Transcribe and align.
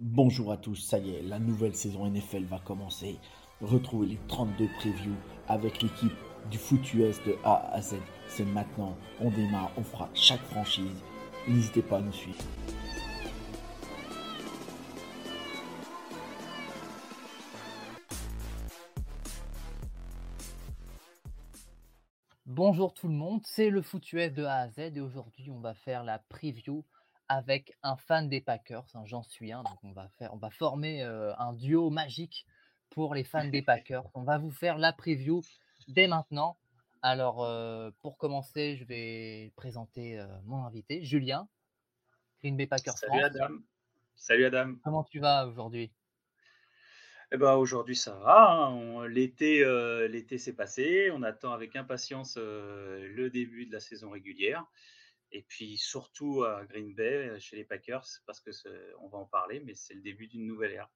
Bonjour 0.00 0.52
à 0.52 0.56
tous, 0.56 0.76
ça 0.76 1.00
y 1.00 1.10
est, 1.10 1.22
la 1.22 1.40
nouvelle 1.40 1.74
saison 1.74 2.08
NFL 2.08 2.44
va 2.44 2.60
commencer. 2.60 3.18
Retrouvez 3.60 4.06
les 4.06 4.18
32 4.28 4.68
previews 4.78 5.16
avec 5.48 5.82
l'équipe 5.82 6.12
du 6.52 6.56
foot 6.56 6.94
US 6.94 7.20
de 7.24 7.34
A 7.42 7.68
à 7.72 7.80
Z. 7.82 7.96
C'est 8.28 8.44
maintenant, 8.44 8.96
on 9.18 9.28
démarre, 9.28 9.72
on 9.76 9.82
fera 9.82 10.08
chaque 10.14 10.42
franchise. 10.42 11.02
N'hésitez 11.48 11.82
pas 11.82 11.98
à 11.98 12.00
nous 12.00 12.12
suivre. 12.12 12.38
Bonjour 22.46 22.94
tout 22.94 23.08
le 23.08 23.14
monde, 23.14 23.40
c'est 23.44 23.68
le 23.68 23.82
foot 23.82 24.12
US 24.12 24.32
de 24.32 24.44
A 24.44 24.58
à 24.58 24.68
Z 24.68 24.78
et 24.94 25.00
aujourd'hui 25.00 25.50
on 25.50 25.58
va 25.58 25.74
faire 25.74 26.04
la 26.04 26.20
preview 26.20 26.84
avec 27.28 27.76
un 27.82 27.96
fan 27.96 28.28
des 28.28 28.40
Packers, 28.40 28.86
hein, 28.94 29.02
j'en 29.04 29.22
suis 29.22 29.52
un, 29.52 29.62
donc 29.62 29.78
on 29.82 29.92
va, 29.92 30.08
faire, 30.18 30.32
on 30.32 30.38
va 30.38 30.50
former 30.50 31.02
un 31.02 31.52
duo 31.52 31.90
magique 31.90 32.46
pour 32.90 33.14
les 33.14 33.24
fans 33.24 33.48
des 33.48 33.62
Packers. 33.62 34.04
On 34.14 34.22
va 34.22 34.38
vous 34.38 34.50
faire 34.50 34.78
la 34.78 34.92
preview 34.92 35.42
dès 35.88 36.08
maintenant. 36.08 36.58
Alors 37.02 37.46
pour 38.00 38.18
commencer, 38.18 38.76
je 38.76 38.84
vais 38.84 39.52
présenter 39.56 40.24
mon 40.44 40.64
invité, 40.64 41.04
Julien, 41.04 41.48
Green 42.40 42.56
Bay 42.56 42.66
Packers. 42.66 42.98
Salut 42.98 43.22
Adam. 43.22 43.58
Salut 44.16 44.46
Adam. 44.46 44.74
Comment 44.82 45.04
tu 45.04 45.20
vas 45.20 45.46
aujourd'hui? 45.46 45.92
Eh 47.30 47.36
ben, 47.36 47.54
aujourd'hui 47.54 47.94
ça 47.94 48.14
va. 48.14 48.48
Hein. 48.52 49.06
L'été, 49.06 49.64
l'été 50.08 50.38
s'est 50.38 50.54
passé. 50.54 51.10
On 51.12 51.22
attend 51.22 51.52
avec 51.52 51.76
impatience 51.76 52.36
le 52.36 53.28
début 53.28 53.66
de 53.66 53.72
la 53.72 53.80
saison 53.80 54.10
régulière. 54.10 54.64
Et 55.32 55.42
puis 55.42 55.76
surtout 55.76 56.44
à 56.44 56.64
Green 56.64 56.94
Bay, 56.94 57.38
chez 57.38 57.56
les 57.56 57.64
Packers, 57.64 58.06
parce 58.26 58.40
que 58.40 58.50
on 59.00 59.08
va 59.08 59.18
en 59.18 59.26
parler, 59.26 59.60
mais 59.60 59.74
c'est 59.74 59.94
le 59.94 60.00
début 60.00 60.26
d'une 60.26 60.46
nouvelle 60.46 60.72
ère. 60.72 60.88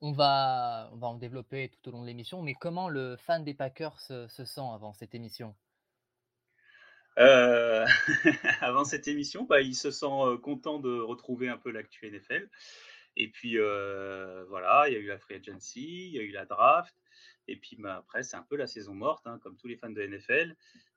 On 0.00 0.12
va, 0.12 0.90
on 0.92 0.96
va 0.96 1.06
en 1.08 1.16
développer 1.16 1.70
tout 1.70 1.88
au 1.88 1.92
long 1.92 2.02
de 2.02 2.06
l'émission, 2.06 2.42
mais 2.42 2.54
comment 2.54 2.88
le 2.88 3.16
fan 3.16 3.44
des 3.44 3.54
Packers 3.54 3.98
se, 4.00 4.28
sent 4.28 4.60
avant 4.60 4.92
cette 4.92 5.14
émission? 5.14 5.54
Euh, 7.18 7.86
Avant 8.60 8.84
cette 8.84 9.08
émission, 9.08 9.44
bah, 9.44 9.62
il 9.62 9.74
se 9.74 9.90
sent 9.90 10.06
content 10.42 10.78
de 10.78 11.00
retrouver 11.00 11.48
un 11.48 11.56
peu 11.56 11.70
l'actu 11.70 12.10
NFL. 12.10 12.50
Et 13.16 13.28
puis 13.28 13.58
euh, 13.58 14.44
voilà, 14.48 14.84
il 14.88 14.92
y 14.92 14.96
a 14.96 14.98
eu 14.98 15.06
la 15.06 15.18
free 15.18 15.36
agency, 15.36 16.08
il 16.08 16.14
y 16.14 16.18
a 16.18 16.22
eu 16.22 16.30
la 16.30 16.44
draft. 16.44 16.94
Et 17.48 17.56
puis 17.56 17.76
bah, 17.76 17.96
après, 17.96 18.22
c'est 18.22 18.36
un 18.36 18.42
peu 18.42 18.56
la 18.56 18.66
saison 18.66 18.94
morte, 18.94 19.26
hein, 19.26 19.38
comme 19.42 19.56
tous 19.56 19.68
les 19.68 19.76
fans 19.76 19.90
de 19.90 20.02
NFL. 20.02 20.56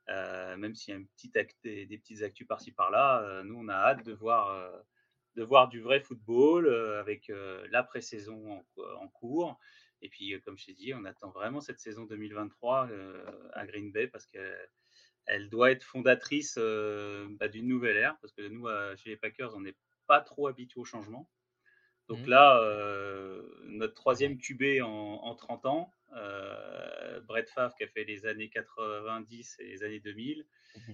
Euh, 0.09 0.57
même 0.57 0.75
s'il 0.75 0.93
y 0.93 0.97
a 0.97 1.01
petite 1.15 1.57
des, 1.63 1.97
petites 1.97 2.23
actus 2.23 2.47
par-ci 2.47 2.71
par-là, 2.71 3.21
euh, 3.21 3.43
nous 3.43 3.55
on 3.55 3.67
a 3.67 3.75
hâte 3.75 4.03
de 4.03 4.13
voir, 4.13 4.49
euh, 4.49 5.67
du 5.67 5.81
vrai 5.81 5.99
football 6.01 6.67
avec 6.99 7.31
la 7.69 7.83
pré-saison 7.83 8.65
en, 8.77 9.07
cours. 9.07 9.57
Et 10.01 10.09
puis, 10.09 10.33
comme 10.41 10.57
je 10.57 10.65
t'ai 10.65 10.73
dit, 10.73 10.93
on 10.93 11.05
attend 11.05 11.29
vraiment 11.29 11.61
cette 11.61 11.79
saison 11.79 12.05
2023 12.05 12.89
à 13.53 13.65
Green 13.65 13.91
Bay 13.91 14.07
parce 14.07 14.25
qu'elle 14.25 14.69
elle 15.27 15.49
doit 15.49 15.71
être 15.71 15.83
fondatrice 15.83 16.57
bah, 16.57 17.47
d'une 17.47 17.67
nouvelle 17.67 17.95
ère. 17.95 18.17
Parce 18.19 18.33
que 18.33 18.41
nous, 18.49 18.67
chez 18.97 19.11
les 19.11 19.15
Packers, 19.15 19.55
on 19.55 19.61
n'est 19.61 19.77
pas 20.07 20.19
trop 20.19 20.47
habitués 20.47 20.81
au 20.81 20.85
changement. 20.85 21.29
Donc 22.09 22.25
mmh. 22.25 22.29
là, 22.29 23.39
notre 23.65 23.93
troisième 23.93 24.37
QB 24.37 24.81
en, 24.83 25.21
en 25.23 25.35
30 25.35 25.65
ans, 25.67 25.93
euh, 26.15 27.21
Brett 27.21 27.49
Favre 27.49 27.73
qui 27.75 27.83
a 27.83 27.87
fait 27.87 28.03
les 28.03 28.25
années 28.25 28.49
90 28.49 29.57
et 29.59 29.65
les 29.65 29.83
années 29.83 29.99
2000. 29.99 30.45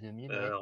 Euh, 0.03 0.57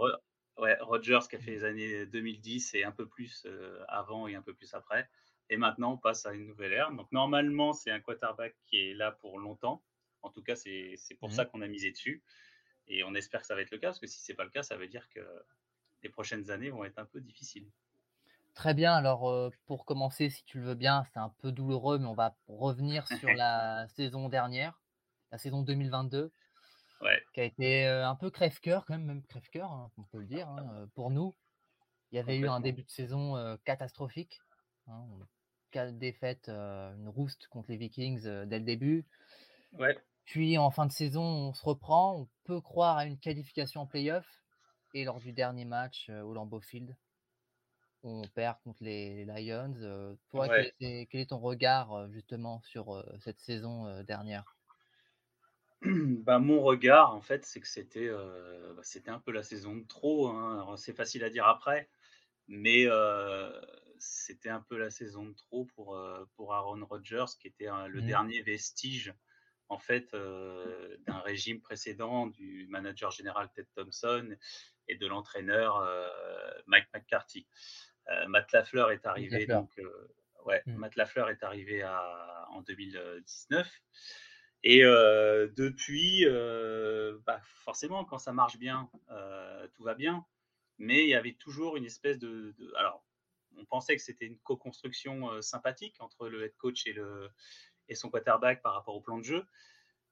Rogers 0.56 1.22
qui 1.30 1.36
a 1.36 1.40
fait 1.40 1.52
les 1.52 1.64
années 1.64 2.06
2010 2.06 2.76
et 2.76 2.84
un 2.84 2.92
peu 2.92 3.08
plus 3.08 3.44
euh, 3.46 3.84
avant 3.88 4.28
et 4.28 4.36
un 4.36 4.42
peu 4.42 4.54
plus 4.54 4.74
après. 4.74 5.10
Et 5.50 5.58
maintenant, 5.58 5.94
on 5.94 5.98
passe 5.98 6.26
à 6.26 6.34
une 6.34 6.46
nouvelle 6.46 6.74
ère. 6.74 6.92
Donc, 6.92 7.12
normalement, 7.12 7.74
c'est 7.74 7.92
un 7.92 8.00
quarterback 8.00 8.56
qui 8.66 8.78
est 8.78 8.94
là 8.94 9.12
pour 9.12 9.40
longtemps. 9.40 9.84
En 10.22 10.30
tout 10.30 10.42
cas, 10.42 10.56
c'est 10.56 10.96
pour 11.20 11.30
mmh. 11.30 11.34
ça 11.34 11.46
qu'on 11.46 11.62
a 11.62 11.68
misé 11.68 11.92
dessus. 11.92 12.24
Et 12.88 13.04
on 13.04 13.14
espère 13.16 13.42
que 13.42 13.48
ça 13.48 13.56
va 13.56 13.62
être 13.62 13.72
le 13.72 13.78
cas, 13.78 13.88
parce 13.88 14.00
que 14.00 14.08
si 14.08 14.22
ce 14.22 14.32
n'est 14.32 14.36
pas 14.36 14.44
le 14.44 14.50
cas, 14.50 14.64
ça 14.64 14.78
veut 14.78 14.88
dire 14.88 15.08
que 15.10 15.22
les 16.02 16.10
prochaines 16.10 16.52
années 16.52 16.70
vont 16.70 16.86
être 16.86 17.00
un 17.00 17.06
peu 17.06 17.20
difficiles. 17.20 17.70
Très 18.54 18.76
bien, 18.76 18.94
alors 18.94 19.52
pour 19.66 19.84
commencer, 19.86 20.30
si 20.30 20.44
tu 20.46 20.60
le 20.60 20.66
veux 20.66 20.76
bien, 20.76 21.04
c'est 21.12 21.20
un 21.20 21.34
peu 21.40 21.52
douloureux, 21.52 21.98
mais 21.98 22.06
on 22.06 22.14
va 22.14 22.36
revenir 22.48 23.08
sur 23.08 23.30
la 23.38 23.88
saison 23.90 24.30
dernière, 24.30 24.80
la 25.32 25.38
saison 25.40 25.64
2022, 25.64 26.32
qui 27.34 27.40
a 27.42 27.44
été 27.44 27.86
un 27.86 28.16
peu 28.16 28.30
crève-cœur, 28.30 28.86
quand 28.86 28.94
même, 28.94 29.06
même 29.06 29.24
crève-cœur, 29.24 29.72
hein, 29.72 29.92
on 29.98 30.04
peut 30.04 30.20
le 30.20 30.26
dire, 30.26 30.48
hein, 30.48 30.88
pour 30.94 31.10
nous. 31.10 31.34
Il 32.12 32.16
y 32.16 32.20
avait 32.20 32.38
eu 32.38 32.48
un 32.48 32.60
début 32.60 32.84
de 32.84 32.92
saison 32.92 33.58
catastrophique, 33.66 34.40
hein, 34.88 35.04
quatre 35.72 35.98
défaites, 35.98 36.48
une 36.48 37.10
rouste 37.10 37.48
contre 37.48 37.72
les 37.72 37.78
Vikings 37.78 38.22
dès 38.46 38.60
le 38.60 38.66
début. 38.66 39.04
Puis 40.26 40.60
en 40.60 40.70
fin 40.70 40.86
de 40.86 40.92
saison, 40.92 41.24
on 41.24 41.54
se 41.54 41.66
reprend, 41.66 42.16
on 42.20 42.30
peut 42.44 42.62
croire 42.62 42.98
à 42.98 43.06
une 43.06 43.18
qualification 43.18 43.82
en 43.82 43.88
playoff, 43.88 44.28
et 44.94 45.06
lors 45.06 45.20
du 45.20 45.34
dernier 45.34 45.66
match 45.66 46.10
au 46.10 46.36
Lambeau 46.36 46.62
Field, 46.62 46.96
on 48.04 48.22
perd 48.28 48.58
contre 48.64 48.84
les 48.84 49.26
Lions. 49.26 50.18
toi, 50.30 50.48
quel, 50.50 50.72
est, 50.82 51.30
ton 51.30 51.40
regard 51.40 52.10
justement 52.12 52.62
sur 52.62 53.04
cette 53.20 53.40
saison 53.40 54.04
dernière? 54.04 54.58
Bah, 56.26 56.40
mon 56.40 56.62
regard, 56.62 57.14
en 57.14 57.22
fait, 57.22 57.46
c'est 57.46 57.60
que 57.60 57.68
c'était 57.68 58.10
bah, 58.10 58.82
c'était 58.84 59.12
un 59.12 59.20
peu 59.20 59.32
la 59.32 59.44
saison 59.44 59.76
de 59.76 59.86
trop. 59.86 60.28
Hein. 60.30 60.76
C'est 60.78 60.94
facile 60.94 61.24
à 61.24 61.30
dire 61.30 61.46
après, 61.46 61.90
mais 62.48 62.88
c'était 63.98 64.50
un 64.50 64.62
peu 64.62 64.78
la 64.78 64.90
saison 64.90 65.26
de 65.26 65.34
trop 65.34 65.66
pour, 65.66 66.00
pour 66.36 66.54
Aaron 66.54 66.86
Rodgers, 66.86 67.26
qui 67.40 67.48
était 67.48 67.70
le 67.88 68.02
mmh. 68.02 68.06
dernier 68.06 68.42
vestige 68.42 69.14
en 69.70 69.78
fait 69.78 70.12
d'un 70.12 71.20
régime 71.20 71.60
précédent 71.60 72.28
du 72.28 72.68
manager 72.70 73.12
général 73.12 73.50
Ted 73.54 73.68
Thompson 73.76 74.36
et 74.88 74.96
de 74.96 75.08
l'entraîneur 75.08 75.86
Mike 76.68 76.88
McCarthy. 76.94 77.48
Euh, 78.10 78.28
Matt 78.28 78.52
Lafleur 78.52 78.92
est 78.92 79.06
arrivé 79.06 79.46
donc 79.46 79.72
euh, 79.80 80.08
ouais, 80.46 80.62
mmh. 80.66 80.76
Matt 80.76 80.96
Lafleur 80.96 81.30
est 81.30 81.44
arrivé 81.44 81.82
à, 81.82 82.48
en 82.52 82.62
2019. 82.62 83.70
Et 84.66 84.84
euh, 84.84 85.50
depuis, 85.58 86.26
bah, 87.26 87.42
forcément, 87.44 88.06
quand 88.06 88.18
ça 88.18 88.32
marche 88.32 88.58
bien, 88.58 88.90
tout 89.74 89.84
va 89.84 89.94
bien. 89.94 90.26
Mais 90.80 91.04
il 91.04 91.10
y 91.10 91.16
avait 91.16 91.34
toujours 91.34 91.76
une 91.78 91.86
espèce 91.86 92.18
de, 92.18 92.56
alors, 92.78 93.06
on 93.58 93.66
pensait 93.66 93.96
que 93.96 94.02
c'était 94.02 94.26
une 94.26 94.40
co-construction 94.40 95.42
sympathique 95.42 95.96
entre 96.00 96.28
le 96.28 96.46
head 96.46 96.56
coach 96.58 96.88
et, 96.88 96.94
le, 96.94 97.30
et 97.90 97.96
son 97.96 98.10
quarterback 98.10 98.62
par 98.62 98.74
rapport 98.74 98.96
au 98.96 99.02
plan 99.02 99.18
de 99.18 99.24
jeu. 99.24 99.46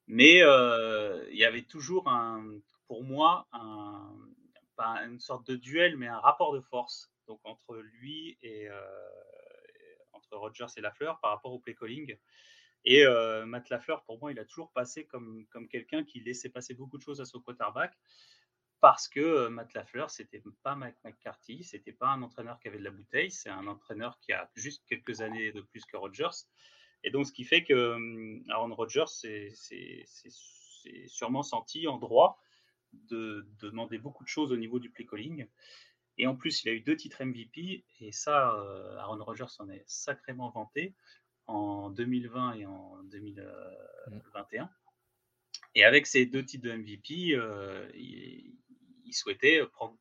Mais 0.08 0.40
il 0.40 1.38
y 1.38 1.46
avait 1.46 1.64
toujours 1.64 2.10
un, 2.10 2.60
pour 2.88 3.06
moi, 3.06 3.48
un, 3.54 4.14
pas 4.76 5.02
une 5.06 5.20
sorte 5.22 5.48
de 5.48 5.56
duel, 5.56 5.96
mais 5.96 6.08
un 6.08 6.20
rapport 6.20 6.54
de 6.54 6.60
force 6.60 7.12
donc 7.32 7.40
entre 7.46 7.78
lui 7.78 8.38
et 8.42 8.68
entre 10.12 10.36
Rogers 10.36 10.74
et 10.76 10.82
Lafleur 10.82 11.18
par 11.22 11.32
rapport 11.32 11.54
au 11.54 11.60
play 11.60 11.76
calling. 11.76 12.18
Et 12.84 13.06
Matt 13.46 13.70
Lafleur, 13.70 14.04
pour 14.04 14.20
moi, 14.20 14.32
il 14.34 14.40
a 14.40 14.46
toujours 14.46 14.72
passé 14.74 15.06
comme, 15.06 15.46
comme 15.48 15.70
quelqu'un 15.70 16.04
qui 16.04 16.20
laissait 16.20 16.50
passer 16.50 16.74
beaucoup 16.74 16.98
de 16.98 17.04
choses 17.04 17.22
à 17.22 17.26
son 17.26 17.40
quarterback 17.40 17.98
parce 18.82 19.08
que 19.08 19.48
Matt 19.48 19.74
Lafleur, 19.76 20.10
c'était 20.10 20.44
pas 20.64 20.76
Mike 20.76 20.98
McCarthy, 21.06 21.64
c'était 21.64 21.94
pas 21.94 22.08
un 22.08 22.22
entraîneur 22.24 22.60
qui 22.60 22.68
avait 22.68 22.80
de 22.80 22.84
la 22.84 22.92
bouteille, 22.92 23.32
c'est 23.32 23.50
un 23.50 23.68
entraîneur 23.68 24.20
qui 24.20 24.34
a 24.34 24.50
juste 24.56 24.84
quelques 24.88 25.22
années 25.22 25.54
de 25.54 25.62
plus 25.62 25.86
que 25.86 25.96
Rogers. 25.96 26.48
Et 27.04 27.12
donc, 27.12 27.28
ce 27.28 27.32
qui 27.32 27.44
fait 27.44 27.64
que 27.64 28.42
Aaron 28.52 28.74
Rodgers 28.76 29.06
s'est 29.08 29.54
sûrement 31.08 31.44
senti 31.44 31.88
en 31.88 31.98
droit 31.98 32.40
de, 32.94 33.48
de, 33.60 33.70
demander 33.70 34.00
beaucoup 34.00 34.24
de 34.24 34.30
choses 34.30 34.52
au 34.52 34.58
niveau 34.58 34.80
du 34.80 34.90
play 34.90 35.06
calling. 35.06 35.48
Et 36.22 36.28
en 36.28 36.36
plus, 36.36 36.64
il 36.64 36.70
a 36.70 36.74
eu 36.74 36.82
deux 36.82 36.96
titres 36.96 37.24
MVP, 37.26 37.84
et 38.00 38.12
ça, 38.12 38.54
euh, 38.54 38.96
Aaron 38.98 39.24
Rodgers 39.24 39.46
en 39.58 39.68
est 39.70 39.84
sacrément 39.88 40.52
vanté 40.52 40.94
en 41.48 41.90
2020 41.90 42.54
et 42.54 42.66
en 42.68 43.02
2021. 43.06 44.70
Et 45.74 45.84
avec 45.84 46.06
ces 46.06 46.28
deux 46.28 46.46
titres 46.46 46.66
de 46.66 46.74
MVP, 46.74 47.34
euh, 47.34 47.90
il, 47.96 48.54
souhaitait 49.12 49.66
prendre, 49.74 49.98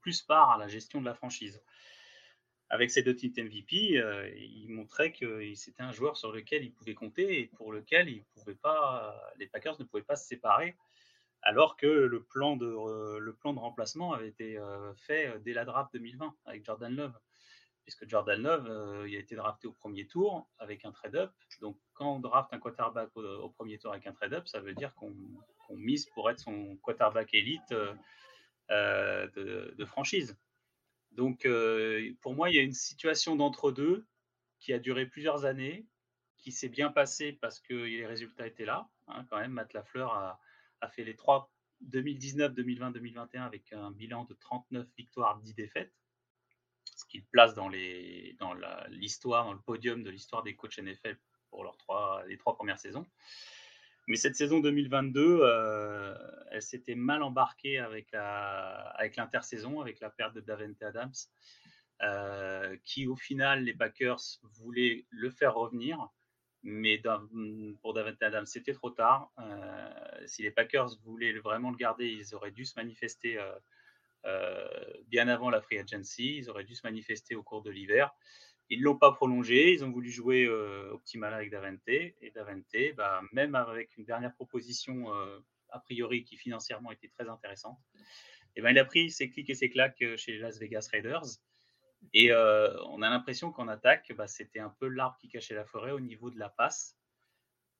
plus 0.00 0.20
part 0.22 0.50
à 0.50 0.58
la 0.58 0.66
gestion 0.66 1.00
de 1.00 1.06
la 1.06 1.14
franchise. 1.14 1.62
avec 2.68 2.90
ses 2.90 3.04
deux 3.04 3.14
titres 3.14 3.40
MVP, 3.40 3.98
euh, 3.98 4.28
il 4.36 4.68
montrait 4.68 5.12
que 5.12 5.54
c'était 5.54 5.84
un 5.84 5.92
joueur 5.92 6.16
sur 6.16 6.32
lequel 6.32 6.64
il 6.64 6.72
pouvait 6.72 6.94
compter 6.94 7.38
et 7.38 7.46
pour 7.46 7.72
lequel 7.72 8.08
il 8.08 8.24
pouvait 8.24 8.56
pas, 8.56 9.32
les 9.38 9.46
Packers 9.46 9.78
ne 9.78 9.84
pouvaient 9.84 10.02
pas 10.02 10.16
se 10.16 10.26
séparer, 10.26 10.76
alors 11.42 11.76
que 11.76 11.86
le 11.86 12.22
plan 12.22 12.56
de, 12.56 13.18
le 13.18 13.32
plan 13.34 13.52
de 13.52 13.58
remplacement 13.58 14.12
avait 14.12 14.28
été 14.28 14.58
fait 14.96 15.38
dès 15.40 15.52
la 15.52 15.64
draft 15.64 15.92
2020 15.92 16.34
avec 16.46 16.64
Jordan 16.64 16.94
Love 16.94 17.18
puisque 17.88 18.06
Jordan 18.06 18.42
Love, 18.42 18.66
euh, 18.68 19.08
il 19.08 19.16
a 19.16 19.18
été 19.18 19.34
drafté 19.34 19.66
au 19.66 19.72
premier 19.72 20.06
tour 20.06 20.46
avec 20.58 20.84
un 20.84 20.92
trade-up. 20.92 21.32
Donc, 21.62 21.78
quand 21.94 22.16
on 22.16 22.20
draft 22.20 22.52
un 22.52 22.58
quarterback 22.58 23.08
au, 23.16 23.48
premier 23.48 23.78
tour 23.78 23.92
avec 23.92 24.06
un 24.06 24.12
trade-up, 24.12 24.46
ça 24.46 24.60
veut 24.60 24.74
dire 24.74 24.92
qu'on 24.94 25.10
mise 25.70 26.04
pour 26.10 26.28
être 26.28 26.38
son 26.38 26.76
quarterback 26.82 27.32
élite 27.32 27.72
euh, 27.72 27.94
euh, 28.70 29.26
de, 29.74 29.84
franchise. 29.86 30.36
Donc, 31.12 31.48
pour 32.20 32.34
moi, 32.34 32.50
il 32.50 32.56
y 32.56 32.58
a 32.58 32.62
une 32.62 32.74
situation 32.74 33.36
d'entre-deux 33.36 34.06
qui 34.58 34.74
a 34.74 34.78
duré 34.78 35.06
plusieurs 35.06 35.46
années, 35.46 35.86
qui 36.36 36.52
s'est 36.52 36.68
bien 36.68 36.92
passée 36.92 37.32
parce 37.40 37.58
que 37.58 37.72
les 37.72 38.04
résultats 38.04 38.46
étaient 38.46 38.66
là. 38.66 38.86
Hein, 39.06 39.24
quand 39.30 39.38
même, 39.38 39.52
Matt 39.52 39.72
Lafleur 39.72 40.12
a, 40.12 40.38
a 40.80 40.88
fait 40.88 41.04
les 41.04 41.16
trois 41.16 41.50
2019, 41.82 42.54
2020, 42.54 42.90
2021 42.90 43.44
avec 43.44 43.72
un 43.72 43.90
bilan 43.92 44.24
de 44.24 44.34
39 44.34 44.86
victoires, 44.96 45.38
10 45.38 45.54
défaites 45.54 45.92
ce 46.98 47.04
qui 47.04 47.18
le 47.18 47.26
place 47.30 47.54
dans 47.54 47.68
l'histoire, 47.68 49.44
dans, 49.44 49.52
le 49.52 49.60
podium 49.60 50.02
de 50.02 50.10
l'histoire 50.10 50.42
des 50.42 50.56
coachs 50.56 50.78
NFL 50.78 51.16
pour 51.50 51.62
leurs 51.62 51.76
trois, 51.76 52.22
les 52.26 52.36
trois 52.36 52.56
premières 52.56 52.78
saisons. 52.78 53.06
Mais 54.08 54.16
cette 54.16 54.36
saison 54.36 54.60
2022, 54.60 55.40
euh, 55.42 56.14
elle 56.50 56.62
s'était 56.62 56.94
mal 56.94 57.22
embarquée 57.22 57.78
avec, 57.78 58.12
avec 58.14 59.16
l'intersaison, 59.16 59.80
avec 59.80 60.00
la 60.00 60.10
perte 60.10 60.34
de 60.34 60.40
Davante 60.40 60.82
Adams, 60.82 61.12
euh, 62.02 62.76
qui 62.84 63.06
au 63.06 63.16
final, 63.16 63.64
les 63.64 63.74
Packers 63.74 64.20
voulaient 64.42 65.06
le 65.10 65.30
faire 65.30 65.54
revenir. 65.54 66.08
Mais 66.70 67.00
pour 67.80 67.94
Davante 67.94 68.22
Adams, 68.22 68.46
c'était 68.46 68.74
trop 68.74 68.90
tard. 68.90 69.30
Euh, 69.38 70.26
si 70.26 70.42
les 70.42 70.50
Packers 70.50 70.90
voulaient 71.04 71.32
vraiment 71.38 71.70
le 71.70 71.76
garder, 71.76 72.08
ils 72.08 72.34
auraient 72.34 72.50
dû 72.50 72.64
se 72.64 72.74
manifester 72.76 73.38
euh, 74.24 74.68
bien 75.06 75.28
avant 75.28 75.48
la 75.50 75.60
free 75.60 75.78
agency. 75.78 76.36
Ils 76.36 76.50
auraient 76.50 76.64
dû 76.64 76.74
se 76.74 76.84
manifester 76.84 77.34
au 77.34 77.42
cours 77.42 77.62
de 77.62 77.70
l'hiver. 77.70 78.10
Ils 78.70 78.80
ne 78.80 78.84
l'ont 78.84 78.98
pas 78.98 79.12
prolongé, 79.12 79.72
ils 79.72 79.84
ont 79.84 79.90
voulu 79.90 80.10
jouer 80.10 80.44
euh, 80.44 80.92
optimal 80.92 81.32
avec 81.32 81.50
Davante. 81.50 81.88
Et 81.88 82.30
Davante, 82.34 82.66
bah, 82.96 83.22
même 83.32 83.54
avec 83.54 83.96
une 83.96 84.04
dernière 84.04 84.34
proposition 84.34 85.14
euh, 85.14 85.38
a 85.70 85.78
priori 85.78 86.24
qui 86.24 86.36
financièrement 86.36 86.92
était 86.92 87.08
très 87.08 87.28
intéressante, 87.28 87.78
et 88.56 88.60
ben, 88.60 88.70
il 88.70 88.78
a 88.78 88.84
pris 88.84 89.10
ses 89.10 89.30
clics 89.30 89.48
et 89.50 89.54
ses 89.54 89.70
claques 89.70 90.04
chez 90.16 90.32
les 90.32 90.38
Las 90.38 90.58
Vegas 90.58 90.88
Raiders. 90.92 91.24
Et 92.14 92.32
on 92.32 93.02
a 93.02 93.10
l'impression 93.10 93.52
qu'en 93.52 93.68
attaque, 93.68 94.12
bah, 94.16 94.26
c'était 94.26 94.60
un 94.60 94.74
peu 94.80 94.88
l'arbre 94.88 95.16
qui 95.20 95.28
cachait 95.28 95.54
la 95.54 95.64
forêt 95.64 95.92
au 95.92 96.00
niveau 96.00 96.30
de 96.30 96.38
la 96.38 96.48
passe. 96.48 96.98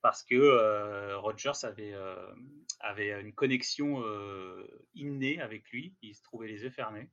Parce 0.00 0.22
que 0.22 0.36
euh, 0.36 1.18
Rogers 1.18 1.64
avait, 1.64 1.92
euh, 1.92 2.32
avait 2.80 3.20
une 3.20 3.32
connexion 3.32 4.02
euh, 4.04 4.86
innée 4.94 5.40
avec 5.40 5.68
lui, 5.70 5.96
il 6.02 6.14
se 6.14 6.22
trouvait 6.22 6.46
les 6.46 6.62
yeux 6.62 6.70
fermés, 6.70 7.10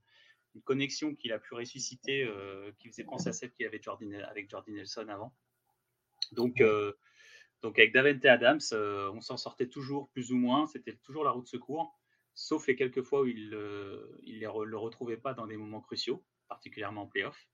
une 0.53 0.61
connexion 0.61 1.15
qu'il 1.15 1.33
a 1.33 1.39
pu 1.39 1.55
ressusciter, 1.55 2.29
qui 2.77 2.89
faisait 2.89 3.03
penser 3.03 3.29
à 3.29 3.33
celle 3.33 3.51
qu'il 3.51 3.65
avait 3.65 3.81
avec 4.23 4.49
Jordi 4.49 4.71
Nelson 4.71 5.07
avant. 5.09 5.33
Donc, 6.31 6.63
donc 7.61 7.77
avec 7.77 7.91
Davante 7.91 8.23
Adams, 8.23 8.61
on 8.71 9.19
s'en 9.19 9.35
sortait 9.35 9.67
toujours 9.67 10.09
plus 10.11 10.31
ou 10.31 10.37
moins, 10.37 10.65
c'était 10.67 10.95
toujours 11.03 11.25
la 11.25 11.31
route 11.31 11.43
de 11.43 11.49
secours, 11.49 11.99
sauf 12.35 12.67
les 12.67 12.77
quelques 12.77 13.01
fois 13.01 13.23
où 13.23 13.25
il 13.25 13.49
ne 13.49 14.63
le 14.63 14.77
retrouvait 14.77 15.17
pas 15.17 15.33
dans 15.33 15.47
des 15.47 15.57
moments 15.57 15.81
cruciaux, 15.81 16.23
particulièrement 16.47 17.03
en 17.03 17.07
playoff. 17.07 17.47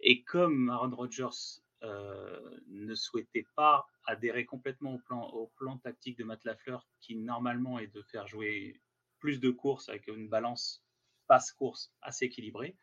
Et 0.00 0.22
comme 0.22 0.70
Aaron 0.70 0.94
Rodgers 0.94 1.60
euh, 1.82 2.60
ne 2.68 2.94
souhaitait 2.94 3.46
pas 3.56 3.86
adhérer 4.06 4.44
complètement 4.44 4.94
au 4.94 4.98
plan, 4.98 5.28
au 5.28 5.48
plan 5.56 5.78
tactique 5.78 6.18
de 6.18 6.24
Matt 6.24 6.44
Lafleur, 6.44 6.86
qui 7.00 7.16
normalement 7.16 7.78
est 7.78 7.88
de 7.88 8.02
faire 8.02 8.26
jouer 8.26 8.80
plus 9.18 9.40
de 9.40 9.50
courses 9.50 9.88
avec 9.88 10.08
une 10.08 10.28
balance 10.28 10.84
passe-course 11.26 11.92
assez 12.02 12.26
équilibrée. 12.26 12.76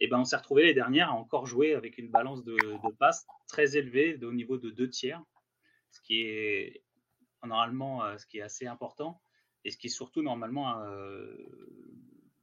Et 0.00 0.08
ben 0.08 0.18
on 0.18 0.24
s'est 0.24 0.36
retrouvé 0.36 0.64
les 0.64 0.74
dernières 0.74 1.10
à 1.10 1.14
encore 1.14 1.46
jouer 1.46 1.74
avec 1.74 1.98
une 1.98 2.10
balance 2.10 2.44
de, 2.44 2.56
passes 2.98 3.26
très 3.46 3.76
élevée, 3.76 4.18
au 4.22 4.32
niveau 4.32 4.58
de 4.58 4.70
deux 4.70 4.88
tiers, 4.88 5.22
ce 5.90 6.00
qui 6.00 6.22
est 6.22 6.82
normalement 7.44 8.04
euh, 8.04 8.18
ce 8.18 8.26
qui 8.26 8.38
est 8.38 8.42
assez 8.42 8.66
important 8.66 9.20
et 9.64 9.70
ce 9.70 9.76
qui 9.76 9.88
est 9.88 9.90
surtout 9.90 10.22
normalement 10.22 10.80
euh, 10.80 11.36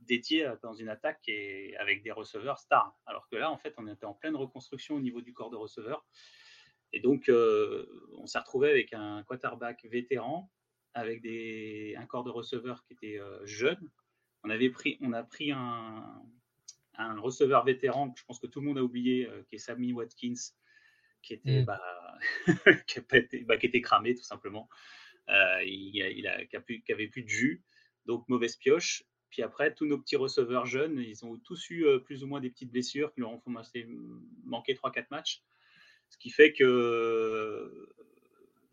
dédié 0.02 0.52
dans 0.62 0.74
une 0.74 0.90
attaque 0.90 1.22
et 1.28 1.76
avec 1.78 2.04
des 2.04 2.12
receveurs 2.12 2.60
stars. 2.60 2.98
Alors 3.06 3.28
que 3.30 3.36
là, 3.36 3.52
en 3.52 3.58
fait, 3.58 3.74
on 3.78 3.88
était 3.88 4.06
en 4.06 4.14
pleine 4.14 4.36
reconstruction 4.36 4.96
au 4.96 5.00
niveau 5.00 5.22
du 5.22 5.34
corps 5.34 5.50
de 5.50 5.56
receveurs. 5.56 6.06
Et 6.94 7.00
donc, 7.00 7.30
euh, 7.30 7.86
on 8.18 8.26
s'est 8.26 8.40
retrouvé 8.40 8.70
avec 8.70 8.94
un 8.94 9.24
quarterback 9.24 9.86
vétéran, 9.86 10.52
avec 10.94 11.22
des, 11.22 11.96
un 11.98 12.06
corps 12.06 12.24
de 12.24 12.30
receveurs 12.30 12.84
qui 12.84 12.94
était 12.94 13.20
euh, 13.20 13.46
jeune. 13.46 13.90
On, 14.44 14.50
avait 14.50 14.70
pris, 14.70 14.98
on 15.02 15.14
a 15.14 15.24
pris 15.24 15.52
un, 15.52 16.22
un, 16.96 17.20
receveur 17.20 17.64
vétéran 17.64 18.12
que 18.12 18.20
je 18.20 18.26
pense 18.26 18.40
que 18.40 18.48
tout 18.48 18.60
le 18.60 18.68
monde 18.68 18.78
a 18.78 18.84
oublié, 18.84 19.28
euh, 19.28 19.44
qui 19.44 19.56
est 19.56 19.60
Sammy 19.60 19.94
Watkins, 19.94 20.34
qui 21.22 21.34
était, 21.34 21.62
mm. 21.62 21.66
bah, 21.66 21.82
qui, 22.88 23.00
bah, 23.46 23.58
qui, 23.58 23.68
était 23.68 23.82
cramé 23.82 24.16
tout 24.16 24.24
simplement. 24.24 24.68
il, 25.30 25.96
il, 25.96 26.28
a, 26.28 26.46
qui, 26.46 26.58
avait 26.92 27.08
plus 27.08 27.24
de 27.24 27.30
jus, 27.30 27.64
donc 28.06 28.28
mauvaise 28.28 28.58
pioche. 28.58 29.04
Puis 29.32 29.44
après, 29.44 29.74
tous 29.74 29.86
nos 29.86 29.98
petits 29.98 30.18
receveurs 30.18 30.66
jeunes, 30.66 31.00
ils 31.00 31.26
ont 31.26 31.38
tous 31.38 31.70
eu 31.70 31.86
euh, 31.86 32.00
plus 32.00 32.24
ou 32.24 32.28
moins 32.28 32.42
des 32.42 32.50
petites 32.50 32.70
blessures 32.70 33.14
qui 33.14 33.22
leur 33.22 33.32
ont 33.32 33.42
fait 33.64 33.88
manquer 34.44 34.74
3-4 34.74 35.06
matchs. 35.10 35.42
Ce 36.10 36.18
qui 36.18 36.30
fait 36.30 36.52
que 36.52 37.90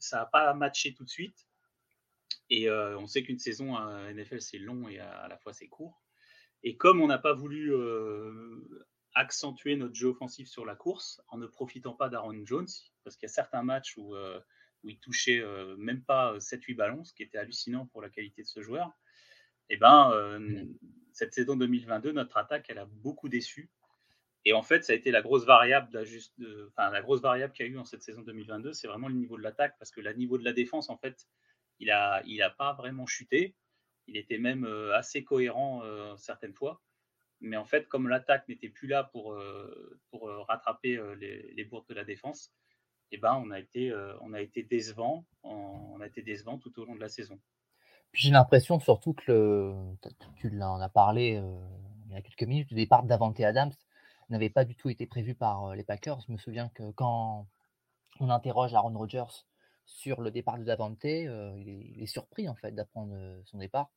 ça 0.00 0.18
n'a 0.18 0.26
pas 0.26 0.52
matché 0.54 0.94
tout 0.94 1.04
de 1.04 1.08
suite. 1.08 1.46
Et 2.50 2.68
euh, 2.68 2.98
on 2.98 3.06
sait 3.06 3.22
qu'une 3.22 3.38
saison 3.38 3.76
à 3.76 4.12
NFL, 4.12 4.40
c'est 4.40 4.58
long 4.58 4.88
et 4.88 4.98
à, 4.98 5.28
la 5.28 5.38
fois 5.38 5.52
c'est 5.52 5.68
court. 5.68 6.02
Et 6.64 6.76
comme 6.76 7.00
on 7.00 7.06
n'a 7.06 7.18
pas 7.18 7.34
voulu 7.34 7.72
euh, 7.72 8.84
accentuer 9.14 9.76
notre 9.76 9.94
jeu 9.94 10.08
offensif 10.08 10.48
sur 10.48 10.66
la 10.66 10.74
course 10.74 11.22
en 11.28 11.38
ne 11.38 11.46
profitant 11.46 11.92
pas 11.92 12.08
d'Aaron 12.08 12.44
Jones, 12.44 12.66
parce 13.04 13.16
qu'il 13.16 13.28
y 13.28 13.30
a 13.30 13.32
certains 13.32 13.62
matchs 13.62 13.96
où, 13.96 14.16
où 14.16 14.88
il 14.88 14.98
touchait 14.98 15.40
même 15.76 16.02
pas 16.02 16.36
7-8 16.38 16.74
ballons, 16.74 17.04
ce 17.04 17.12
qui 17.12 17.22
était 17.22 17.38
hallucinant 17.38 17.86
pour 17.86 18.02
la 18.02 18.08
qualité 18.10 18.42
de 18.42 18.48
ce 18.48 18.60
joueur, 18.60 18.92
eh 19.70 19.76
ben, 19.76 20.10
euh, 20.12 20.64
cette 21.12 21.34
saison 21.34 21.56
2022, 21.56 22.12
notre 22.12 22.36
attaque, 22.36 22.66
elle 22.68 22.78
a 22.78 22.86
beaucoup 22.86 23.28
déçu. 23.28 23.70
Et 24.44 24.52
en 24.52 24.62
fait, 24.62 24.84
ça 24.84 24.92
a 24.92 24.96
été 24.96 25.10
la 25.10 25.20
grosse 25.20 25.44
variable, 25.44 25.98
enfin, 26.68 26.90
la 26.90 27.02
grosse 27.02 27.20
variable 27.20 27.52
qu'il 27.52 27.66
y 27.66 27.68
a 27.68 27.72
eu 27.72 27.78
en 27.78 27.84
cette 27.84 28.02
saison 28.02 28.22
2022, 28.22 28.72
c'est 28.72 28.88
vraiment 28.88 29.08
le 29.08 29.14
niveau 29.14 29.36
de 29.36 29.42
l'attaque, 29.42 29.76
parce 29.78 29.90
que 29.90 30.00
le 30.00 30.12
niveau 30.14 30.38
de 30.38 30.44
la 30.44 30.52
défense, 30.52 30.88
en 30.90 30.96
fait, 30.96 31.26
il 31.80 31.88
n'a 31.88 32.22
il 32.24 32.40
a 32.42 32.50
pas 32.50 32.72
vraiment 32.72 33.06
chuté. 33.06 33.54
Il 34.06 34.16
était 34.16 34.38
même 34.38 34.64
euh, 34.64 34.96
assez 34.96 35.22
cohérent 35.22 35.82
euh, 35.84 36.16
certaines 36.16 36.54
fois. 36.54 36.80
Mais 37.40 37.56
en 37.56 37.66
fait, 37.66 37.88
comme 37.88 38.08
l'attaque 38.08 38.48
n'était 38.48 38.68
plus 38.68 38.88
là 38.88 39.04
pour, 39.04 39.40
pour 40.10 40.28
rattraper 40.48 41.00
les, 41.20 41.52
les, 41.52 41.64
bourdes 41.64 41.86
de 41.88 41.94
la 41.94 42.02
défense, 42.02 42.52
eh 43.12 43.16
ben, 43.16 43.34
on, 43.34 43.52
a 43.52 43.60
été, 43.60 43.94
on 44.22 44.32
a 44.32 44.40
été 44.40 44.64
décevant. 44.64 45.24
On 45.44 46.00
a 46.00 46.06
été 46.08 46.20
décevant 46.20 46.58
tout 46.58 46.76
au 46.80 46.84
long 46.84 46.96
de 46.96 47.00
la 47.00 47.08
saison. 47.08 47.40
J'ai 48.12 48.30
l'impression 48.30 48.80
surtout 48.80 49.12
que 49.12 49.30
le, 49.30 49.74
tu 50.36 50.62
en 50.62 50.80
as 50.80 50.88
parlé 50.88 51.36
euh, 51.36 51.58
il 52.06 52.14
y 52.14 52.16
a 52.16 52.22
quelques 52.22 52.44
minutes, 52.44 52.70
le 52.70 52.76
départ 52.76 53.04
d'Avante 53.04 53.38
Adams 53.40 53.72
n'avait 54.30 54.50
pas 54.50 54.64
du 54.64 54.74
tout 54.74 54.88
été 54.90 55.06
prévu 55.06 55.34
par 55.34 55.66
euh, 55.66 55.74
les 55.74 55.84
Packers. 55.84 56.20
Je 56.26 56.32
me 56.32 56.38
souviens 56.38 56.68
que 56.70 56.90
quand 56.92 57.46
on 58.20 58.30
interroge 58.30 58.74
Aaron 58.74 58.96
Rodgers 58.96 59.44
sur 59.86 60.20
le 60.20 60.30
départ 60.30 60.58
de 60.58 60.64
Davante, 60.64 61.04
euh, 61.04 61.54
il, 61.58 62.02
est, 62.02 62.06
surpris 62.06 62.48
en 62.48 62.54
fait 62.54 62.72
d'apprendre 62.72 63.14
son 63.44 63.58
départ. 63.58 63.90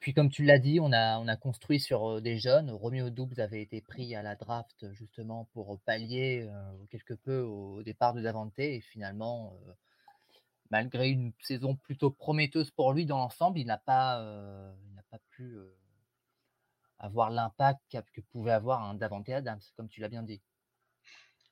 Puis 0.00 0.12
comme 0.12 0.30
tu 0.30 0.44
l'as 0.44 0.58
dit, 0.58 0.78
on 0.80 0.92
a, 0.92 1.18
on 1.18 1.26
a 1.26 1.36
construit 1.36 1.80
sur 1.80 2.20
des 2.20 2.38
jeunes. 2.38 2.70
Romeo 2.70 3.10
Doubs 3.10 3.38
avait 3.38 3.62
été 3.62 3.80
pris 3.80 4.14
à 4.14 4.22
la 4.22 4.36
draft 4.36 4.92
justement 4.92 5.48
pour 5.52 5.80
pallier 5.80 6.48
quelque 6.90 7.14
peu 7.14 7.40
au 7.40 7.82
départ 7.82 8.14
de 8.14 8.20
Davante 8.20 8.58
et 8.58 8.80
finalement 8.80 9.58
malgré 10.70 11.08
une 11.08 11.32
saison 11.40 11.76
plutôt 11.76 12.10
prometteuse 12.10 12.70
pour 12.70 12.92
lui 12.92 13.06
dans 13.06 13.18
l'ensemble, 13.18 13.58
il 13.58 13.66
n'a 13.66 13.78
pas, 13.78 14.20
euh, 14.22 14.72
n'a 14.94 15.02
pas 15.10 15.18
pu 15.30 15.54
euh, 15.54 15.76
avoir 16.98 17.30
l'impact 17.30 17.82
que 18.12 18.20
pouvait 18.32 18.52
avoir 18.52 18.82
un 18.82 18.94
Davante 18.94 19.28
Adams, 19.28 19.60
comme 19.76 19.88
tu 19.88 20.00
l'as 20.00 20.08
bien 20.08 20.22
dit. 20.22 20.42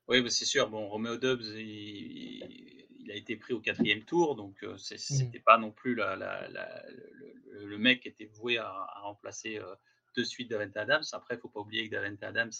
Oui, 0.08 0.20
bah, 0.20 0.30
c'est 0.30 0.44
sûr. 0.44 0.68
Bon, 0.68 0.88
Romeo 0.88 1.16
Dobbs, 1.16 1.44
il, 1.56 3.10
a 3.10 3.14
été 3.14 3.36
pris 3.36 3.52
au 3.52 3.60
quatrième 3.60 4.04
tour, 4.04 4.34
donc 4.34 4.62
euh, 4.62 4.76
ce 4.76 4.94
n'était 5.14 5.38
mmh. 5.38 5.42
pas 5.42 5.58
non 5.58 5.70
plus 5.70 5.94
le, 5.94 7.78
mec 7.78 8.00
qui 8.00 8.08
était 8.08 8.26
voué 8.26 8.58
à, 8.58 8.86
remplacer 9.02 9.60
de 10.16 10.24
suite 10.24 10.50
Davante 10.50 10.76
Adams. 10.76 11.04
Après, 11.12 11.34
il 11.34 11.38
ne 11.38 11.42
faut 11.42 11.48
pas 11.48 11.60
oublier 11.60 11.88
que 11.88 11.94
Davante 11.94 12.22
Adams, 12.22 12.52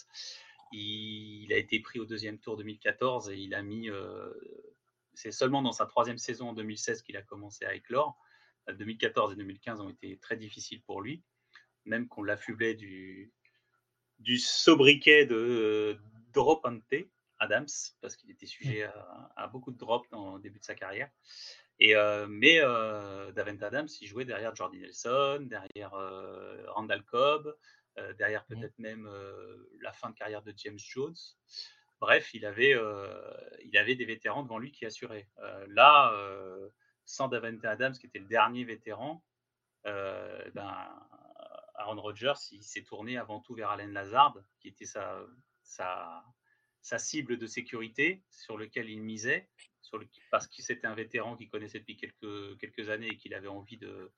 il, 0.71 1.51
a 1.53 1.57
été 1.57 1.79
pris 1.79 1.99
au 1.99 2.05
deuxième 2.05 2.39
tour 2.39 2.57
2014 2.57 3.29
et 3.29 3.37
il 3.37 3.53
a 3.53 3.61
mis 3.61 3.89
c'est 5.15 5.31
seulement 5.31 5.61
dans 5.61 5.71
sa 5.71 5.85
troisième 5.85 6.17
saison 6.17 6.49
en 6.49 6.53
2016 6.53 7.01
qu'il 7.01 7.17
a 7.17 7.21
commencé 7.21 7.65
à 7.65 7.73
éclore. 7.73 8.17
2014 8.71 9.33
et 9.33 9.35
2015 9.35 9.79
ont 9.81 9.89
été 9.89 10.17
très 10.17 10.37
difficiles 10.37 10.81
pour 10.81 11.01
lui, 11.01 11.23
même 11.85 12.07
qu'on 12.07 12.23
l'affublait 12.23 12.73
du, 12.73 13.31
du 14.19 14.37
sobriquet 14.37 15.25
de 15.25 15.99
Dropante 16.33 16.83
Adams, 17.39 17.67
parce 18.01 18.15
qu'il 18.15 18.31
était 18.31 18.45
sujet 18.45 18.89
à, 19.35 19.47
beaucoup 19.47 19.71
de 19.71 19.77
drops 19.77 20.09
dans 20.09 20.35
le 20.35 20.41
début 20.41 20.59
de 20.59 20.63
sa 20.63 20.75
carrière. 20.75 21.09
Et, 21.79 21.93
mais 22.27 22.59
Davent 22.59 23.61
Adams, 23.61 23.87
il 24.01 24.07
jouait 24.07 24.25
derrière 24.25 24.55
Jordi 24.55 24.79
Nelson, 24.79 25.45
derrière 25.47 25.91
Randall 26.69 27.03
Cobb, 27.03 27.55
derrière 28.17 28.45
peut-être 28.45 28.77
même 28.79 29.09
la 29.81 29.93
fin 29.93 30.09
de 30.09 30.15
carrière 30.15 30.41
de 30.41 30.53
James 30.57 30.79
Jones. 30.79 31.15
Bref, 31.99 32.33
il 32.33 32.45
avait, 32.45 32.75
il 33.63 33.77
avait 33.77 33.95
des 33.95 34.05
vétérans 34.05 34.43
devant 34.43 34.57
lui 34.57 34.71
qui 34.71 34.85
assuraient. 34.85 35.27
là, 35.67 36.13
sans 37.05 37.27
Davante 37.27 37.63
Adams, 37.65 37.93
qui 37.93 38.07
était 38.07 38.19
le 38.19 38.27
dernier 38.27 38.63
vétéran, 38.63 39.23
ben, 39.83 41.07
Aaron 41.75 42.01
Rodgers, 42.01 42.33
il 42.51 42.63
s'est 42.63 42.83
tourné 42.83 43.17
avant 43.17 43.39
tout 43.39 43.55
vers 43.55 43.69
Allen 43.69 43.91
Lazard, 43.91 44.37
qui 44.59 44.69
était 44.69 44.85
sa, 44.85 45.25
sa, 45.63 46.23
sa 46.81 46.99
cible 46.99 47.37
de 47.37 47.47
sécurité 47.47 48.23
sur 48.29 48.57
lequel 48.57 48.89
il 48.89 49.01
misait, 49.01 49.49
sur 49.81 49.97
le, 49.97 50.07
parce 50.31 50.47
que 50.47 50.61
c'était 50.61 50.87
un 50.87 50.95
vétéran 50.95 51.35
qu'il 51.35 51.49
connaissait 51.49 51.79
depuis 51.79 51.97
quelques, 51.97 52.57
quelques 52.59 52.89
années 52.89 53.07
et 53.07 53.17
qu'il 53.17 53.33
avait 53.33 53.47
envie 53.47 53.77
de, 53.77 54.11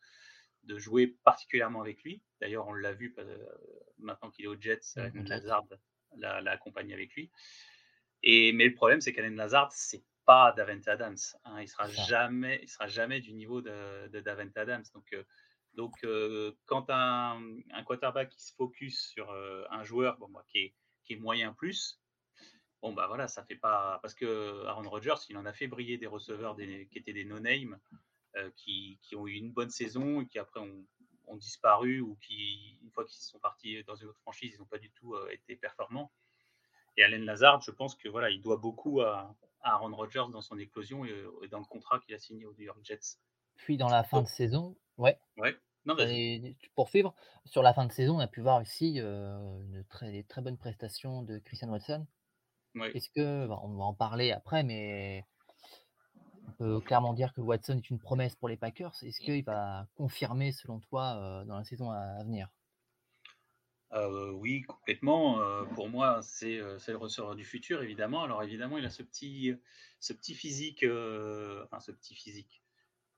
de 0.63 0.77
jouer 0.77 1.07
particulièrement 1.23 1.81
avec 1.81 2.03
lui. 2.03 2.21
D'ailleurs, 2.41 2.67
on 2.67 2.73
l'a 2.73 2.93
vu 2.93 3.15
euh, 3.17 3.45
maintenant 3.97 4.29
qu'il 4.31 4.45
est 4.45 4.49
au 4.49 4.59
Jets, 4.59 4.81
mmh, 4.95 5.23
Lazard 5.27 5.65
l'a 6.19 6.51
accompagné 6.51 6.93
avec 6.93 7.13
lui. 7.13 7.31
Et, 8.23 8.51
mais 8.53 8.65
le 8.65 8.73
problème, 8.73 9.01
c'est 9.01 9.13
qu'Allen 9.13 9.35
Lazard, 9.35 9.71
c'est 9.71 10.03
pas 10.25 10.51
Davante 10.51 10.87
Adams. 10.87 11.17
Hein. 11.45 11.61
il 11.61 11.67
sera 11.67 11.87
jamais, 11.87 12.59
il 12.61 12.67
sera 12.67 12.87
jamais 12.87 13.21
du 13.21 13.33
niveau 13.33 13.61
de, 13.61 14.07
de 14.09 14.19
Davante 14.19 14.57
Adams. 14.57 14.83
Donc, 14.93 15.13
euh, 15.13 15.23
donc, 15.73 15.93
euh, 16.03 16.51
quand 16.65 16.89
un, 16.89 17.41
un, 17.71 17.83
quarterback 17.83 18.29
qui 18.29 18.43
se 18.43 18.53
focus 18.53 19.07
sur 19.07 19.31
euh, 19.31 19.63
un 19.69 19.83
joueur 19.83 20.17
bon, 20.17 20.29
qui, 20.49 20.59
est, 20.59 20.75
qui, 21.05 21.13
est, 21.13 21.17
moyen 21.17 21.53
plus, 21.53 22.01
bon, 22.81 22.93
bah 22.93 23.07
voilà, 23.07 23.27
ça 23.27 23.43
fait 23.45 23.55
pas. 23.55 23.99
Parce 24.01 24.15
que 24.15 24.65
Aaron 24.65 24.89
Rodgers, 24.89 25.15
il 25.29 25.37
en 25.37 25.45
a 25.45 25.53
fait 25.53 25.67
briller 25.67 25.97
des 25.97 26.07
receveurs 26.07 26.55
des, 26.55 26.87
qui 26.91 26.97
étaient 26.97 27.13
des 27.13 27.25
no-name, 27.25 27.79
qui, 28.55 28.99
qui, 29.01 29.15
ont 29.15 29.25
eu 29.25 29.33
une 29.33 29.51
bonne 29.51 29.71
saison 29.71 30.21
et 30.21 30.27
qui 30.27 30.37
après 30.37 30.59
ont, 30.59 30.85
ont 31.27 31.35
disparu 31.35 32.01
ou 32.01 32.15
qui, 32.15 32.79
une 32.81 32.91
fois 32.91 33.05
qu'ils 33.05 33.21
sont 33.21 33.39
partis 33.39 33.83
dans 33.83 33.95
une 33.95 34.07
autre 34.07 34.19
franchise, 34.21 34.53
ils 34.55 34.59
n'ont 34.59 34.65
pas 34.65 34.79
du 34.79 34.91
tout 34.91 35.15
été 35.29 35.55
performants. 35.55 36.11
Et 36.97 37.03
Allen 37.03 37.25
Lazard, 37.25 37.61
je 37.61 37.71
pense 37.71 37.95
que 37.95 38.09
voilà, 38.09 38.29
il 38.29 38.41
doit 38.41 38.57
beaucoup 38.57 39.01
à, 39.01 39.35
à 39.61 39.73
Aaron 39.73 39.95
Rodgers 39.95 40.25
dans 40.31 40.41
son 40.41 40.57
éclosion 40.57 41.05
et, 41.05 41.25
et 41.43 41.47
dans 41.47 41.59
le 41.59 41.65
contrat 41.65 41.99
qu'il 41.99 42.15
a 42.15 42.19
signé 42.19 42.45
aux 42.45 42.53
New 42.53 42.63
York 42.63 42.79
Jets. 42.83 43.19
Puis 43.55 43.77
dans 43.77 43.89
la 43.89 44.03
fin 44.03 44.21
de 44.21 44.27
saison, 44.27 44.75
ouais. 44.97 45.19
Ouais. 45.37 45.55
Pour 46.75 46.89
suivre, 46.89 47.13
sur 47.45 47.63
la 47.63 47.73
fin 47.73 47.85
de 47.85 47.91
saison, 47.91 48.17
on 48.17 48.19
a 48.19 48.27
pu 48.27 48.41
voir 48.41 48.61
aussi 48.61 48.99
une 48.99 49.85
très, 49.89 50.23
très 50.23 50.41
bonnes 50.41 50.57
prestations 50.57 51.21
de 51.21 51.39
Christian 51.39 51.69
Watson. 51.69 52.05
Est-ce 52.93 53.09
que, 53.09 53.47
bah, 53.47 53.59
on 53.63 53.75
va 53.75 53.85
en 53.85 53.93
parler 53.93 54.31
après, 54.31 54.63
mais 54.63 55.25
peut 56.51 56.79
clairement 56.79 57.13
dire 57.13 57.33
que 57.33 57.41
Watson 57.41 57.77
est 57.77 57.89
une 57.89 57.99
promesse 57.99 58.35
pour 58.35 58.49
les 58.49 58.57
Packers. 58.57 58.93
Est-ce 59.03 59.19
qu'il 59.19 59.43
va 59.43 59.87
confirmer, 59.95 60.51
selon 60.51 60.79
toi, 60.79 61.43
dans 61.45 61.57
la 61.57 61.63
saison 61.63 61.91
à, 61.91 62.23
venir? 62.23 62.49
Oui, 64.33 64.63
complètement. 64.63 65.39
pour 65.75 65.89
moi, 65.89 66.21
c'est 66.21 66.57
le 66.57 66.97
receveur 66.97 67.35
du 67.35 67.45
futur, 67.45 67.81
évidemment. 67.81 68.23
Alors, 68.23 68.43
évidemment, 68.43 68.77
il 68.77 68.85
a 68.85 68.89
ce 68.89 69.03
petit, 69.03 69.53
ce 69.99 70.13
petit 70.13 70.35
physique, 70.35 70.83
enfin, 70.83 71.79
ce 71.79 71.91
petit 71.91 72.15
physique 72.15 72.61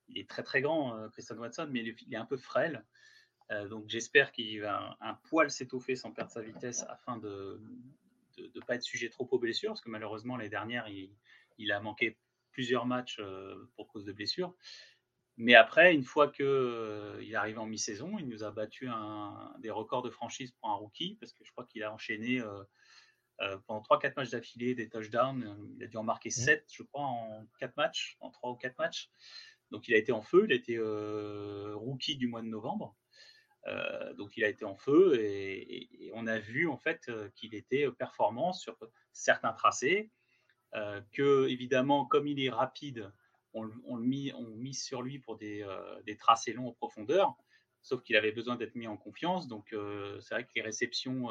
il 0.10 0.18
est 0.18 0.30
très 0.30 0.44
très 0.44 0.62
grand, 0.62 0.98
euh, 0.98 1.10
Christian 1.10 1.38
Watson, 1.38 1.68
mais 1.72 1.82
il 1.82 2.14
est, 2.14 2.18
un 2.18 2.26
peu 2.26 2.38
frêle. 2.38 2.84
Euh, 3.52 3.68
donc 3.68 3.86
j'espère 3.88 4.32
qu'il 4.32 4.62
va 4.62 4.98
un, 5.02 5.14
poil 5.30 5.50
s'étoffer 5.50 5.96
sans 5.96 6.12
perdre 6.12 6.32
sa 6.32 6.42
vitesse 6.42 6.84
afin 6.90 7.18
de 7.18 7.62
ne 8.38 8.62
pas 8.62 8.76
être 8.76 8.84
sujet 8.84 9.10
trop 9.10 9.28
aux 9.32 9.40
blessures, 9.40 9.72
parce 9.72 9.82
que 9.82 9.90
malheureusement 9.90 10.38
l'année 10.38 10.50
dernière, 10.50 10.88
il, 10.88 11.72
a 11.72 11.80
manqué 11.80 12.18
plusieurs 12.60 12.86
matchs 12.86 13.20
euh, 13.22 13.56
pour 13.78 13.88
cause 13.88 14.04
de 14.04 14.12
blessures. 14.12 14.54
Mais 15.38 15.56
après, 15.56 15.96
une 15.96 16.04
fois 16.04 16.30
qu'il 16.30 16.46
est 16.46 17.36
arrivé 17.36 17.58
en 17.58 17.66
mi-saison, 17.66 18.20
il 18.20 18.28
nous 18.28 18.44
a 18.44 18.52
battu 18.52 18.90
un, 18.90 19.56
des 19.60 19.70
records 19.70 20.02
de 20.02 20.10
franchise 20.10 20.52
pour 20.60 20.70
un 20.70 20.74
rookie, 20.74 21.16
parce 21.22 21.32
que 21.32 21.46
je 21.46 21.52
crois 21.54 21.64
qu'il 21.66 21.82
a 21.84 21.94
enchaîné 21.94 22.44
pendant 23.66 23.82
3-4 23.82 24.16
matchs 24.18 24.32
d'affilée 24.32 24.76
des 24.76 24.90
touchdowns. 24.90 25.58
Il 25.78 25.84
a 25.86 25.88
dû 25.88 25.96
en 25.96 26.04
marquer 26.04 26.30
7, 26.30 26.60
mmh. 26.60 26.66
je 26.74 26.84
crois, 26.84 27.04
en 27.04 27.48
4 27.62 27.78
matchs, 27.78 28.18
en 28.20 28.32
3 28.32 28.52
ou 28.52 28.56
4 28.56 28.78
matchs. 28.78 29.10
Donc 29.72 29.88
il 29.88 29.94
a 29.94 29.98
été 29.98 30.12
en 30.12 30.22
feu, 30.22 30.46
il 30.46 30.52
a 30.52 30.56
été 30.56 30.78
euh, 30.78 31.74
rookie 31.76 32.18
du 32.18 32.28
mois 32.28 32.42
de 32.42 32.48
novembre. 32.48 32.96
Euh, 33.68 34.14
donc 34.14 34.36
il 34.38 34.44
a 34.44 34.48
été 34.48 34.66
en 34.66 34.76
feu 34.76 35.20
et, 35.20 36.12
on 36.14 36.28
a 36.28 36.40
vu 36.40 36.68
en 36.68 36.78
fait 36.78 37.02
euh, 37.10 37.30
qu'il 37.36 37.54
était 37.54 37.90
performant 37.92 38.54
sur 38.54 38.78
certains 39.12 39.54
tracés, 39.54 40.12
que 41.12 41.48
évidemment 41.48 42.06
comme 42.06 42.28
il 42.28 42.44
est 42.44 42.50
rapide, 42.50 43.12
on, 43.54 43.64
le 43.64 43.74
on 43.86 43.98
mise 43.98 44.84
sur 44.84 45.02
lui 45.02 45.20
pour 45.20 45.38
des, 45.38 45.66
tracés 46.20 46.54
longs 46.54 46.68
en 46.68 46.74
profondeur, 46.74 47.36
sauf 47.82 48.04
qu'il 48.04 48.16
avait 48.16 48.32
besoin 48.32 48.56
d'être 48.56 48.76
mis 48.76 48.88
en 48.88 48.98
confiance. 48.98 49.48
Donc 49.48 49.76
c'est 50.22 50.34
vrai 50.34 50.44
que 50.44 50.52
les 50.56 50.62
réceptions 50.62 51.30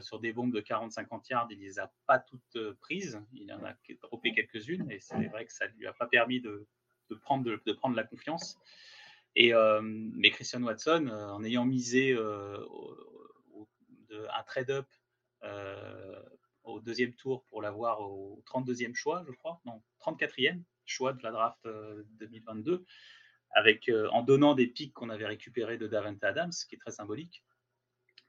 sur 0.00 0.20
des 0.20 0.32
bombes 0.32 0.52
de 0.52 0.60
40-50 0.60 1.28
yards, 1.30 1.46
il 1.50 1.58
ne 1.58 1.64
les 1.64 1.78
a 1.78 1.92
pas 2.06 2.18
toutes 2.18 2.58
prises, 2.80 3.20
il 3.32 3.52
en 3.52 3.64
a 3.64 3.74
droppé 4.02 4.32
quelques-unes 4.32 4.90
et 4.90 5.00
c'est 5.00 5.28
vrai 5.28 5.46
que 5.46 5.52
ça 5.52 5.68
ne 5.68 5.74
lui 5.74 5.86
a 5.86 5.92
pas 5.92 6.06
permis 6.06 6.40
de, 6.40 6.66
prendre, 7.22 7.44
de, 7.44 7.72
prendre 7.72 7.96
la 7.96 8.04
confiance. 8.04 8.58
Et, 9.36 9.54
euh, 9.54 9.80
mais 9.82 10.30
Christian 10.30 10.62
Watson, 10.62 11.06
euh, 11.08 11.28
en 11.28 11.44
ayant 11.44 11.64
misé 11.64 12.12
euh, 12.12 12.58
un 14.10 14.42
trade-up 14.42 14.86
au 16.72 16.80
deuxième 16.80 17.14
tour 17.14 17.44
pour 17.44 17.62
l'avoir 17.62 18.00
au 18.00 18.42
32e 18.46 18.94
choix, 18.94 19.24
je 19.26 19.32
crois, 19.32 19.60
non, 19.64 19.82
34e 20.00 20.62
choix 20.86 21.12
de 21.12 21.22
la 21.22 21.30
draft 21.30 21.68
2022, 22.18 22.84
avec, 23.52 23.90
en 24.12 24.22
donnant 24.22 24.54
des 24.54 24.66
pics 24.66 24.92
qu'on 24.92 25.10
avait 25.10 25.26
récupérés 25.26 25.78
de 25.78 25.86
Davante 25.86 26.22
Adams, 26.24 26.52
qui 26.68 26.74
est 26.74 26.78
très 26.78 26.90
symbolique, 26.90 27.44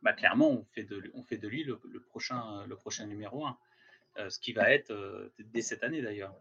bah, 0.02 0.14
clairement, 0.14 0.52
on 0.52 0.66
fait 0.66 0.84
de, 0.84 1.12
on 1.14 1.24
fait 1.24 1.38
de 1.38 1.48
lui 1.48 1.64
le, 1.64 1.78
prochain, 2.10 2.66
le 2.66 2.76
prochain 2.76 3.06
numéro 3.06 3.46
1. 3.46 4.30
ce 4.30 4.40
qui 4.40 4.54
va 4.54 4.72
être 4.72 5.32
dès 5.40 5.62
cette 5.62 5.84
année 5.84 6.02
d'ailleurs 6.02 6.36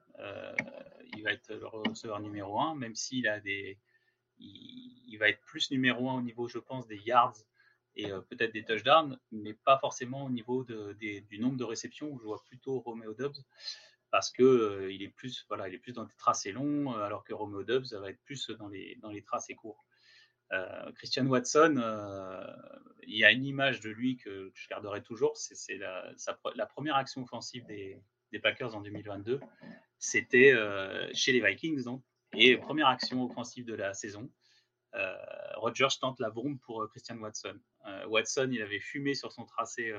il 1.16 1.22
va 1.22 1.32
être 1.32 1.52
le 1.54 1.66
receveur 1.66 2.20
numéro 2.20 2.60
1, 2.60 2.74
même 2.76 2.94
s'il 2.94 3.28
a 3.28 3.40
des. 3.40 3.78
Il, 4.38 5.16
va 5.18 5.28
être 5.28 5.40
plus 5.42 5.70
numéro 5.70 6.08
1 6.08 6.14
au 6.14 6.22
niveau, 6.22 6.48
je 6.48 6.58
pense, 6.58 6.86
des 6.86 6.96
yards 6.96 7.36
et 7.96 8.10
euh, 8.10 8.20
peut-être 8.20 8.52
des 8.52 8.64
touchdowns, 8.64 9.18
mais 9.32 9.54
pas 9.54 9.78
forcément 9.78 10.24
au 10.24 10.30
niveau 10.30 10.64
du 10.64 11.38
nombre 11.38 11.56
de 11.56 11.64
réceptions 11.64 12.10
où 12.10 12.18
je 12.18 12.24
vois 12.24 12.42
plutôt 12.46 12.80
Romeo 12.80 13.14
Dobbs 13.14 13.42
parce 14.10 14.32
que 14.32 14.42
euh, 14.42 14.92
il 14.92 15.02
est 15.02 15.08
plus 15.08 15.44
voilà, 15.48 15.68
il 15.68 15.74
est 15.74 15.78
plus 15.78 15.92
dans 15.92 16.04
des 16.04 16.16
tracés 16.16 16.52
longs, 16.52 16.92
euh, 16.92 17.02
alors 17.02 17.24
que 17.24 17.32
Romeo 17.32 17.62
Dobbs 17.62 17.92
va 17.92 18.10
être 18.10 18.22
plus 18.24 18.50
dans 18.50 18.68
les 18.68 18.96
dans 19.02 19.10
les 19.10 19.22
tracés 19.22 19.54
courts. 19.54 19.84
Christian 20.96 21.26
Watson, 21.26 21.76
il 23.04 23.16
y 23.16 23.24
a 23.24 23.30
une 23.30 23.44
image 23.44 23.78
de 23.78 23.88
lui 23.88 24.16
que 24.16 24.50
je 24.52 24.66
garderai 24.66 25.00
toujours, 25.00 25.36
c'est 25.36 25.78
la, 25.78 26.66
première 26.66 26.96
action 26.96 27.22
offensive 27.22 27.64
des, 27.66 28.02
des 28.32 28.40
Packers 28.40 28.74
en 28.74 28.80
2022 28.80 29.38
c'était 30.00 30.52
euh, 30.52 31.08
chez 31.12 31.32
les 31.32 31.40
Vikings. 31.40 31.84
Donc, 31.84 32.02
et 32.32 32.56
première 32.56 32.88
action 32.88 33.24
offensive 33.24 33.64
de 33.66 33.74
la 33.74 33.94
saison. 33.94 34.28
Euh, 34.94 35.16
Rodgers 35.56 35.88
tente 36.00 36.18
la 36.18 36.30
bombe 36.30 36.58
pour 36.60 36.82
euh, 36.82 36.88
Christian 36.88 37.16
Watson. 37.18 37.58
Watson, 38.06 38.48
il 38.52 38.60
avait 38.60 38.80
fumé 38.80 39.14
sur 39.14 39.32
son 39.32 39.46
tracé 39.46 39.92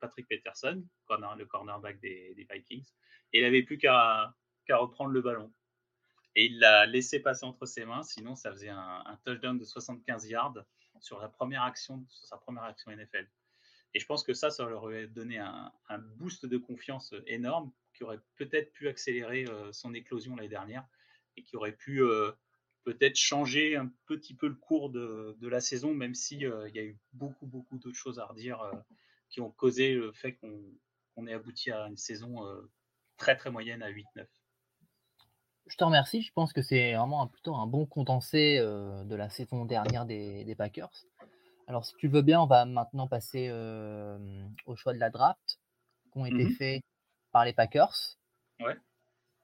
Patrick 0.00 0.28
Peterson, 0.28 0.84
le 1.10 1.44
cornerback 1.44 1.98
des, 2.00 2.46
Vikings, 2.50 2.86
et 3.32 3.38
il 3.38 3.42
n'avait 3.42 3.62
plus 3.62 3.78
qu'à 3.78 4.34
reprendre 4.70 5.10
le 5.10 5.22
ballon. 5.22 5.52
Et 6.34 6.46
il 6.46 6.58
l'a 6.58 6.86
laissé 6.86 7.20
passer 7.20 7.44
entre 7.46 7.66
ses 7.66 7.84
mains, 7.84 8.02
sinon 8.02 8.34
ça 8.34 8.50
faisait 8.52 8.68
un, 8.68 9.18
touchdown 9.24 9.58
de 9.58 9.64
75 9.64 10.28
yards 10.28 10.58
sur, 11.00 11.30
première 11.32 11.62
action, 11.62 12.04
sur 12.08 12.26
sa 12.26 12.36
première 12.36 12.64
action 12.64 12.90
NFL. 12.90 13.28
Et 13.94 14.00
je 14.00 14.06
pense 14.06 14.22
que 14.24 14.34
ça, 14.34 14.50
ça 14.50 14.64
leur 14.66 14.84
aurait 14.84 15.06
donné 15.06 15.38
un, 15.38 15.72
un 15.88 15.98
boost 15.98 16.46
de 16.46 16.58
confiance 16.58 17.14
énorme 17.26 17.72
qui 17.94 18.04
aurait 18.04 18.20
peut-être 18.36 18.72
pu 18.72 18.88
accélérer 18.88 19.44
euh, 19.46 19.72
son 19.72 19.94
éclosion 19.94 20.36
l'année 20.36 20.48
dernière 20.48 20.86
et 21.36 21.42
qui 21.42 21.56
aurait 21.56 21.72
pu 21.76 22.02
euh, 22.02 22.32
peut-être 22.84 23.16
changer 23.16 23.76
un 23.76 23.90
petit 24.06 24.34
peu 24.34 24.48
le 24.48 24.54
cours 24.54 24.90
de, 24.90 25.36
la 25.46 25.60
saison, 25.60 25.94
même 25.94 26.14
s'il 26.14 26.44
euh, 26.46 26.68
il 26.68 26.76
y 26.76 26.78
a 26.78 26.82
eu 26.82 26.98
beaucoup, 27.12 27.46
beaucoup 27.46 27.78
d'autres 27.78 27.96
choses 27.96 28.18
à 28.18 28.26
redire 28.26 28.60
qui 29.30 29.40
ont 29.40 29.50
causé 29.50 29.94
le 29.94 30.12
fait 30.12 30.34
qu'on 30.34 31.26
ait 31.26 31.32
abouti 31.32 31.70
à 31.70 31.86
une 31.86 31.96
saison 31.96 32.44
très, 33.16 33.36
très 33.36 33.50
moyenne 33.50 33.82
à 33.82 33.90
8-9. 33.90 34.26
Je 35.66 35.76
te 35.76 35.84
remercie. 35.84 36.22
Je 36.22 36.32
pense 36.32 36.52
que 36.52 36.60
c'est 36.60 36.94
vraiment 36.94 37.22
un, 37.22 37.26
plutôt 37.28 37.54
un 37.54 37.66
bon 37.66 37.86
condensé 37.86 38.58
de 38.58 39.14
la 39.14 39.30
saison 39.30 39.64
dernière 39.64 40.04
des, 40.04 40.54
Packers. 40.56 41.06
Alors, 41.66 41.86
si 41.86 41.94
tu 41.96 42.08
veux 42.08 42.20
bien, 42.20 42.42
on 42.42 42.46
va 42.46 42.66
maintenant 42.66 43.08
passer 43.08 43.50
au 44.66 44.76
choix 44.76 44.92
de 44.92 44.98
la 44.98 45.08
draft 45.08 45.60
qui 46.12 46.18
ont 46.18 46.26
été 46.26 46.44
mmh 46.44 46.54
faits 46.56 46.82
par 47.30 47.44
les 47.46 47.54
Packers. 47.54 48.18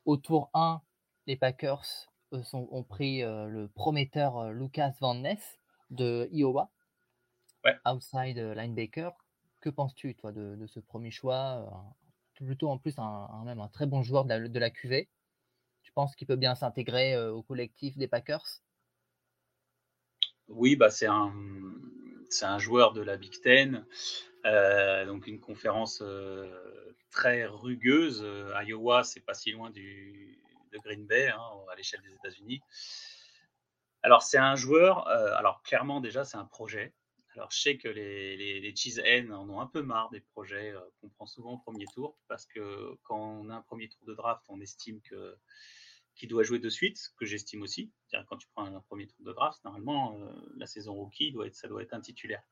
Au 0.05 0.17
tour 0.17 0.51
1, 0.55 0.83
les 1.27 1.37
Packers 1.37 2.09
sont, 2.43 2.69
ont 2.71 2.83
pris 2.83 3.23
le 3.23 3.69
prometteur 3.75 4.53
Lucas 4.53 4.93
Van 5.01 5.15
Ness 5.15 5.59
de 5.91 6.29
Iowa, 6.33 6.71
outside 7.87 8.39
linebacker. 8.39 9.13
que 9.61 9.71
penses-tu, 9.71 10.15
toi, 10.15 10.33
de, 10.33 10.67
ce 10.67 10.81
premier 10.81 11.11
choix 11.11 11.95
Plutôt 12.35 12.69
en 12.69 12.79
plus 12.79 12.97
un, 12.99 13.43
même 13.45 13.61
un 13.61 13.69
très 13.69 13.87
bon 13.87 14.03
joueur 14.03 14.25
de 14.25 14.29
la, 14.29 14.49
de 14.49 14.59
la 14.59 14.71
QV. 14.71 15.09
Tu 15.83 15.93
penses 15.93 16.15
qu'il 16.15 16.27
peut 16.27 16.37
bien 16.37 16.55
s'intégrer 16.55 17.19
au 17.29 17.43
collectif 17.43 17.97
des 17.97 18.07
Packers? 18.07 18.63
Oui, 20.49 20.77
bah 20.77 20.91
c'est 20.91 21.07
un, 21.07 21.33
c'est 22.31 22.45
un 22.45 22.59
joueur 22.59 22.93
de 22.93 23.01
la 23.01 23.17
Big 23.17 23.41
Ten, 23.41 23.85
donc 24.45 25.27
une 25.27 25.41
conférence 25.41 26.03
très 27.11 27.45
rugueuse. 27.47 28.25
Iowa, 28.67 29.03
c'est 29.03 29.21
pas 29.21 29.35
si 29.35 29.51
loin 29.51 29.71
du, 29.71 30.39
de 30.73 30.79
Green 30.79 31.07
Bay 31.07 31.29
hein, 31.29 31.41
à 31.71 31.75
l'échelle 31.77 32.03
des 32.03 32.15
États-Unis. 32.15 32.61
Alors 34.03 34.23
c'est 34.23 34.39
un 34.39 34.57
joueur, 34.57 35.09
alors 35.09 35.63
clairement 35.63 36.01
déjà 36.01 36.25
c'est 36.25 36.37
un 36.37 36.45
projet. 36.45 36.95
Alors, 37.39 37.53
je 37.53 37.61
sais 37.61 37.79
que 37.79 37.87
les, 37.87 38.37
les, 38.37 38.59
les 38.59 38.75
cheese 38.75 39.01
en 39.31 39.49
ont 39.49 39.61
un 39.61 39.69
peu 39.69 39.81
marre 39.81 40.11
des 40.11 40.21
projets 40.21 40.73
euh, 40.73 40.81
qu'on 41.01 41.09
prend 41.09 41.27
souvent 41.27 41.53
au 41.53 41.59
premier 41.59 41.87
tour, 41.95 42.19
parce 42.27 42.45
que 42.47 42.97
quand 43.05 43.17
on 43.17 43.49
a 43.49 43.55
un 43.55 43.63
premier 43.63 43.89
tour 43.89 44.05
de 44.07 44.15
draft, 44.15 44.43
on 44.49 44.61
estime 44.61 45.01
que 45.03 45.37
qu'il 46.17 46.29
doit 46.29 46.43
jouer 46.43 46.59
de 46.59 46.69
suite, 46.69 46.99
que 47.17 47.25
j'estime 47.25 47.63
aussi. 47.63 47.93
Quand 48.29 48.37
tu 48.39 48.49
prends 48.49 48.65
un, 48.65 48.81
premier 48.81 49.07
tour 49.07 49.25
de 49.25 49.33
draft, 49.33 49.63
normalement, 49.65 50.19
euh, 50.19 50.33
la 50.57 50.67
saison 50.67 50.95
rookie, 50.95 51.31
doit 51.31 51.47
être, 51.47 51.55
ça 51.55 51.69
doit 51.69 51.81
être 51.81 51.95
un 51.95 52.01
titulaire. 52.01 52.43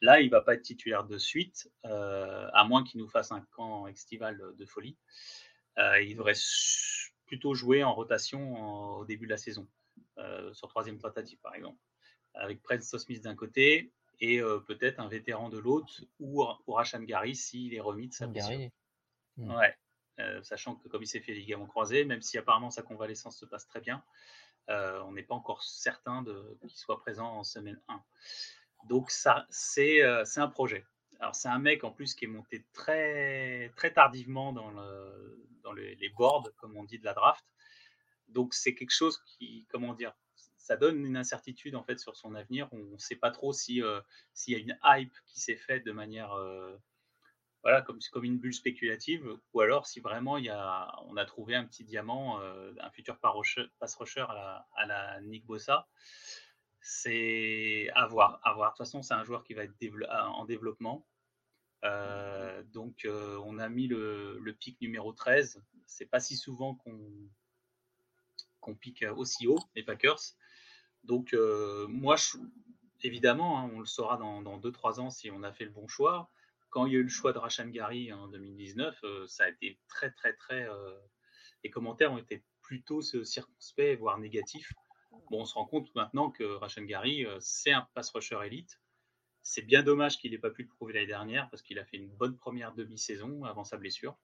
Là, 0.00 0.20
il 0.20 0.26
ne 0.26 0.30
va 0.30 0.42
pas 0.42 0.54
être 0.54 0.62
titulaire 0.62 1.02
de 1.02 1.18
suite, 1.18 1.68
euh, 1.84 2.48
à 2.52 2.62
moins 2.62 2.84
qu'il 2.84 3.00
nous 3.00 3.08
fasse 3.08 3.32
un 3.32 3.40
camp 3.50 3.88
estival 3.88 4.40
de 4.56 4.64
folie. 4.64 4.96
il 5.76 6.14
devrait 6.14 6.36
plutôt 7.30 7.54
jouer 7.54 7.84
en 7.84 7.94
rotation 7.94 8.98
au 8.98 9.04
début 9.04 9.26
de 9.26 9.30
la 9.30 9.36
saison, 9.36 9.68
sur 10.52 10.66
troisième 10.66 10.98
tentative 10.98 11.38
par 11.38 11.54
exemple, 11.54 11.78
avec 12.34 12.60
Prince 12.60 12.96
Smith 12.96 13.22
d'un 13.22 13.36
côté 13.36 13.92
et 14.18 14.40
peut-être 14.66 14.98
un 14.98 15.06
vétéran 15.06 15.48
de 15.48 15.56
l'autre 15.56 16.02
ou 16.18 16.44
pour 16.64 16.80
Hacham 16.80 17.06
Gary 17.06 17.36
s'il 17.36 17.72
est 17.72 17.80
remis 17.80 18.08
de 18.08 18.14
sa 18.14 18.26
blessure. 18.26 18.68
Mmh. 19.36 19.54
Ouais. 19.54 20.42
sachant 20.42 20.74
que 20.74 20.88
comme 20.88 21.04
il 21.04 21.06
s'est 21.06 21.20
fait 21.20 21.34
les 21.34 21.38
ligaments 21.38 21.68
croisés, 21.68 22.04
même 22.04 22.20
si 22.20 22.36
apparemment 22.36 22.70
sa 22.70 22.82
convalescence 22.82 23.38
se 23.38 23.46
passe 23.46 23.68
très 23.68 23.80
bien, 23.80 24.02
on 24.66 25.12
n'est 25.12 25.22
pas 25.22 25.36
encore 25.36 25.62
certain 25.62 26.24
qu'il 26.60 26.70
soit 26.70 27.00
présent 27.00 27.28
en 27.28 27.44
semaine 27.44 27.80
1. 27.86 28.02
Donc 28.88 29.12
ça, 29.12 29.46
c'est 29.50 30.02
un 30.02 30.48
projet. 30.48 30.84
Alors 31.20 31.34
c'est 31.34 31.48
un 31.48 31.58
mec 31.58 31.84
en 31.84 31.90
plus 31.90 32.14
qui 32.14 32.24
est 32.24 32.28
monté 32.28 32.64
très, 32.72 33.70
très 33.76 33.92
tardivement 33.92 34.52
dans, 34.52 34.70
le, 34.70 35.46
dans 35.62 35.72
les 35.72 36.08
boards, 36.16 36.48
comme 36.56 36.76
on 36.76 36.84
dit, 36.84 36.98
de 36.98 37.04
la 37.04 37.14
draft. 37.14 37.44
Donc 38.28 38.54
c'est 38.54 38.74
quelque 38.74 38.94
chose 38.94 39.22
qui, 39.26 39.66
comment 39.70 39.94
dire, 39.94 40.14
ça 40.56 40.76
donne 40.76 41.04
une 41.04 41.16
incertitude 41.16 41.74
en 41.74 41.82
fait 41.82 41.98
sur 41.98 42.16
son 42.16 42.34
avenir. 42.34 42.68
On 42.72 42.78
ne 42.78 42.98
sait 42.98 43.16
pas 43.16 43.30
trop 43.30 43.52
si 43.52 43.82
euh, 43.82 44.00
s'il 44.32 44.54
y 44.54 44.56
a 44.56 44.60
une 44.60 44.78
hype 44.84 45.14
qui 45.26 45.40
s'est 45.40 45.56
faite 45.56 45.84
de 45.84 45.92
manière 45.92 46.32
euh, 46.32 46.76
voilà 47.62 47.82
comme 47.82 47.98
comme 48.12 48.24
une 48.24 48.38
bulle 48.38 48.54
spéculative 48.54 49.36
ou 49.52 49.60
alors 49.60 49.86
si 49.86 50.00
vraiment 50.00 50.38
il 50.38 50.44
y 50.44 50.50
a 50.50 50.94
on 51.06 51.16
a 51.16 51.24
trouvé 51.24 51.54
un 51.54 51.64
petit 51.64 51.84
diamant, 51.84 52.40
euh, 52.40 52.72
un 52.80 52.90
futur 52.90 53.18
pass 53.18 53.94
rusher 53.96 54.26
à 54.28 54.34
la, 54.34 54.66
à 54.76 54.86
la 54.86 55.20
Nick 55.22 55.44
Bossa. 55.44 55.88
C'est 56.80 57.90
à 57.94 58.06
voir, 58.06 58.40
à 58.42 58.54
voir. 58.54 58.70
De 58.70 58.76
toute 58.76 58.86
façon, 58.86 59.02
c'est 59.02 59.14
un 59.14 59.24
joueur 59.24 59.44
qui 59.44 59.54
va 59.54 59.64
être 59.64 59.74
en 60.10 60.44
développement. 60.44 61.06
donc, 62.72 63.06
on 63.06 63.58
a 63.58 63.68
mis 63.68 63.86
le, 63.86 64.38
le 64.38 64.52
pic 64.54 64.80
numéro 64.80 65.12
13. 65.12 65.62
C'est 65.86 66.06
pas 66.06 66.20
si 66.20 66.36
souvent 66.36 66.74
qu'on 66.74 66.98
qu'on 68.60 68.74
pique 68.74 69.04
aussi 69.16 69.46
haut, 69.46 69.58
les 69.74 69.82
Packers. 69.82 70.20
Donc, 71.04 71.32
euh, 71.34 71.86
moi, 71.88 72.16
évidemment, 73.02 73.58
hein, 73.58 73.70
on 73.74 73.80
le 73.80 73.86
saura 73.86 74.16
dans 74.16 74.58
2-3 74.58 75.00
ans 75.00 75.10
si 75.10 75.30
on 75.30 75.42
a 75.42 75.52
fait 75.52 75.64
le 75.64 75.70
bon 75.70 75.88
choix. 75.88 76.30
Quand 76.68 76.86
il 76.86 76.92
y 76.92 76.96
a 76.96 77.00
eu 77.00 77.04
le 77.04 77.08
choix 77.08 77.32
de 77.32 77.38
Rachan 77.38 77.68
Gary 77.68 78.12
en 78.12 78.28
2019, 78.28 78.98
euh, 79.02 79.26
ça 79.26 79.44
a 79.44 79.48
été 79.48 79.78
très, 79.88 80.10
très, 80.12 80.34
très. 80.34 80.68
Euh, 80.68 80.94
les 81.64 81.70
commentaires 81.70 82.12
ont 82.12 82.18
été 82.18 82.44
plutôt 82.62 83.02
circonspects, 83.02 83.98
voire 83.98 84.18
négatifs. 84.18 84.72
Bon, 85.10 85.40
on 85.40 85.44
se 85.44 85.54
rend 85.54 85.66
compte 85.66 85.94
maintenant 85.94 86.30
que 86.30 86.44
Rachan 86.44 86.82
Gary, 86.82 87.26
c'est 87.40 87.72
un 87.72 87.88
pass 87.94 88.10
rusher 88.10 88.38
élite. 88.44 88.80
C'est 89.42 89.62
bien 89.62 89.82
dommage 89.82 90.18
qu'il 90.18 90.32
n'ait 90.32 90.38
pas 90.38 90.50
pu 90.50 90.62
le 90.62 90.68
prouver 90.68 90.92
l'année 90.92 91.06
dernière 91.06 91.48
parce 91.50 91.62
qu'il 91.62 91.78
a 91.78 91.84
fait 91.84 91.96
une 91.96 92.10
bonne 92.10 92.36
première 92.36 92.74
demi-saison 92.74 93.44
avant 93.44 93.64
sa 93.64 93.76
blessure. 93.76 94.18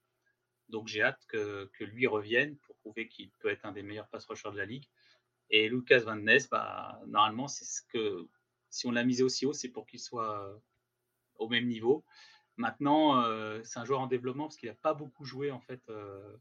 Donc 0.69 0.89
j'ai 0.89 1.03
hâte 1.03 1.25
que, 1.29 1.71
que, 1.75 1.85
lui 1.85 2.07
revienne 2.07 2.57
pour 2.59 2.77
prouver 2.77 3.09
qu'il 3.09 3.31
peut 3.39 3.49
être 3.49 3.65
un 3.65 3.73
des 3.73 3.83
meilleurs 3.83 4.09
pass 4.09 4.27
rushers 4.27 4.51
de 4.51 4.57
la 4.57 4.67
ligue. 4.67 4.89
Et 5.51 5.69
Lucas 5.69 6.01
Van 6.01 6.17
Ness, 6.17 6.49
bah, 6.49 7.01
normalement, 7.07 7.49
c'est 7.49 7.65
ce 7.65 7.83
que 7.83 8.29
si 8.71 8.87
on 8.87 8.91
l'a 8.91 9.05
misé 9.05 9.23
aussi 9.23 9.47
haut, 9.47 9.53
c'est 9.53 9.69
pour 9.69 9.87
qu'il 9.87 10.01
soit 10.01 10.43
euh, 10.43 10.57
au 11.37 11.49
même 11.49 11.67
niveau. 11.67 12.05
Maintenant, 12.57 13.23
euh, 13.23 13.61
c'est 13.65 13.79
un 13.79 13.85
joueur 13.85 14.01
en 14.01 14.07
développement 14.07 14.45
parce 14.45 14.57
qu'il 14.57 14.69
n'a 14.69 14.75
pas 14.75 14.95
beaucoup 14.95 15.25
joué 15.25 15.51
en 15.51 15.61
fait. 15.61 15.83
Euh, 15.89 16.37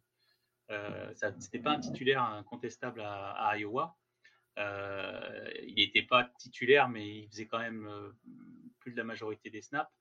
euh 0.72 1.14
C'était 1.40 1.60
pas 1.60 1.72
un 1.72 1.80
titulaire 1.80 2.24
incontestable 2.24 3.02
à, 3.02 3.58
Iowa. 3.58 3.96
Il 4.58 5.76
n'était 5.76 6.04
pas 6.04 6.30
titulaire, 6.40 6.90
mais 6.90 7.20
il 7.20 7.30
faisait 7.30 7.48
quand 7.48 7.60
même 7.60 7.90
plus 8.80 8.92
de 8.92 8.98
la 8.98 9.04
majorité 9.04 9.50
des 9.50 9.62
snaps. 9.62 9.92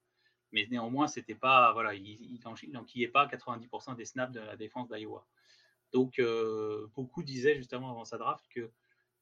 Mais 0.53 0.67
néanmoins, 0.71 1.09
c'était 1.09 1.35
pas 1.35 1.73
voilà, 1.73 1.95
il 1.95 2.40
n'enquillait 2.73 3.09
pas 3.09 3.27
90% 3.27 3.97
des 3.97 4.05
snaps 4.05 4.33
de 4.33 4.40
la 4.40 4.57
défense 4.57 4.88
d'Iowa. 4.88 5.27
Donc, 5.93 6.21
beaucoup 6.95 7.23
disaient 7.23 7.57
justement 7.57 7.90
avant 7.90 8.05
sa 8.05 8.19
draft 8.19 8.45
que 8.55 8.71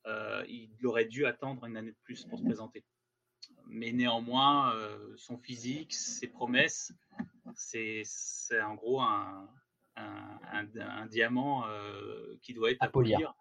euh, 0.07 0.45
il 0.49 0.71
aurait 0.85 1.05
dû 1.05 1.27
attendre 1.27 1.64
une 1.64 1.77
année 1.77 1.92
de 1.92 1.97
plus 2.03 2.25
pour 2.25 2.38
se 2.38 2.45
présenter. 2.45 2.85
Mais 3.66 3.92
néanmoins, 3.92 4.75
euh, 4.75 5.14
son 5.16 5.38
physique, 5.38 5.92
ses 5.92 6.29
promesses, 6.29 6.92
c'est 7.55 8.03
en 8.61 8.75
gros 8.75 9.01
un, 9.01 9.49
un, 9.97 11.07
diamant 11.07 11.66
euh, 11.66 12.37
qui 12.42 12.55
doit 12.55 12.71
être 12.71 12.83
à 12.83 12.88
polir. 12.88 13.35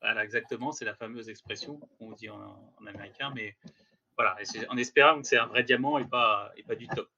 Voilà, 0.00 0.24
exactement, 0.24 0.72
c'est 0.72 0.84
la 0.84 0.94
fameuse 0.94 1.28
expression 1.28 1.80
qu'on 1.98 2.12
dit 2.12 2.28
en, 2.28 2.72
américain, 2.86 3.32
mais 3.34 3.56
voilà, 4.16 4.36
en 4.68 4.76
espérant 4.76 5.20
que 5.20 5.26
c'est 5.26 5.38
un 5.38 5.46
vrai 5.46 5.64
diamant 5.64 5.98
et 5.98 6.06
pas, 6.06 6.52
et 6.56 6.62
pas 6.62 6.74
du 6.74 6.86
top. 6.88 7.08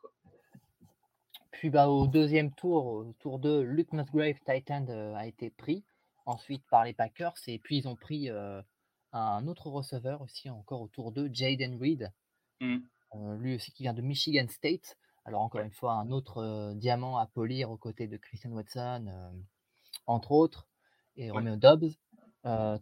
Puis 1.53 1.69
bah, 1.69 1.89
au 1.89 2.07
deuxième 2.07 2.55
tour, 2.55 2.87
au 2.87 3.13
tour 3.19 3.39
2, 3.39 3.61
Luke 3.63 3.93
Musgrave, 3.93 4.39
Titan, 4.47 4.87
a 5.15 5.27
été 5.27 5.51
pris 5.51 5.85
ensuite 6.25 6.65
par 6.71 6.85
les 6.85 6.95
Packers, 6.95 7.35
et 7.49 7.59
puis 7.59 7.77
ils 7.77 7.89
ont 7.89 7.97
pris 7.97 8.31
un 9.13 9.47
autre 9.47 9.69
receveur 9.69 10.23
aussi, 10.23 10.51
encore 10.51 10.83
autour 10.83 11.13
de 11.13 11.29
Jaden 11.33 11.79
Reed, 11.81 12.13
mmh. 12.61 12.77
euh, 13.15 13.37
lui 13.37 13.57
aussi 13.57 13.73
qui 13.73 13.83
vient 13.83 13.95
de 13.95 14.03
Michigan 14.03 14.47
State. 14.49 14.97
Alors 15.25 15.43
encore 15.43 15.61
une 15.61 15.73
fois, 15.73 15.95
un 15.95 16.11
autre 16.11 16.39
euh, 16.39 16.75
diamant 16.75 17.19
à 17.19 17.27
polir 17.27 17.71
aux 17.71 17.77
côtés 17.77 18.07
de 18.07 18.17
Christian 18.17 18.51
Watson, 18.53 19.07
euh, 19.09 19.31
entre 20.07 20.33
autres, 20.33 20.69
et 21.17 21.31
Romeo 21.31 21.57
Dobbs. 21.57 21.91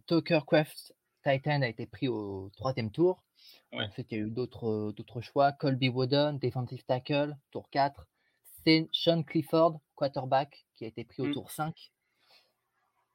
Tucker 0.07 0.41
Craft 0.47 0.95
Titan 1.23 1.61
a 1.61 1.67
été 1.67 1.85
pris 1.85 2.07
au 2.07 2.49
troisième 2.55 2.91
tour. 2.91 3.23
Ensuite, 3.71 4.11
il 4.11 4.17
y 4.17 4.21
a 4.21 4.23
eu 4.25 4.31
d'autres, 4.31 4.93
d'autres 4.95 5.21
choix. 5.21 5.51
Colby 5.51 5.89
Wooden, 5.89 6.39
defensive 6.39 6.83
tackle, 6.85 7.37
tour 7.51 7.69
4. 7.69 8.07
Sean 8.91 9.23
Clifford, 9.23 9.79
quarterback, 9.95 10.65
qui 10.75 10.85
a 10.85 10.87
été 10.87 11.03
pris 11.03 11.23
au 11.23 11.27
mmh. 11.27 11.33
tour 11.33 11.51
5. 11.51 11.91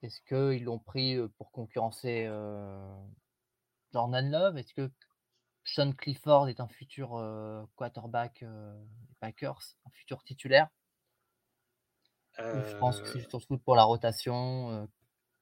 Est-ce 0.02 0.20
qu'ils 0.22 0.64
l'ont 0.64 0.78
pris 0.78 1.16
pour 1.38 1.50
concurrencer 1.50 2.26
Jordan 3.92 4.30
Love? 4.30 4.58
Est-ce 4.58 4.74
que 4.74 4.90
Sean 5.64 5.92
Clifford 5.92 6.48
est 6.48 6.60
un 6.60 6.68
futur 6.68 7.10
quarterback 7.76 8.42
des 8.42 9.14
Packers, 9.20 9.76
un 9.86 9.90
futur 9.90 10.22
titulaire? 10.24 10.68
Je 12.38 12.76
pense 12.78 13.00
que 13.00 13.06
c'est 13.06 13.30
surtout 13.30 13.58
pour 13.58 13.76
la 13.76 13.84
rotation. 13.84 14.88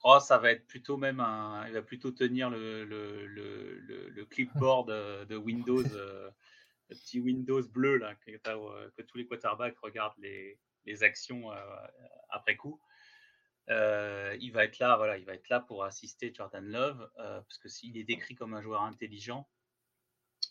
Oh, 0.04 0.18
ça 0.18 0.38
va 0.38 0.50
être 0.50 0.66
plutôt 0.66 0.96
même 0.96 1.20
un. 1.20 1.66
Il 1.68 1.74
va 1.74 1.82
plutôt 1.82 2.10
tenir 2.10 2.50
le, 2.50 2.84
le, 2.84 3.26
le, 3.26 4.08
le 4.08 4.24
clipboard 4.26 4.88
de 5.28 5.36
Windows, 5.36 5.82
le 5.82 6.32
petit 6.88 7.20
Windows 7.20 7.62
bleu 7.68 7.98
là, 7.98 8.14
que, 8.16 8.30
que, 8.32 9.02
tous 9.02 9.18
les 9.18 9.26
quarterbacks 9.26 9.78
regardent 9.78 10.18
les, 10.18 10.58
les 10.84 11.02
actions 11.04 11.50
après 12.30 12.56
coup. 12.56 12.80
Euh, 13.70 14.36
il 14.40 14.52
va 14.52 14.64
être 14.64 14.78
là, 14.78 14.96
voilà, 14.96 15.18
il 15.18 15.24
va 15.24 15.34
être 15.34 15.48
là 15.48 15.60
pour 15.60 15.84
assister 15.84 16.32
Jordan 16.34 16.64
Love, 16.64 17.10
euh, 17.18 17.40
parce 17.40 17.58
que 17.58 17.68
s'il 17.68 17.96
est 17.96 18.04
décrit 18.04 18.34
comme 18.34 18.54
un 18.54 18.62
joueur 18.62 18.82
intelligent, 18.82 19.48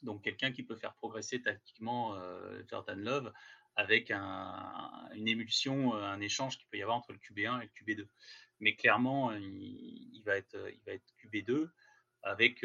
donc 0.04 0.24
quelqu'un 0.24 0.52
qui 0.52 0.64
peut 0.64 0.76
faire 0.76 0.96
progresser 0.96 1.42
tactiquement 1.42 2.16
euh, 2.16 2.64
Jordan 2.70 3.00
Love 3.00 3.34
avec 3.76 4.12
une 4.12 5.28
émulsion, 5.28 5.94
un 5.94 6.20
échange 6.20 6.58
qu'il 6.58 6.68
peut 6.68 6.78
y 6.78 6.82
avoir 6.82 6.98
entre 6.98 7.14
le 7.14 7.20
QB1 7.20 7.62
et 7.62 7.70
le 7.74 7.94
QB2. 7.94 8.08
Mais 8.62 8.76
clairement, 8.76 9.34
il, 9.34 10.22
va 10.26 10.38
être, 10.38 10.56
il 10.72 10.82
va 10.86 10.94
être 10.94 11.14
QB2 11.22 11.70
avec, 12.24 12.64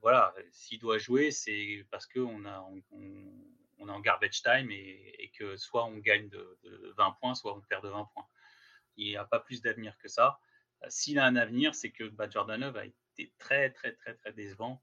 voilà, 0.00 0.34
s'il 0.50 0.78
doit 0.78 0.98
jouer, 0.98 1.30
c'est 1.30 1.84
parce 1.90 2.06
qu'on 2.06 2.44
a, 2.44 2.60
on, 2.92 3.86
est 3.86 3.90
en 3.90 4.00
garbage 4.00 4.42
time 4.42 4.70
et, 4.70 5.32
que 5.36 5.56
soit 5.56 5.84
on 5.86 5.98
gagne 5.98 6.28
de, 6.28 6.58
de 6.62 6.94
20 6.96 7.16
points, 7.20 7.34
soit 7.34 7.56
on 7.56 7.60
perd 7.62 7.82
de 7.84 7.88
20 7.88 8.08
points 8.12 8.26
il 8.98 9.16
a 9.16 9.24
pas 9.24 9.40
plus 9.40 9.62
d'avenir 9.62 9.96
que 9.98 10.08
ça. 10.08 10.38
Euh, 10.82 10.86
s'il 10.90 11.18
a 11.18 11.24
un 11.24 11.36
avenir, 11.36 11.74
c'est 11.74 11.90
que 11.90 12.04
bah, 12.04 12.28
Jordan 12.28 12.60
Love 12.60 12.76
a 12.76 12.84
été 12.84 13.32
très, 13.38 13.70
très, 13.70 13.92
très, 13.92 14.14
très 14.14 14.32
décevant. 14.32 14.82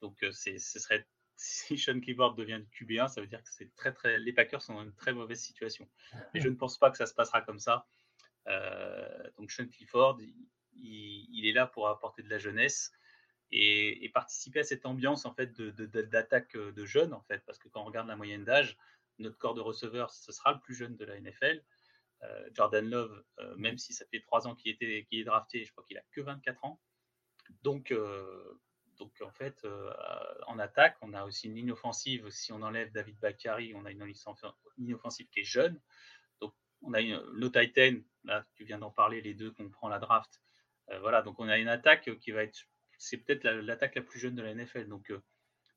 Donc, 0.00 0.22
euh, 0.24 0.32
ce 0.32 0.58
serait 0.58 1.06
si 1.36 1.78
Sean 1.78 2.00
Clifford 2.00 2.34
devient 2.34 2.62
QB1, 2.78 3.08
ça 3.08 3.20
veut 3.20 3.26
dire 3.26 3.42
que 3.42 3.50
c'est 3.50 3.74
très, 3.74 3.92
très, 3.92 4.18
les 4.18 4.32
Packers 4.32 4.62
sont 4.62 4.74
dans 4.74 4.82
une 4.82 4.94
très 4.94 5.12
mauvaise 5.12 5.40
situation. 5.40 5.88
Et 6.34 6.40
je 6.40 6.48
ne 6.48 6.54
pense 6.54 6.78
pas 6.78 6.90
que 6.90 6.96
ça 6.96 7.06
se 7.06 7.14
passera 7.14 7.40
comme 7.42 7.58
ça. 7.58 7.86
Donc 9.36 9.50
Sean 9.50 9.68
Clifford, 9.68 10.18
il, 10.74 11.46
est 11.46 11.52
là 11.52 11.66
pour 11.66 11.88
apporter 11.88 12.22
de 12.22 12.28
la 12.28 12.38
jeunesse 12.38 12.92
et, 13.50 14.10
participer 14.14 14.60
à 14.60 14.64
cette 14.64 14.86
ambiance 14.86 15.26
en 15.26 15.34
fait 15.34 15.52
d'attaque 15.60 16.56
de, 16.56 16.70
de, 16.70 16.84
jeunes 16.84 17.12
en 17.12 17.22
fait, 17.22 17.42
parce 17.46 17.58
que 17.58 17.68
quand 17.68 17.82
on 17.82 17.84
regarde 17.84 18.08
la 18.08 18.16
moyenne 18.16 18.44
d'âge, 18.44 18.76
notre 19.18 19.38
corps 19.38 19.54
de 19.54 19.60
receveurs, 19.60 20.10
ce 20.10 20.32
sera 20.32 20.52
le 20.52 20.60
plus 20.60 20.74
jeune 20.74 20.96
de 20.96 21.04
la 21.04 21.18
NFL. 21.20 21.62
Euh, 22.24 22.48
Jordan 22.52 22.88
Love, 22.88 23.24
euh, 23.40 23.56
même 23.56 23.78
si 23.78 23.92
ça 23.92 24.04
fait 24.06 24.20
trois 24.20 24.46
ans 24.46 24.54
qu'il 24.54 24.70
était 24.70 25.06
est 25.10 25.24
drafté, 25.24 25.64
je 25.64 25.72
crois 25.72 25.84
qu'il 25.84 25.98
a 25.98 26.02
que 26.12 26.20
24 26.20 26.64
ans. 26.64 26.80
Donc, 27.62 27.90
euh, 27.90 28.60
donc 28.98 29.12
en 29.22 29.32
fait, 29.32 29.66
en 30.46 30.58
attaque, 30.58 30.96
on 31.00 31.12
a 31.12 31.24
aussi 31.24 31.48
une 31.48 31.56
ligne 31.56 31.72
offensive. 31.72 32.30
Si 32.30 32.52
on 32.52 32.62
enlève 32.62 32.92
David 32.92 33.18
Bakary, 33.18 33.74
on 33.74 33.84
a 33.84 33.90
une 33.90 34.04
ligne 34.78 34.94
offensive 34.94 35.28
qui 35.30 35.40
est 35.40 35.44
jeune. 35.44 35.80
On 36.82 36.94
a 36.94 37.00
une, 37.00 37.20
Titan, 37.52 37.96
là, 38.24 38.44
tu 38.54 38.64
viens 38.64 38.78
d'en 38.78 38.90
parler, 38.90 39.20
les 39.20 39.34
deux 39.34 39.50
qu'on 39.52 39.68
prend 39.68 39.88
la 39.88 39.98
draft. 39.98 40.40
voilà, 41.00 41.22
donc 41.22 41.38
on 41.38 41.48
a 41.48 41.58
une 41.58 41.68
attaque 41.68 42.18
qui 42.18 42.30
va 42.32 42.42
être, 42.42 42.58
c'est 42.98 43.18
peut-être 43.18 43.48
l'attaque 43.48 43.94
la, 43.94 44.02
plus 44.02 44.18
jeune 44.18 44.34
de 44.34 44.42
la 44.42 44.54
NFL. 44.54 44.88
Donc, 44.88 45.12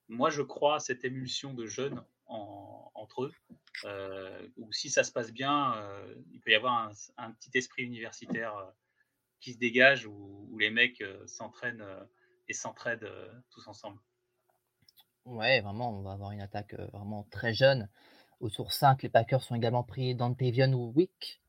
moi, 0.07 0.29
je 0.29 0.41
crois 0.41 0.75
à 0.75 0.79
cette 0.79 1.05
émulsion 1.05 1.53
de 1.53 1.65
jeunes 1.65 2.03
entre 2.27 3.23
eux. 3.23 3.33
Euh, 3.83 4.47
ou 4.57 4.71
si 4.71 4.89
ça 4.89 5.03
se 5.03 5.11
passe 5.11 5.31
bien, 5.31 5.75
euh, 5.75 6.15
il 6.31 6.39
peut 6.41 6.51
y 6.51 6.55
avoir 6.55 6.91
un, 7.17 7.31
petit 7.33 7.57
esprit 7.57 7.83
universitaire 7.83 8.55
euh, 8.57 8.65
qui 9.41 9.53
se 9.53 9.57
dégage 9.57 10.05
où, 10.05 10.57
les 10.57 10.69
mecs 10.69 11.03
s'entraînent 11.27 11.85
et 12.47 12.53
s'entraident 12.53 13.11
tous 13.49 13.67
ensemble. 13.67 13.99
Ouais, 15.25 15.59
vraiment, 15.59 15.89
on 15.89 16.01
va 16.01 16.13
avoir 16.13 16.31
une 16.31 16.41
attaque 16.41 16.73
vraiment 16.93 17.23
très 17.29 17.53
jeune. 17.53 17.89
Au 18.39 18.49
tour 18.49 18.71
5, 18.71 19.03
les 19.03 19.09
Packers 19.09 19.41
sont 19.41 19.55
également 19.55 19.83
pris 19.83 20.15
Dantavian 20.15 20.73
Wick, 20.73 21.41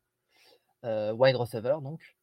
wide 0.82 1.36
receiver 1.36 1.78
donc, 1.82 2.16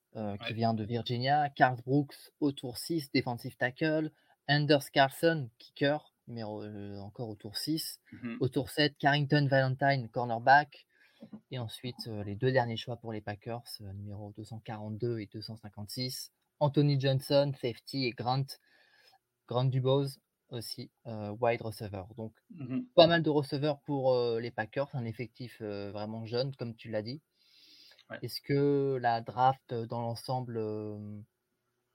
qui 0.46 0.54
vient 0.54 0.74
de 0.74 0.84
Virginia. 0.84 1.50
Carl 1.50 1.78
Brooks 1.86 2.32
au 2.40 2.52
tour 2.52 2.78
6, 2.78 3.12
defensive 3.12 3.56
tackle. 3.58 4.12
Anders 4.48 4.90
Carlson, 4.92 5.50
kicker 5.58 6.14
numéro 6.28 6.64
encore 7.00 7.30
au 7.30 7.36
tour 7.36 7.58
6. 7.58 8.00
Mmh 8.12 8.38
au 8.40 8.48
tour 8.48 8.70
7, 8.70 8.98
Carrington 8.98 9.48
Valentine, 9.50 10.10
cornerback. 10.10 10.86
Et 11.52 11.60
ensuite, 11.60 12.08
les 12.26 12.36
deux 12.36 12.52
derniers 12.52 12.78
choix 12.78 12.98
pour 12.98 13.14
les 13.14 13.22
Packers, 13.22 13.64
numéro 13.80 14.34
242 14.38 15.20
et 15.20 15.30
256. 15.32 16.32
Anthony 16.60 17.00
Johnson, 17.00 17.54
safety, 17.62 18.06
et 18.06 18.12
Grant, 18.12 18.46
Grant 19.48 19.66
Dubose 19.66 20.20
aussi, 20.54 20.92
wide 21.06 21.62
receiver. 21.62 22.04
Donc, 22.18 22.34
mmh 22.52 22.82
pas 22.96 23.08
mal 23.08 23.24
de 23.24 23.30
receveurs 23.30 23.80
pour 23.82 24.16
les 24.40 24.52
Packers, 24.52 24.90
un 24.94 25.06
effectif 25.06 25.62
vraiment 25.62 26.26
jeune, 26.26 26.56
comme 26.56 26.76
tu 26.76 26.90
l'as 26.90 27.02
dit. 27.02 27.22
Est-ce 28.22 28.42
que 28.42 28.98
la 29.02 29.22
draft 29.22 29.74
dans 29.74 30.02
l'ensemble 30.02 30.60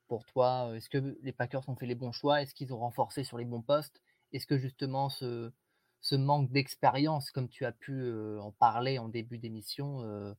pour 0.09 0.25
toi, 0.25 0.73
est-ce 0.75 0.89
que 0.89 1.19
les 1.23 1.33
Packers 1.33 1.69
ont 1.69 1.77
fait 1.77 1.87
les 1.87 1.95
bons 1.95 2.13
choix? 2.13 2.43
Est-ce 2.43 2.55
qu'ils 2.55 2.73
ont 2.73 2.79
renforcé 2.79 3.25
sur 3.25 3.39
les 3.39 3.45
bons 3.45 3.63
postes? 3.63 4.01
Est-ce 4.33 4.47
que 4.47 4.59
justement 4.59 5.09
ce, 5.11 5.53
ce 6.01 6.15
manque 6.15 6.51
d'expérience, 6.51 7.31
comme 7.31 7.49
tu 7.49 7.65
as 7.65 7.73
pu 7.73 8.11
en 8.39 8.53
parler 8.53 8.99
en 8.99 9.09
début 9.09 9.39
d'émission, 9.39 10.35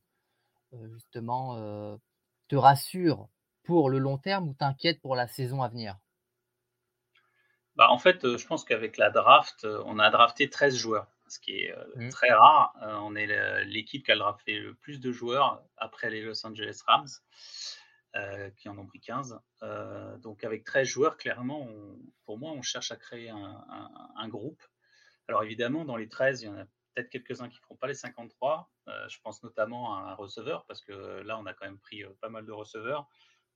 justement, 0.92 1.98
te 2.48 2.56
rassure 2.56 3.28
pour 3.62 3.88
le 3.90 3.98
long 3.98 4.18
terme 4.18 4.48
ou 4.48 4.54
t'inquiète 4.54 5.00
pour 5.00 5.16
la 5.16 5.28
saison 5.28 5.62
à 5.62 5.68
venir? 5.68 5.98
Bah, 7.80 7.90
En 7.90 7.98
fait, 7.98 8.36
je 8.36 8.46
pense 8.46 8.64
qu'avec 8.64 8.98
la 8.98 9.10
draft, 9.10 9.66
on 9.86 9.98
a 9.98 10.10
drafté 10.10 10.48
13 10.48 10.76
joueurs, 10.76 11.08
ce 11.28 11.40
qui 11.40 11.62
est 11.62 11.74
mmh. 11.96 12.10
très 12.10 12.30
rare. 12.30 12.74
on 13.02 13.16
est 13.16 13.64
l'équipe 13.64 14.04
qui 14.04 14.12
a 14.12 14.16
drafté 14.16 14.58
le 14.58 14.74
plus 14.74 15.00
de 15.00 15.10
joueurs 15.10 15.64
après 15.78 16.10
les 16.10 16.22
Los 16.22 16.46
Angeles 16.46 16.82
Rams. 16.86 17.08
Euh, 18.16 18.50
qui 18.56 18.68
en 18.68 18.76
ont 18.76 18.86
pris 18.86 18.98
15. 18.98 19.38
Euh, 19.62 20.18
donc 20.18 20.42
avec 20.42 20.64
13 20.64 20.88
joueurs, 20.88 21.16
clairement, 21.16 21.68
pour 22.24 22.38
moi, 22.38 22.50
on 22.50 22.60
cherche 22.60 22.90
à 22.90 22.96
créer 22.96 23.30
un, 23.30 24.28
groupe. 24.28 24.60
Alors 25.28 25.44
évidemment, 25.44 25.84
dans 25.84 25.96
les 25.96 26.08
13, 26.08 26.42
il 26.42 26.46
y 26.46 26.48
en 26.48 26.58
a 26.58 26.64
peut-être 26.64 27.08
quelques-uns 27.08 27.48
qui 27.48 27.58
ne 27.58 27.60
feront 27.60 27.76
pas 27.76 27.86
les 27.86 27.94
53. 27.94 28.68
Euh, 28.88 29.08
je 29.08 29.20
pense 29.20 29.44
notamment 29.44 29.94
à 29.94 30.10
un 30.10 30.14
receveur, 30.14 30.66
parce 30.66 30.80
que 30.80 31.20
là, 31.20 31.38
on 31.38 31.46
a 31.46 31.54
quand 31.54 31.66
même 31.66 31.78
pris 31.78 32.02
pas 32.20 32.28
mal 32.28 32.44
de 32.44 32.50
receveurs. 32.50 33.06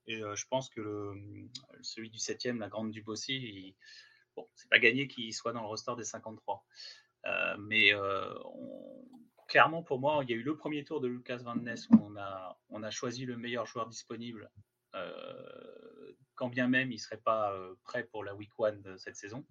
Et 0.06 0.20
je 0.20 0.46
pense 0.48 0.68
que 0.70 0.80
le, 0.80 1.14
celui 1.82 2.10
du 2.10 2.18
7e, 2.18 2.58
la 2.58 2.68
Grande 2.68 2.92
Dubossy, 2.92 3.74
bon, 4.37 4.49
c'est 4.55 4.68
pas 4.70 4.79
gagné 4.79 5.09
qu'il 5.09 5.33
soit 5.35 5.53
dans 5.53 5.62
le 5.62 5.66
roster 5.66 5.92
des 5.97 6.05
53. 6.05 6.64
mais 7.59 7.94
on, 7.94 9.05
clairement, 9.47 9.83
pour 9.83 9.99
moi, 10.01 10.20
il 10.23 10.31
y 10.31 10.33
a 10.33 10.37
eu 10.37 10.42
le 10.42 10.57
premier 10.57 10.85
tour 10.85 11.01
de 11.01 11.09
Lucas 11.09 11.38
Van 11.38 11.57
Ness 11.57 11.88
où 11.90 11.94
on 12.03 12.16
a, 12.16 12.59
on 12.70 12.83
a 12.83 12.90
choisi 12.90 13.25
le 13.25 13.37
meilleur 13.37 13.66
joueur 13.66 13.87
disponible, 13.88 14.51
euh, 14.94 16.12
quand 16.35 16.49
bien 16.49 16.68
même 16.68 16.90
il 16.90 16.97
ne 16.97 17.01
serait 17.01 17.20
pas 17.20 17.53
euh, 17.53 17.75
prêt 17.85 18.05
pour 18.05 18.25
la 18.25 18.35
week 18.35 18.51
one 18.59 18.81
de 18.83 18.97
cette 18.97 19.16
saison. 19.16 19.44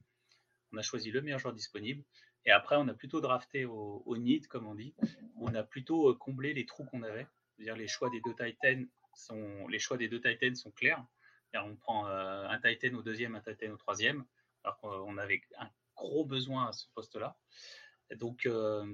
On 0.72 0.78
a 0.78 0.82
choisi 0.82 1.12
le 1.12 1.22
meilleur 1.22 1.40
joueur 1.40 1.54
disponible. 1.54 2.04
Et 2.46 2.52
après, 2.52 2.76
on 2.78 2.88
a 2.88 2.94
plutôt 2.94 3.22
drafté 3.22 3.64
au, 3.64 4.18
need, 4.18 4.48
comme 4.48 4.68
on 4.68 4.76
dit. 4.76 4.94
On 5.38 5.54
a 5.56 5.64
plutôt 5.64 6.10
euh, 6.10 6.16
comblé 6.16 6.54
les 6.54 6.66
trous 6.66 6.84
qu'on 6.84 7.04
avait. 7.04 7.28
C'est-à-dire 7.56 7.78
les 7.78 7.88
choix 7.88 8.10
des 8.10 8.20
deux 8.22 8.34
Titans 8.36 8.88
sont, 9.14 9.68
les 9.68 9.80
choix 9.80 9.98
des 9.98 10.10
deux 10.10 10.20
Titans 10.20 10.56
sont 10.56 10.72
clairs. 10.72 11.06
On 11.56 11.76
prend 11.76 12.08
un 12.08 12.60
Titan 12.60 12.98
au 12.98 13.04
deuxième, 13.04 13.36
un 13.36 13.40
Titan 13.40 13.72
au 13.72 13.78
troisième. 13.78 14.26
Alors 14.64 14.78
qu'on 14.80 15.18
avait 15.18 15.42
un 15.60 15.70
gros 15.96 16.26
besoin 16.26 16.68
à 16.68 16.74
ce 16.74 16.86
poste-là. 16.96 17.38
Donc, 18.16 18.46
euh, 18.46 18.86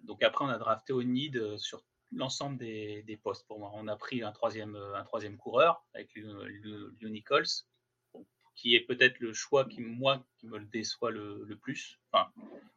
donc 0.00 0.22
après, 0.22 0.44
on 0.44 0.48
a 0.48 0.58
drafté 0.58 0.92
au 0.92 1.02
need 1.02 1.36
euh, 1.36 1.58
sur 1.58 1.82
l'ensemble 2.12 2.58
des, 2.58 3.20
postes 3.22 3.46
pour 3.46 3.58
moi. 3.58 3.70
On 3.74 3.88
a 3.88 3.96
pris 3.96 4.22
un 4.22 4.32
troisième, 4.32 4.76
euh, 4.76 4.96
un 4.96 5.04
troisième 5.04 5.36
coureur 5.36 5.84
avec 5.94 6.10
le, 6.14 7.08
Nichols, 7.08 7.46
qui 8.54 8.74
est 8.74 8.80
peut-être 8.80 9.20
le 9.20 9.32
choix 9.32 9.64
qui, 9.64 9.80
moi, 9.80 10.24
qui 10.38 10.46
me 10.46 10.58
le 10.58 10.66
déçoit 10.66 11.10
le, 11.10 11.56
plus. 11.60 11.98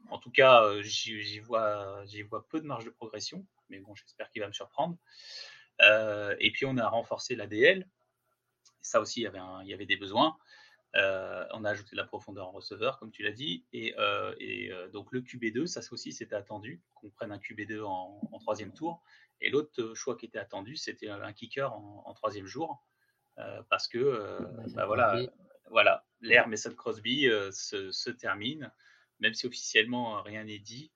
en 0.10 0.18
tout 0.20 0.32
cas, 0.32 0.82
j'y 0.82 1.40
vois, 1.40 2.04
vois 2.30 2.48
peu 2.48 2.62
de 2.62 2.66
marge 2.66 2.86
de 2.86 2.90
progression, 2.90 3.46
mais 3.70 3.80
bon, 3.80 3.96
j'espère 3.96 4.30
qu'il 4.32 4.42
va 4.42 4.48
me 4.48 4.54
surprendre. 4.54 4.98
et 5.82 6.52
puis, 6.54 6.66
on 6.66 6.78
a 6.78 6.88
renforcé 6.88 7.36
l'ADL. 7.36 7.88
Ça 8.82 9.00
aussi, 9.00 9.22
il 9.22 9.24
y 9.24 9.28
avait, 9.28 9.40
il 9.64 9.68
y 9.68 9.74
avait 9.74 9.86
des 9.86 9.98
besoins. 9.98 10.38
Euh, 10.96 11.48
on 11.52 11.66
a 11.66 11.72
ajouté 11.72 11.92
de 11.92 11.98
la 11.98 12.06
profondeur 12.06 12.48
en 12.48 12.52
receveur, 12.52 13.00
comme 13.00 13.12
tu 13.12 13.24
l'as 13.24 13.32
dit. 13.32 13.66
Et, 13.74 13.96
euh, 13.98 14.36
euh, 14.42 14.88
donc 14.90 15.12
le 15.12 15.22
QB2, 15.22 15.66
ça 15.66 15.82
aussi 15.92 16.12
c'était 16.12 16.36
attendu, 16.36 16.82
qu'on 16.94 17.10
prenne 17.10 17.32
un 17.32 17.38
QB2 17.38 17.82
en, 17.82 18.40
troisième 18.40 18.74
tour. 18.74 19.02
Et 19.42 19.50
l'autre 19.50 19.94
choix 19.96 20.16
qui 20.16 20.26
était 20.26 20.40
attendu, 20.40 20.76
c'était 20.76 21.10
un 21.10 21.34
kicker 21.34 21.74
en, 21.74 22.14
troisième 22.14 22.46
jour. 22.46 22.86
parce 23.70 23.88
que 23.88 24.40
bah 24.76 24.86
voilà, 24.86 25.20
voilà 25.70 26.06
l'ère 26.22 26.48
Mason 26.48 26.74
Crosby 26.74 27.24
se, 27.52 28.10
termine, 28.12 28.72
même 29.20 29.34
si 29.34 29.48
officiellement 29.48 30.22
rien 30.22 30.44
n'est 30.44 30.60
dit. 30.60 30.92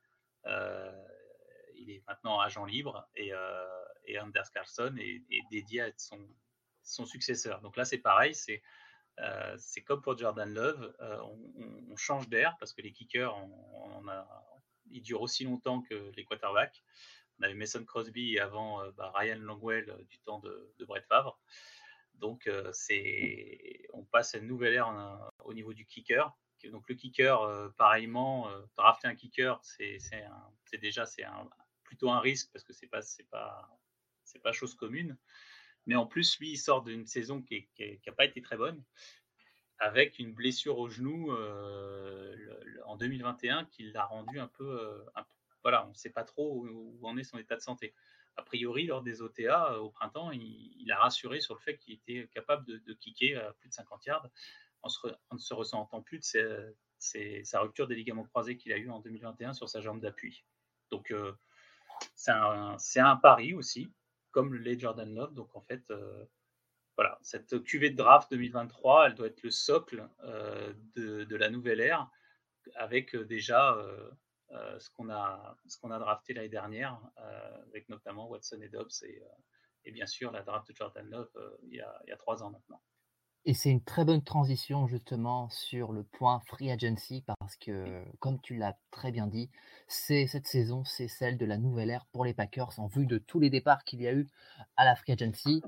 il 0.46 1.90
est 1.90 2.04
maintenant 2.08 2.40
agent 2.40 2.66
libre 2.66 3.10
et, 3.16 3.34
Anders 4.20 4.52
Carlson 4.54 4.96
est, 4.98 5.24
dédié 5.52 5.82
à 5.82 5.88
être 5.88 6.00
son, 6.00 6.20
son 6.84 7.06
successeur. 7.06 7.60
Donc 7.62 7.76
là, 7.76 7.84
c'est 7.84 7.98
pareil, 7.98 8.34
c'est 8.34 8.62
euh, 9.20 9.56
c'est 9.58 9.82
comme 9.82 10.02
pour 10.02 10.18
Jordan 10.18 10.54
Love, 10.54 10.96
euh, 11.02 11.20
on, 11.90 11.96
change 11.96 12.30
d'air 12.30 12.56
parce 12.60 12.74
que 12.74 12.82
les 12.84 12.92
kickers, 12.92 13.36
ils 14.92 15.02
durent 15.02 15.22
aussi 15.22 15.44
longtemps 15.46 15.82
que 15.82 16.12
les 16.16 16.24
quarterbacks. 16.24 16.84
On 17.40 17.44
avait 17.44 17.56
Mason 17.56 17.84
Crosby 17.84 18.38
avant 18.40 18.84
euh, 18.84 18.92
bah, 18.92 19.12
Ryan 19.16 19.40
Longwell 19.40 20.06
du 20.08 20.20
temps 20.20 20.40
de, 20.40 20.86
Brett 20.86 21.06
Favre. 21.06 21.40
Donc 22.14 22.50
c'est, 22.72 23.88
on 23.94 24.04
passe 24.04 24.34
à 24.34 24.40
une 24.40 24.48
nouvelle 24.48 24.74
ère 24.74 25.32
au 25.44 25.54
niveau 25.54 25.74
du 25.74 25.86
kicker. 25.86 26.36
Donc 26.72 26.90
le 26.90 26.96
kicker, 26.96 27.72
pareillement, 27.78 28.50
drafter 28.76 29.08
un 29.08 29.16
kicker, 29.16 29.60
c'est, 29.64 30.00
déjà 30.80 31.06
plutôt 31.84 32.10
un 32.10 32.20
risque 32.20 32.50
parce 32.52 32.64
que 32.64 32.74
c'est 32.74 32.88
pas 32.88 33.02
pas 33.30 33.70
pas 34.44 34.52
chose 34.52 34.74
commune. 34.74 35.16
Mais 35.88 35.96
en 35.96 36.06
plus, 36.06 36.38
lui, 36.40 36.52
il 36.52 36.58
sort 36.58 36.84
d'une 36.84 37.08
saison 37.08 37.42
qui 37.42 37.68
n'a 38.06 38.14
pas 38.14 38.26
été 38.26 38.42
très 38.42 38.58
bonne, 38.58 38.84
avec 39.80 40.20
une 40.20 40.34
blessure 40.34 40.78
au 40.80 40.90
genou 40.90 41.32
euh, 41.32 42.36
en 42.86 42.98
2021 42.98 43.66
qui 43.66 43.92
l'a 43.92 44.06
rendu 44.06 44.40
un 44.40 44.48
peu, 44.48 44.82
euh, 44.82 45.04
Voilà, 45.64 45.86
on 45.86 45.90
ne 45.90 45.96
sait 45.96 46.10
pas 46.10 46.24
trop 46.24 46.66
où, 46.66 47.00
en 47.04 47.18
est 47.18 47.24
son 47.24 47.38
état 47.38 47.56
de 47.56 47.62
santé. 47.62 47.94
A 48.36 48.44
priori, 48.44 48.86
lors 48.86 49.02
des 49.02 49.22
OTA 49.22 49.74
euh, 49.74 49.78
au 49.78 49.90
printemps, 49.90 50.32
il, 50.32 50.92
a 50.92 50.98
rassuré 50.98 51.40
sur 51.40 51.56
le 51.56 51.60
fait 51.60 51.78
qu'il 51.78 51.94
était 51.94 52.28
capable 52.34 52.66
de, 52.66 52.94
kicker 52.94 53.36
à 53.36 53.54
plus 53.54 53.70
de 53.70 53.74
50 53.74 54.06
yards 54.06 54.30
en, 54.84 54.90
en 55.30 55.38
se 55.38 55.54
ressentant 55.54 56.02
plus 56.02 56.20
de 56.20 56.76
sa 57.00 57.60
rupture 57.62 57.88
des 57.88 57.96
ligaments 57.96 58.26
croisés 58.26 58.58
qu'il 58.58 58.74
a 58.74 58.78
eu 58.78 58.90
en 58.90 59.00
2021 59.00 59.54
sur 59.54 59.70
sa 59.70 59.82
jambe 59.82 60.02
d'appui. 60.02 60.44
Donc, 60.92 61.14
c'est 62.16 62.32
un, 63.00 63.16
pari 63.18 63.54
aussi 63.54 63.92
comme 64.32 64.54
le 64.54 64.80
Jordan 64.80 65.14
Love. 65.14 65.34
Donc 65.34 65.56
en 65.56 65.62
fait, 65.62 65.84
euh, 65.92 66.26
voilà, 66.96 67.18
cette 67.22 67.64
QV 67.64 67.92
de 67.92 67.96
draft 67.96 68.32
2023, 68.32 69.08
elle 69.08 69.16
doit 69.16 69.28
être 69.28 69.44
le 69.44 69.52
socle 69.52 70.08
euh, 70.24 70.74
de, 70.96 71.36
la 71.36 71.50
nouvelle 71.50 71.80
ère. 71.80 72.10
avec 72.76 73.16
déjà 73.16 73.78
ce 74.80 74.90
qu'on 74.92 75.10
a, 75.10 75.58
qu'on 75.82 75.92
a 75.92 76.00
drafté 76.00 76.34
l'année 76.34 76.50
dernière, 76.50 77.00
avec 77.68 77.88
notamment 77.90 78.28
Watson 78.28 78.60
et 78.62 78.70
Dobbs 78.70 79.04
et, 79.04 79.22
et, 79.86 79.92
bien 79.92 80.08
sûr 80.08 80.32
la 80.32 80.42
draft 80.42 80.68
de 80.70 80.76
Jordan 80.76 81.08
Love 81.10 81.32
il, 81.64 81.76
y 81.76 81.82
a, 81.82 82.02
il 82.06 82.10
y 82.10 82.14
a 82.14 82.18
trois 82.18 82.44
ans 82.44 82.50
maintenant. 82.50 82.82
Et 83.50 83.54
c'est 83.54 83.70
une 83.70 83.82
très 83.82 84.04
bonne 84.04 84.22
transition 84.22 84.88
justement 84.88 85.48
sur 85.50 85.94
le 85.94 86.04
point 86.04 86.42
free 86.48 86.70
agency 86.70 87.24
parce 87.26 87.56
que, 87.56 88.04
comme 88.20 88.42
tu 88.42 88.58
l'as 88.58 88.78
très 88.92 89.10
bien 89.10 89.26
dit, 89.26 89.50
c'est 89.88 90.28
cette 90.28 90.48
saison, 90.48 90.84
c'est 90.84 91.08
celle 91.08 91.38
de 91.38 91.46
la 91.46 91.58
nouvelle 91.58 91.90
ère 91.90 92.06
pour 92.08 92.26
les 92.26 92.34
Packers 92.34 92.78
en 92.78 92.88
vue 92.88 93.06
de 93.06 93.18
tous 93.18 93.40
les 93.40 93.50
départs 93.50 93.86
qu'il 93.86 94.02
y 94.02 94.08
a 94.08 94.12
eu 94.12 94.28
à 94.76 94.84
la 94.84 94.98
free 94.98 95.14
agency. 95.14 95.62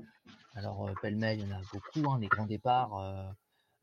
Alors, 0.54 0.88
euh, 0.88 0.92
pêle-mêle, 1.00 1.40
il 1.40 1.48
y 1.48 1.50
en 1.50 1.56
a 1.56 1.62
beaucoup, 1.72 2.12
hein, 2.12 2.18
des 2.18 2.26
grands 2.26 2.44
départs. 2.44 2.98
Euh, 2.98 3.30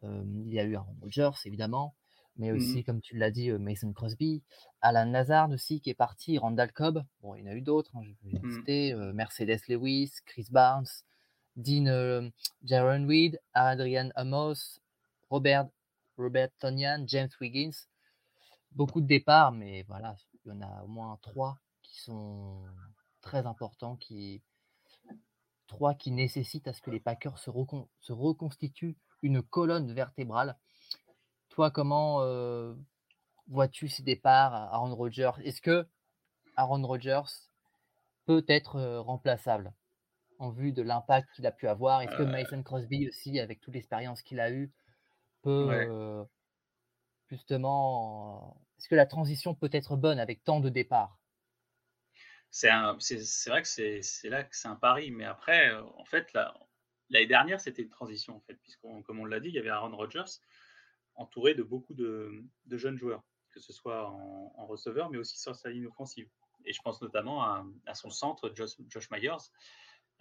euh, 0.03 0.23
il 0.45 0.53
y 0.53 0.59
a 0.59 0.63
eu 0.63 0.75
Aaron 0.75 0.95
Rodgers, 1.01 1.31
évidemment, 1.45 1.95
mais 2.35 2.51
mmh 2.51 2.55
aussi, 2.55 2.83
comme 2.83 3.01
tu 3.01 3.17
l'as 3.17 3.31
dit, 3.31 3.49
Mason 3.49 3.91
Crosby, 3.93 4.43
Alan 4.79 5.09
Lazard 5.09 5.49
aussi 5.49 5.81
qui 5.81 5.89
est 5.89 5.95
parti, 5.95 6.37
Randall 6.37 6.71
Cobb, 6.71 7.03
bon, 7.23 7.33
il 7.33 7.43
y 7.43 7.49
en 7.49 7.51
a 7.51 7.55
eu 7.55 7.63
d'autres, 7.63 7.97
hein, 7.97 8.01
je 8.03 8.29
vais 8.29 8.53
citer, 8.53 8.93
Mercedes 9.15 9.61
Lewis, 9.67 10.11
Chris 10.23 10.45
Barnes, 10.51 10.85
Dean 11.57 11.87
euh, 11.87 12.29
Jaron 12.63 13.07
Reed, 13.07 13.41
Adrian 13.53 14.09
Amos, 14.15 14.79
Robert, 15.29 15.67
Robert 16.17 16.49
Tonian, 16.59 17.03
James 17.07 17.29
Wiggins. 17.41 17.87
Beaucoup 18.71 19.01
de 19.01 19.07
départs, 19.07 19.51
mais 19.51 19.83
voilà, 19.83 20.15
il 20.45 20.49
y 20.49 20.51
en 20.51 20.61
a 20.61 20.83
au 20.83 20.87
moins 20.87 21.17
trois 21.21 21.57
qui 21.81 21.99
sont 21.99 22.63
très 23.21 23.45
importants, 23.45 23.95
qui 23.95 24.41
trois 25.65 25.95
qui 25.95 26.11
nécessitent 26.11 26.67
à 26.67 26.73
ce 26.73 26.81
que 26.81 26.91
les 26.91 26.99
Packers 26.99 27.37
se, 27.39 27.51
se 27.99 28.13
reconstituent 28.13 28.95
une 29.21 29.41
colonne 29.41 29.91
vertébrale. 29.93 30.57
Toi, 31.49 31.71
comment 31.71 32.21
euh, 32.21 32.75
vois-tu 33.47 33.87
ces 33.87 34.03
départs 34.03 34.53
Aaron 34.53 34.95
Rodgers? 34.95 35.31
Est-ce 35.43 35.61
que 35.61 35.87
Aaron 36.55 36.85
Rodgers 36.85 37.23
peut 38.25 38.45
être 38.47 38.75
euh, 38.75 39.01
remplaçable? 39.01 39.73
En 40.39 40.49
vue 40.49 40.71
de 40.71 40.81
l'impact 40.81 41.29
qu'il 41.33 41.45
a 41.45 41.51
pu 41.51 41.67
avoir? 41.67 42.01
Est-ce 42.01 42.15
que 42.15 42.23
Mason 42.23 42.61
Crosby 42.63 43.07
aussi, 43.07 43.39
avec 43.39 43.61
toute 43.61 43.73
l'expérience 43.73 44.21
qu'il 44.21 44.39
a 44.39 44.51
eue, 44.51 44.71
peut 45.41 46.25
justement. 47.29 48.61
Est-ce 48.77 48.89
que 48.89 48.95
la 48.95 49.05
transition 49.05 49.55
peut 49.55 49.69
être 49.71 49.95
bonne 49.95 50.19
avec 50.19 50.43
tant 50.43 50.59
de 50.59 50.69
départs? 50.69 51.17
C'est 52.49 52.69
vrai 52.69 53.61
que 53.61 53.67
c'est 53.67 54.29
là 54.29 54.43
que 54.43 54.55
c'est 54.55 54.67
un 54.67 54.75
pari, 54.75 55.11
mais 55.11 55.25
après, 55.25 55.75
en 55.75 56.05
fait, 56.05 56.31
l'année 57.09 57.27
dernière, 57.27 57.59
c'était 57.59 57.81
une 57.81 57.89
transition, 57.89 58.35
en 58.35 58.39
fait, 58.41 58.55
puisqu'on, 58.55 59.01
comme 59.03 59.19
on 59.19 59.25
l'a 59.25 59.39
dit, 59.39 59.49
il 59.49 59.55
y 59.55 59.59
avait 59.59 59.69
Aaron 59.69 59.95
Rodgers 59.95 60.39
entouré 61.15 61.55
de 61.55 61.63
beaucoup 61.63 61.93
de, 61.93 62.43
jeunes 62.71 62.97
joueurs, 62.97 63.23
que 63.51 63.59
ce 63.59 63.73
soit 63.73 64.09
en, 64.09 64.65
receveur, 64.67 65.09
mais 65.09 65.17
aussi 65.17 65.39
sur 65.39 65.55
sa 65.55 65.69
ligne 65.69 65.87
offensive. 65.87 66.29
Et 66.65 66.73
je 66.73 66.81
pense 66.81 67.01
notamment 67.01 67.43
à, 67.43 67.93
son 67.93 68.09
centre, 68.09 68.51
Josh, 68.53 68.75
Josh 68.87 69.09
Myers, 69.09 69.51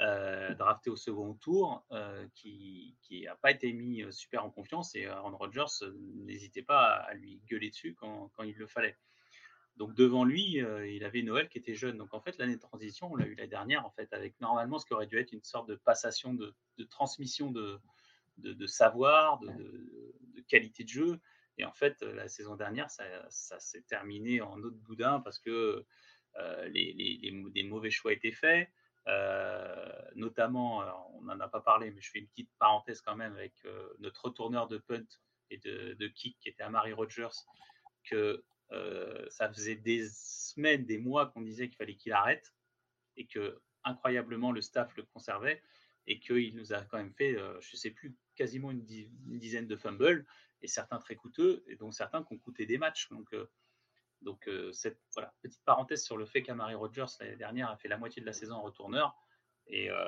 euh, 0.03 0.53
drafté 0.53 0.91
au 0.91 0.97
second 0.97 1.33
tour, 1.33 1.83
euh, 1.91 2.27
qui 2.35 2.95
n'a 3.25 3.35
pas 3.35 3.51
été 3.51 3.73
mis 3.73 4.03
euh, 4.03 4.11
super 4.11 4.45
en 4.45 4.51
confiance 4.51 4.95
et 4.95 5.07
Aaron 5.07 5.35
Rodgers 5.35 5.87
n'hésitait 6.17 6.61
pas 6.61 6.97
à, 6.97 7.15
lui 7.15 7.41
gueuler 7.49 7.71
dessus 7.71 7.95
quand, 7.95 8.31
il 8.45 8.55
le 8.57 8.67
fallait. 8.67 8.99
Donc 9.77 9.95
devant 9.95 10.25
lui, 10.25 10.59
il 10.89 11.05
avait 11.05 11.23
Noël 11.23 11.49
qui 11.49 11.57
était 11.57 11.75
jeune. 11.75 11.97
Donc 11.97 12.13
en 12.13 12.21
fait, 12.21 12.37
l'année 12.37 12.57
de 12.57 12.61
transition, 12.61 13.11
on 13.11 13.17
l'a 13.17 13.27
eu 13.27 13.35
la 13.37 13.47
dernière, 13.47 13.87
en 13.87 13.91
fait, 13.91 14.13
avec 14.13 14.39
normalement 14.41 14.79
ce 14.79 14.85
qui 14.85 14.93
aurait 14.93 15.07
dû 15.07 15.19
être 15.19 15.33
une 15.33 15.43
sorte 15.43 15.69
de 15.69 15.77
passation, 15.77 16.35
de, 16.35 16.55
transmission 16.91 17.51
de, 17.51 17.79
de, 18.39 18.67
savoir, 18.67 19.39
de, 19.41 20.15
qualité 20.49 20.85
de 20.85 20.89
jeu. 20.91 21.21
Et 21.57 21.65
en 21.65 21.73
fait, 21.73 22.03
la 22.03 22.29
saison 22.29 22.55
dernière, 22.55 22.91
ça, 22.91 23.05
s'est 23.31 23.83
terminé 23.83 24.43
en 24.43 24.63
autre 24.63 24.77
boudin 24.77 25.21
parce 25.21 25.39
que 25.39 25.87
les, 26.69 26.93
les, 26.93 27.45
des 27.51 27.63
mauvais 27.63 27.91
choix 27.91 28.13
étaient 28.13 28.33
faits. 28.33 28.71
Euh, 29.09 30.03
notamment, 30.15 30.83
on 31.15 31.23
n'en 31.23 31.39
a 31.41 31.49
pas 31.49 31.61
parlé, 31.61 31.91
mais 31.91 32.01
je 32.01 32.11
fais 32.11 32.19
une 32.19 32.29
petite 32.29 32.51
parenthèse 32.59 33.01
quand 33.01 33.17
même 33.17 33.35
avec 33.35 33.55
euh, 33.65 33.95
notre 34.01 34.25
retourneur 34.25 34.67
de 34.67 34.79
punt 34.79 35.07
et 35.51 35.59
de, 35.59 36.09
kick 36.09 36.39
qui 36.41 36.49
était 36.49 36.65
Amari 36.65 36.93
Rogers, 36.93 37.45
que 38.05 38.45
euh, 38.73 39.25
ça 39.29 39.53
faisait 39.53 39.77
des 39.77 40.09
semaines, 40.11 40.85
des 40.87 40.99
mois 40.99 41.27
qu'on 41.27 41.43
disait 41.43 41.69
qu'il 41.69 41.77
fallait 41.77 41.95
qu'il 41.95 42.13
arrête 42.13 42.53
et 43.17 43.27
que 43.27 43.61
incroyablement 43.85 44.51
le 44.51 44.61
staff 44.61 44.97
le 44.97 45.05
conservait 45.05 45.63
et 46.09 46.19
qu'il 46.19 46.57
nous 46.57 46.73
a 46.73 46.83
quand 46.83 46.99
même 46.99 47.15
fait, 47.15 47.35
je 47.35 47.73
ne 47.73 47.77
sais 47.77 47.91
plus, 47.91 48.17
quasiment 48.35 48.71
une, 48.71 48.85
dizaine 48.85 49.67
de 49.67 49.77
fumbles 49.77 50.27
et 50.63 50.67
certains 50.67 50.99
très 50.99 51.15
coûteux 51.15 51.65
et 51.69 51.77
donc 51.77 51.95
certains 51.95 52.23
qui 52.25 52.35
ont 52.35 52.39
coûté 52.39 52.67
des 52.67 52.79
matchs. 52.79 53.09
Donc, 54.23 54.49
euh, 54.49 54.73
cette 54.73 55.01
voilà, 55.15 55.33
petite 55.43 55.63
parenthèse 55.65 56.05
sur 56.05 56.17
le 56.17 56.27
fait 56.27 56.43
qu'Amari 56.43 56.75
Rogers, 56.75 57.07
l'année 57.21 57.37
dernière, 57.37 57.71
a 57.71 57.77
fait 57.77 57.89
la 57.89 57.99
moitié 57.99 58.21
de 58.21 58.27
la 58.27 58.33
saison 58.33 58.57
en 58.57 58.63
retourneur 58.63 59.17
et, 59.67 59.91
euh, 59.91 60.07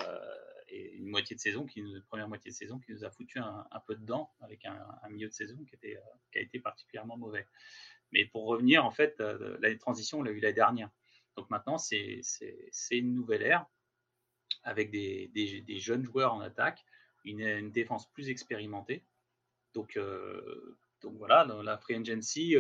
une 0.71 1.07
moitié 1.07 1.35
de 1.35 1.41
saison, 1.41 1.67
qui, 1.67 1.81
une 1.81 2.03
première 2.03 2.29
moitié 2.29 2.51
de 2.51 2.57
saison 2.57 2.79
qui 2.79 2.93
nous 2.93 3.05
a 3.05 3.11
foutu 3.11 3.39
un, 3.39 3.65
peu 3.87 3.95
dedans 3.95 4.31
avec 4.41 4.67
un, 4.67 5.09
milieu 5.09 5.29
de 5.29 5.33
saison 5.33 5.57
qui, 5.65 5.75
était, 5.75 5.97
euh, 5.97 6.17
qui 6.31 6.39
a 6.39 6.43
été 6.43 6.61
particulièrement 6.61 7.17
mauvais. 7.17 7.47
Mais 8.13 8.27
pour 8.27 8.47
revenir, 8.47 8.85
en 8.85 8.91
fait, 8.91 9.19
la 9.19 9.75
transition, 9.77 10.19
on 10.19 10.23
l'a 10.23 10.31
eu 10.31 10.41
l'année 10.41 10.55
dernière. 10.55 10.91
Donc 11.37 11.49
maintenant, 11.51 11.79
c'est 11.79 12.21
une 12.91 13.15
nouvelle 13.15 13.43
ère 13.43 13.67
avec 14.63 14.91
des, 14.91 15.29
des, 15.29 15.79
jeunes 15.79 16.05
joueurs 16.05 16.35
en 16.35 16.41
attaque, 16.41 16.85
une, 17.25 17.71
défense 17.71 18.11
plus 18.13 18.29
expérimentée. 18.29 19.05
Donc, 19.75 19.99
donc 21.01 21.17
voilà, 21.17 21.45
dans 21.45 21.63
la 21.63 21.79
free 21.79 21.95
agency, 21.95 22.57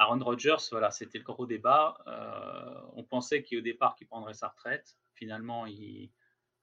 Aaron 0.00 0.18
Rodgers, 0.24 0.56
voilà, 0.70 0.90
c'était 0.90 1.18
le 1.18 1.24
gros 1.24 1.44
débat. 1.44 1.98
Euh, 2.06 2.80
on 2.94 3.04
pensait 3.04 3.42
qu'au 3.42 3.60
départ 3.60 3.94
qu'il 3.96 4.06
prendrait 4.06 4.32
sa 4.32 4.48
retraite. 4.48 4.96
Finalement, 5.12 5.66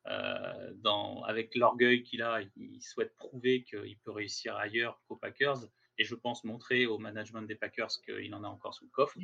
euh, 0.08 0.72
avec 1.24 1.54
l'orgueil 1.54 2.02
qu'il 2.02 2.24
a, 2.24 2.42
il 2.56 2.82
souhaite 2.82 3.16
prouver 3.16 3.64
qu'il 3.64 3.96
peut 4.00 4.10
réussir 4.10 4.56
ailleurs 4.56 5.00
qu'aux 5.08 5.18
Packers. 5.18 5.60
Et 6.00 6.04
je 6.04 6.16
pense 6.16 6.44
montrer 6.46 6.88
au 6.88 6.98
management 6.98 7.44
des 7.44 7.54
Packers 7.54 7.92
qu'il 8.04 8.34
en 8.34 8.44
a 8.44 8.48
encore 8.48 8.74
sous 8.74 8.86
le 8.86 8.92
coffre. 8.92 9.20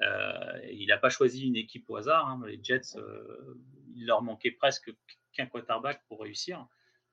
Euh, 0.00 0.60
il 0.70 0.86
n'a 0.86 0.96
pas 0.96 1.10
choisi 1.10 1.46
une 1.46 1.56
équipe 1.56 1.90
au 1.90 1.96
hasard. 1.96 2.26
Hein. 2.26 2.40
Les 2.46 2.58
Jets, 2.62 2.96
il 3.94 4.06
leur 4.06 4.22
manquait 4.22 4.50
presque 4.50 4.90
qu'un 5.34 5.46
quarterback 5.46 6.02
pour 6.08 6.22
réussir. 6.22 6.66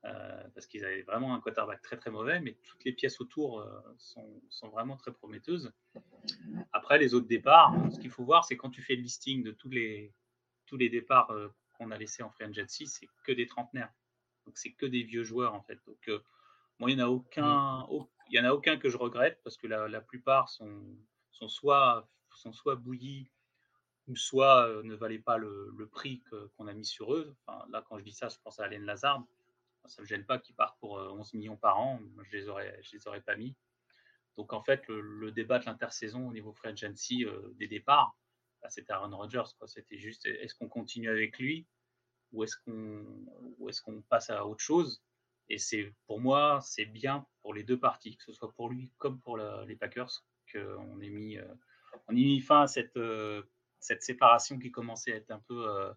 Euh, 0.06 0.44
parce 0.54 0.68
qu'ils 0.68 0.84
avaient 0.84 1.04
vraiment 1.04 1.34
un 1.34 1.39
quarterback 1.39 1.82
très 1.82 1.96
très 1.96 2.12
mauvais, 2.12 2.42
mais 2.42 2.58
toutes 2.66 2.84
les 2.84 2.92
pièces 2.92 3.22
autour 3.22 3.62
euh, 3.62 3.80
sont, 3.98 4.42
sont, 4.50 4.68
vraiment 4.68 4.98
très 4.98 5.13
prometteuses. 5.13 5.72
Après, 6.74 6.98
les 6.98 7.13
autres 7.13 7.28
départs, 7.28 7.74
ce 7.89 8.02
qu'il 8.02 8.10
faut 8.10 8.26
voir, 8.26 8.44
c'est 8.44 8.58
quand 8.58 8.70
tu 8.70 8.82
fais 8.82 8.98
le 8.98 9.02
listing 9.02 9.44
de 9.44 9.52
tous 9.52 9.70
les, 9.70 10.13
tous 10.66 10.76
les 10.76 10.89
départs 10.89 11.32
euh, 11.32 11.48
qu'on 11.78 11.89
a 11.89 11.98
laissés 11.98 12.22
en 12.22 12.30
Free 12.30 12.44
Agency, 12.44 12.86
c'est 12.86 13.08
que 13.24 13.32
des 13.32 13.48
trentenaires. 13.48 13.94
Donc, 14.46 14.58
c'est 14.58 14.74
que 14.74 14.86
des 14.86 15.04
vieux 15.04 15.24
joueurs, 15.24 15.54
en 15.54 15.62
fait. 15.62 15.80
Donc, 15.88 16.12
moi, 16.80 16.92
il 16.92 16.98
n'y 16.98 17.02
en, 17.02 17.06
a 17.06 17.10
aucun, 17.10 17.88
il 18.30 18.36
y 18.36 18.39
en 18.42 18.44
a 18.44 18.52
aucun 18.52 18.76
que 18.76 18.89
je 18.89 18.98
regrette, 18.98 19.39
parce 19.46 19.56
que 19.56 19.68
la, 19.68 19.88
la 19.88 20.02
plupart 20.02 20.50
sont, 20.50 20.84
sont, 21.32 21.48
soit, 21.48 22.10
sont 22.36 22.52
soit 22.52 22.76
bouillis, 22.76 23.32
ou 24.08 24.18
soit 24.18 24.70
ne 24.84 24.96
valaient 24.96 25.18
pas 25.18 25.38
le, 25.38 25.72
le 25.78 25.88
prix 25.88 26.22
qu'on 26.58 26.68
a 26.68 26.74
mis 26.74 26.84
sur 26.84 27.13
eux. 27.13 27.38
Enfin, 27.48 27.66
là, 27.70 27.86
quand 27.88 27.98
je 28.00 28.04
dis 28.04 28.12
ça, 28.12 28.28
je 28.28 28.36
pense 28.44 28.60
à 28.60 28.66
Alain 28.66 28.80
Lazard 28.80 29.24
ça 29.89 30.02
ne 30.02 30.04
me 30.04 30.08
gêne 30.08 30.26
pas 30.26 30.39
qu'ils 30.39 30.56
partent 30.56 30.80
pour 30.80 30.93
11 30.93 31.32
euh, 31.34 31.38
millions 31.38 31.58
par 31.58 31.80
an. 31.80 32.00
je 32.24 32.38
les, 32.38 32.46
les 32.93 33.08
aurais 33.08 33.22
pas 33.22 33.36
mis. 33.36 33.56
Donc, 34.38 34.54
en 34.54 34.63
fait, 34.63 34.88
le, 34.88 35.32
débat 35.32 35.60
de 35.60 35.65
l'intersaison 35.65 36.28
au 36.28 36.34
niveau 36.34 36.54
free 36.54 36.69
agency 36.69 37.26
euh, 37.26 37.54
des 37.56 37.67
départs, 37.67 38.17
bah, 38.62 38.69
c'était 38.69 38.93
Aaron 38.93 39.15
Rodgers. 39.15 39.43
C'était 39.65 39.98
juste 39.98 40.26
est-ce 40.26 40.56
qu'on 40.56 40.69
continue 40.69 41.10
avec 41.10 41.38
lui 41.38 41.67
ou 42.32 42.43
est-ce 42.43 42.58
qu'on 42.65 43.69
est 43.69 43.82
qu'on 43.82 44.02
passe 44.02 44.30
à 44.30 44.46
autre 44.46 44.63
chose? 44.63 45.04
Et 45.50 45.58
pour 46.08 46.19
moi, 46.19 46.60
c'est 46.63 46.86
bien 46.86 47.28
pour 47.41 47.54
les 47.54 47.63
deux 47.63 47.78
parties, 47.78 48.15
que 48.17 48.24
ce 48.24 48.32
soit 48.32 48.52
pour 48.54 48.69
lui 48.69 48.91
comme 48.98 49.19
pour 49.19 49.38
les 49.38 49.76
Packers, 49.76 50.24
qu'on 50.52 51.02
ait 51.02 51.10
mis, 51.10 51.38
euh, 51.38 51.54
ait 52.10 52.13
mis 52.13 52.39
fin 52.39 52.62
à 52.62 52.67
cette, 52.67 52.98
cette 53.80 54.02
séparation 54.02 54.58
qui 54.58 54.72
commençait 54.72 55.13
à 55.13 55.17
être 55.17 55.32
un 55.32 55.41
peu 55.41 55.93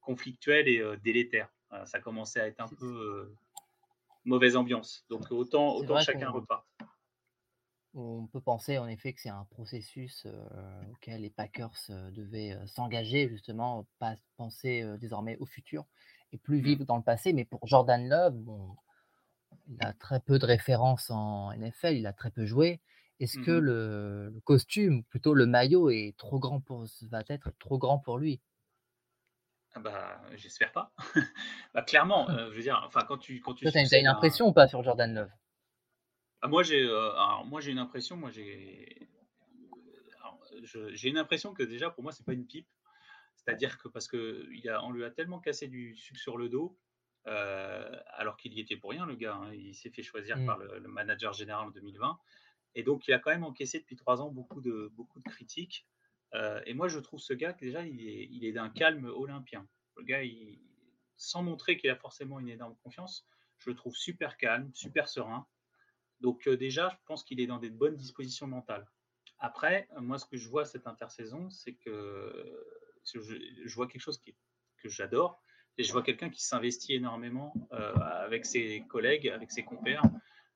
conflictuelle 0.00 0.66
et 0.66 0.96
délétère 1.02 1.50
ça 1.84 2.00
commençait 2.00 2.40
à 2.40 2.46
être 2.46 2.60
un 2.60 2.68
peu 2.68 2.86
euh, 2.86 3.36
mauvaise 4.24 4.56
ambiance. 4.56 5.04
Donc 5.08 5.30
autant, 5.30 5.74
autant 5.74 5.98
chacun 6.00 6.30
repart. 6.30 6.66
On 7.96 8.26
peut 8.26 8.40
penser 8.40 8.78
en 8.78 8.88
effet 8.88 9.12
que 9.12 9.20
c'est 9.20 9.28
un 9.28 9.46
processus 9.50 10.26
euh, 10.26 10.82
auquel 10.92 11.20
les 11.20 11.30
Packers 11.30 11.76
euh, 11.90 12.10
devaient 12.10 12.58
s'engager, 12.66 13.28
justement, 13.28 13.86
pas 13.98 14.16
penser 14.36 14.84
désormais 14.98 15.36
au 15.38 15.46
futur 15.46 15.84
et 16.32 16.38
plus 16.38 16.58
mmh. 16.58 16.64
vivre 16.64 16.84
dans 16.84 16.96
le 16.96 17.02
passé. 17.02 17.32
Mais 17.32 17.44
pour 17.44 17.64
Jordan 17.66 18.08
Love, 18.08 18.42
il 19.68 19.76
a 19.80 19.92
très 19.92 20.20
peu 20.20 20.38
de 20.38 20.46
références 20.46 21.10
en 21.10 21.52
NFL, 21.52 21.94
il 21.94 22.06
a 22.06 22.12
très 22.12 22.30
peu 22.30 22.46
joué. 22.46 22.80
Est-ce 23.20 23.38
que 23.38 23.52
mmh 23.52 23.60
le, 23.60 24.30
le, 24.30 24.40
costume, 24.40 25.04
plutôt 25.04 25.34
le 25.34 25.46
maillot, 25.46 25.88
est 25.88 26.16
trop 26.18 26.40
grand 26.40 26.60
pour 26.60 26.84
va 27.02 27.22
être 27.28 27.52
trop 27.60 27.78
grand 27.78 27.98
pour 28.00 28.18
lui? 28.18 28.40
Ah 29.74 29.80
bah, 29.80 30.20
j'espère 30.34 30.72
pas. 30.72 30.92
bah, 31.74 31.82
clairement, 31.82 32.30
euh, 32.30 32.50
je 32.50 32.56
veux 32.56 32.62
dire, 32.62 32.80
enfin, 32.86 33.00
quand 33.06 33.18
tu. 33.18 33.40
Quand 33.40 33.54
tu 33.54 33.66
as, 33.66 33.98
une 33.98 34.06
impression 34.06 34.46
ou 34.46 34.52
pas 34.52 34.68
sur 34.68 34.82
Jordan 34.82 35.12
Love? 35.12 35.30
Ah, 36.42 36.48
moi, 36.48 36.62
j'ai 36.62 36.86
moi 37.46 37.60
j'ai 37.60 37.72
une 37.72 37.78
impression, 37.78 38.16
moi 38.16 38.30
j'ai 38.30 39.08
j'ai 40.92 41.08
une 41.08 41.18
impression 41.18 41.52
que 41.52 41.62
déjà 41.62 41.90
pour 41.90 42.02
moi 42.02 42.12
c'est 42.12 42.24
pas 42.24 42.32
une 42.32 42.46
pipe. 42.46 42.68
C'est-à-dire 43.34 43.76
que 43.78 43.88
parce 43.88 44.06
que 44.06 44.48
il 44.52 44.68
a, 44.68 44.82
on 44.84 44.92
lui 44.92 45.04
a 45.04 45.10
tellement 45.10 45.40
cassé 45.40 45.66
du 45.66 45.96
sucre 45.96 46.20
sur 46.20 46.36
le 46.36 46.48
dos, 46.48 46.78
alors 47.24 48.36
qu'il 48.36 48.52
y 48.52 48.60
était 48.60 48.76
pour 48.76 48.90
rien 48.90 49.06
le 49.06 49.16
gars. 49.16 49.34
Hein. 49.34 49.52
il 49.52 49.74
s'est 49.74 49.90
fait 49.90 50.02
choisir 50.02 50.38
mmh. 50.38 50.46
par 50.46 50.58
le, 50.58 50.78
le, 50.78 50.88
manager 50.88 51.32
général 51.32 51.66
en 51.66 51.70
2020, 51.70 52.18
et 52.76 52.82
donc 52.84 53.08
il 53.08 53.12
a 53.12 53.18
quand 53.18 53.30
même 53.30 53.44
encaissé 53.44 53.80
depuis 53.80 53.96
trois 53.96 54.22
ans 54.22 54.30
beaucoup 54.30 54.60
de 54.60 54.92
beaucoup 54.94 55.18
de 55.18 55.28
critiques. 55.28 55.86
Euh, 56.34 56.60
et 56.66 56.74
moi, 56.74 56.88
je 56.88 56.98
trouve 56.98 57.20
ce 57.20 57.32
gars 57.32 57.52
déjà, 57.52 57.84
il 57.84 58.44
est, 58.44 58.52
d'un 58.52 58.68
calme 58.68 59.06
olympien. 59.06 59.66
Le 59.96 60.02
gars, 60.02 60.22
sans 61.16 61.42
montrer 61.42 61.76
qu'il 61.76 61.90
a 61.90 61.96
forcément 61.96 62.40
une 62.40 62.48
énorme 62.48 62.76
confiance, 62.82 63.26
je 63.58 63.70
le 63.70 63.76
trouve 63.76 63.94
super 63.94 64.36
calme, 64.36 64.70
super 64.74 65.08
serein. 65.08 65.46
Donc 66.20 66.46
euh, 66.46 66.56
déjà, 66.56 66.90
je 66.90 66.96
pense 67.06 67.24
qu'il 67.24 67.40
est 67.40 67.46
dans 67.46 67.58
des 67.58 67.70
bonnes 67.70 67.96
dispositions 67.96 68.46
mentales. 68.46 68.86
Après, 69.38 69.88
moi, 70.00 70.18
ce 70.18 70.26
que 70.26 70.36
je 70.36 70.48
vois 70.48 70.64
cette 70.64 70.86
intersaison, 70.86 71.50
c'est 71.50 71.74
que 71.74 72.66
je, 73.04 73.74
vois 73.74 73.86
quelque 73.86 74.00
chose 74.00 74.20
que 74.78 74.88
j'adore, 74.88 75.40
et 75.76 75.82
je 75.82 75.92
vois 75.92 76.02
quelqu'un 76.02 76.30
qui 76.30 76.42
s'investit 76.42 76.94
énormément 76.94 77.52
euh, 77.72 77.94
avec 77.94 78.46
ses 78.46 78.84
collègues, 78.88 79.28
avec 79.28 79.50
ses 79.50 79.64
compères, 79.64 80.02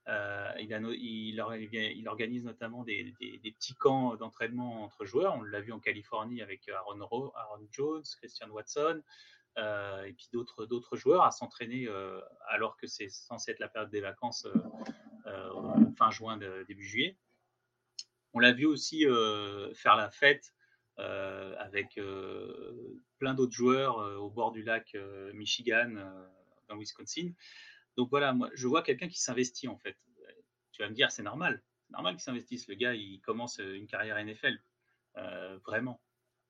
euh, 0.09 0.53
il, 0.59 2.09
organise 2.09 2.45
notamment 2.45 2.83
des, 2.83 3.15
petits 3.43 3.75
camps 3.75 4.17
d'entraînement 4.17 4.85
entre 4.85 5.05
joueurs. 5.05 5.35
On 5.35 5.43
l'a 5.43 5.61
vu 5.61 5.73
en 5.73 5.81
Californie 5.81 6.41
avec 6.41 6.69
Aaron, 6.69 7.01
Aaron 7.01 7.67
Jones, 7.71 8.05
Christian 8.19 8.49
Watson, 8.49 9.03
euh, 9.59 10.05
et 10.05 10.13
puis 10.13 10.29
d'autres 10.33 10.97
joueurs 10.97 11.25
à 11.25 11.31
s'entraîner 11.31 11.89
euh, 11.89 12.21
alors 12.49 12.77
que 12.77 12.87
c'est 12.87 13.11
censé 13.11 13.51
être 13.51 13.59
la 13.59 13.69
période 13.69 13.91
des 13.91 14.01
vacances 14.01 14.47
fin 15.99 16.11
juin, 16.11 16.39
début 16.67 16.87
juillet. 16.87 17.17
On 18.33 18.39
l'a 18.39 18.53
vu 18.53 18.65
aussi 18.65 19.05
faire 19.75 19.97
la 19.97 20.11
fête 20.11 20.55
avec 20.97 22.01
plein 23.19 23.35
d'autres 23.35 23.53
joueurs 23.53 23.99
au 24.23 24.31
bord 24.31 24.53
du 24.53 24.63
lac 24.63 24.97
Michigan, 25.35 25.93
dans 26.69 26.79
Wisconsin. 26.79 27.33
Donc 27.99 28.11
voilà, 28.11 28.33
moi, 28.33 28.49
je 28.55 28.69
vois 28.69 28.83
quelqu'un 28.83 29.09
qui 29.09 29.21
s'investit 29.21 29.67
en 29.67 29.77
fait. 29.77 29.99
Tu 30.71 30.83
vas 30.83 30.89
me 30.89 30.95
dire, 30.95 31.11
c'est 31.11 31.25
normal. 31.25 31.61
C'est 31.83 31.93
normal 31.95 32.15
qu'il 32.15 32.23
s'investisse. 32.23 32.69
Le 32.69 32.77
gars, 32.77 32.95
il 32.95 33.21
commence 33.23 33.59
euh, 33.59 33.75
une 33.75 33.89
carrière 33.89 34.25
NFL. 34.25 34.57
Euh, 35.17 35.59
vraiment. 35.67 36.01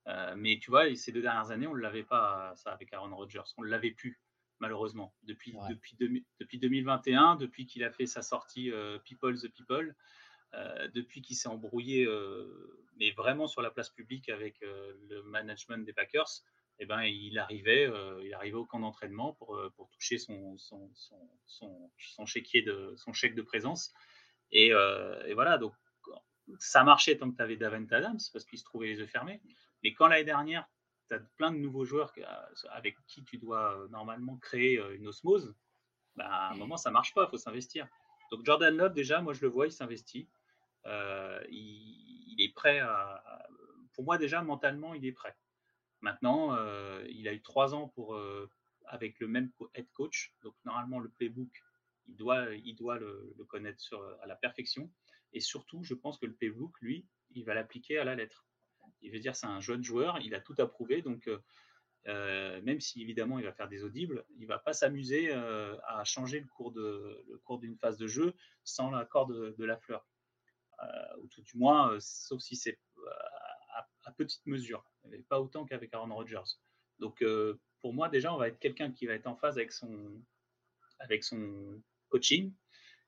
Euh, 0.08 0.34
mais 0.36 0.58
tu 0.58 0.70
vois, 0.70 0.94
ces 0.94 1.10
deux 1.10 1.22
dernières 1.22 1.50
années, 1.50 1.66
on 1.66 1.74
ne 1.74 1.80
l'avait 1.80 2.04
pas, 2.04 2.52
ça, 2.56 2.72
avec 2.72 2.92
Aaron 2.92 3.16
Rodgers. 3.16 3.40
On 3.56 3.62
ne 3.62 3.68
l'avait 3.68 3.92
plus, 3.92 4.20
malheureusement. 4.58 5.14
Depuis, 5.22 5.56
depuis, 5.70 5.96
depuis 6.38 6.58
2021, 6.58 7.36
depuis 7.36 7.64
qu'il 7.64 7.82
a 7.82 7.90
fait 7.90 8.04
sa 8.04 8.20
sortie 8.20 8.70
People 9.06 9.40
the 9.40 9.48
People, 9.48 9.94
depuis 10.92 11.22
qu'il 11.22 11.36
s'est 11.36 11.48
embrouillé, 11.48 12.06
mais 12.98 13.12
vraiment 13.12 13.46
sur 13.46 13.62
la 13.62 13.70
place 13.70 13.88
publique 13.88 14.28
avec 14.28 14.60
le 14.60 15.22
management 15.22 15.84
des 15.84 15.92
Packers, 15.94 16.42
eh 16.80 16.86
ben, 16.86 17.02
il, 17.02 17.38
arrivait, 17.38 17.86
euh, 17.86 18.22
il 18.24 18.32
arrivait 18.34 18.56
au 18.56 18.64
camp 18.64 18.78
d'entraînement 18.78 19.32
pour, 19.34 19.56
euh, 19.56 19.70
pour 19.76 19.88
toucher 19.90 20.18
son, 20.18 20.56
son, 20.58 20.90
son, 21.46 21.90
son, 21.96 22.26
chéquier 22.26 22.62
de, 22.62 22.94
son 22.96 23.12
chèque 23.12 23.34
de 23.34 23.42
présence. 23.42 23.92
Et, 24.52 24.72
euh, 24.72 25.24
et 25.26 25.34
voilà, 25.34 25.58
donc 25.58 25.74
ça 26.58 26.84
marchait 26.84 27.16
tant 27.18 27.30
que 27.30 27.36
tu 27.36 27.42
avais 27.42 27.56
Davent 27.56 27.86
Adams 27.90 28.18
parce 28.32 28.44
qu'il 28.44 28.58
se 28.58 28.64
trouvait 28.64 28.88
les 28.88 28.98
yeux 28.98 29.06
fermés. 29.06 29.42
Mais 29.82 29.92
quand 29.92 30.06
l'année 30.06 30.24
dernière, 30.24 30.66
tu 31.08 31.14
as 31.14 31.18
plein 31.36 31.50
de 31.50 31.58
nouveaux 31.58 31.84
joueurs 31.84 32.12
avec 32.70 32.96
qui 33.06 33.24
tu 33.24 33.38
dois 33.38 33.86
normalement 33.90 34.36
créer 34.36 34.80
une 34.94 35.08
osmose, 35.08 35.54
bah, 36.16 36.26
à 36.26 36.52
un 36.52 36.56
moment, 36.56 36.76
ça 36.76 36.90
marche 36.90 37.12
pas, 37.12 37.24
il 37.24 37.30
faut 37.30 37.38
s'investir. 37.38 37.88
Donc 38.30 38.44
Jordan 38.44 38.74
Love, 38.76 38.94
déjà, 38.94 39.20
moi 39.20 39.32
je 39.34 39.42
le 39.42 39.48
vois, 39.48 39.66
il 39.66 39.72
s'investit. 39.72 40.28
il, 40.86 42.36
est 42.38 42.54
prêt. 42.54 42.80
Pour 43.94 44.04
moi, 44.04 44.16
déjà, 44.16 44.42
mentalement, 44.42 44.94
il 44.94 45.04
est 45.04 45.12
prêt. 45.12 45.36
Maintenant, 46.00 46.54
euh, 46.54 47.04
il 47.08 47.26
a 47.28 47.32
eu 47.32 47.42
trois 47.42 47.74
ans 47.74 47.88
pour, 47.88 48.14
euh, 48.14 48.48
avec 48.86 49.18
le 49.20 49.28
même 49.28 49.50
head 49.74 49.90
coach. 49.92 50.34
Donc, 50.42 50.54
normalement, 50.64 51.00
le 51.00 51.08
playbook, 51.08 51.50
il 52.06 52.16
doit, 52.16 52.54
il 52.54 52.74
doit 52.76 52.98
le, 52.98 53.34
connaître 53.48 54.18
à 54.22 54.26
la 54.26 54.36
perfection. 54.36 54.90
Et 55.32 55.40
surtout, 55.40 55.82
je 55.82 55.94
pense 55.94 56.18
que 56.18 56.26
le 56.26 56.34
playbook, 56.34 56.80
lui, 56.80 57.06
il 57.34 57.44
va 57.44 57.54
l'appliquer 57.54 57.98
à 57.98 58.04
la 58.04 58.14
lettre. 58.14 58.46
Il 59.02 59.12
veut 59.12 59.18
dire, 59.18 59.36
c'est 59.36 59.46
un 59.46 59.60
jeune 59.60 59.84
joueur, 59.84 60.18
il 60.20 60.34
a 60.34 60.40
tout 60.40 60.54
approuvé. 60.58 61.02
Donc, 61.02 61.28
euh, 62.06 62.62
même 62.62 62.80
si 62.80 63.02
évidemment 63.02 63.38
il 63.38 63.44
va 63.44 63.52
faire 63.52 63.68
des 63.68 63.84
audibles, 63.84 64.24
il 64.38 64.46
va 64.46 64.58
pas 64.58 64.72
s'amuser 64.72 65.30
à 65.32 66.02
changer 66.04 66.40
le 66.40 66.46
cours 66.46 66.72
de 66.72 67.22
le 67.28 67.38
cours 67.38 67.58
d'une 67.58 67.76
phase 67.76 67.98
de 67.98 68.06
jeu 68.06 68.34
sans 68.64 68.90
l'accord 68.90 69.26
de, 69.26 69.54
de, 69.58 69.64
la 69.64 69.76
fleur, 69.76 70.06
ou 71.20 71.26
tout 71.26 71.42
du 71.42 71.58
moins, 71.58 71.98
sauf 72.00 72.40
si 72.40 72.56
c'est 72.56 72.78
à 74.04 74.12
petite 74.12 74.46
mesure, 74.46 74.84
mais 75.04 75.18
pas 75.18 75.40
autant 75.40 75.64
qu'avec 75.64 75.92
Aaron 75.94 76.14
Rodgers. 76.14 76.56
Donc 76.98 77.22
euh, 77.22 77.60
pour 77.80 77.94
moi 77.94 78.08
déjà, 78.08 78.32
on 78.34 78.38
va 78.38 78.48
être 78.48 78.58
quelqu'un 78.58 78.92
qui 78.92 79.06
va 79.06 79.14
être 79.14 79.26
en 79.26 79.36
phase 79.36 79.56
avec 79.58 79.72
son, 79.72 80.22
avec 80.98 81.24
son 81.24 81.82
coaching 82.08 82.52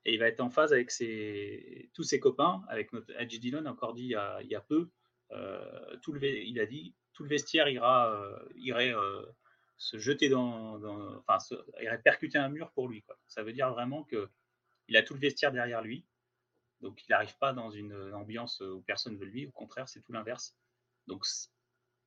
et 0.05 0.13
il 0.13 0.19
va 0.19 0.27
être 0.27 0.39
en 0.39 0.49
phase 0.49 0.73
avec 0.73 0.91
ses, 0.91 1.89
tous 1.93 2.03
ses 2.03 2.19
copains, 2.19 2.63
avec 2.67 2.93
notre 2.93 3.11
Edgy 3.19 3.39
Dillon 3.39 3.65
encore 3.65 3.93
dit 3.93 4.13
il 4.41 4.47
y 4.47 4.55
a, 4.55 4.61
peu, 4.61 4.89
euh, 5.31 5.97
tout 6.01 6.13
le, 6.13 6.23
il 6.23 6.59
a 6.59 6.65
dit 6.65 6.95
tout 7.13 7.23
le 7.23 7.29
vestiaire 7.29 7.67
ira, 7.67 8.11
euh, 8.11 8.39
irait 8.55 8.93
se 9.77 9.97
jeter 9.97 10.29
dans, 10.29 10.81
enfin, 11.27 11.37
irait 11.81 12.01
percuter 12.01 12.37
un 12.37 12.49
mur 12.49 12.71
pour 12.71 12.87
lui. 12.87 13.03
Ça 13.27 13.43
veut 13.43 13.53
dire 13.53 13.71
vraiment 13.71 14.03
que 14.03 14.29
il 14.87 14.97
a 14.97 15.03
tout 15.03 15.13
le 15.13 15.19
vestiaire 15.19 15.51
derrière 15.51 15.81
lui, 15.81 16.05
donc 16.81 17.01
il 17.03 17.11
n'arrive 17.11 17.37
pas 17.37 17.53
dans 17.53 17.69
une 17.69 17.93
ambiance 18.13 18.61
où 18.61 18.81
personne 18.81 19.17
veut 19.17 19.25
lui. 19.25 19.45
Au 19.47 19.51
contraire, 19.51 19.87
c'est 19.87 20.01
tout 20.01 20.13
l'inverse. 20.13 20.55
Donc, 21.07 21.25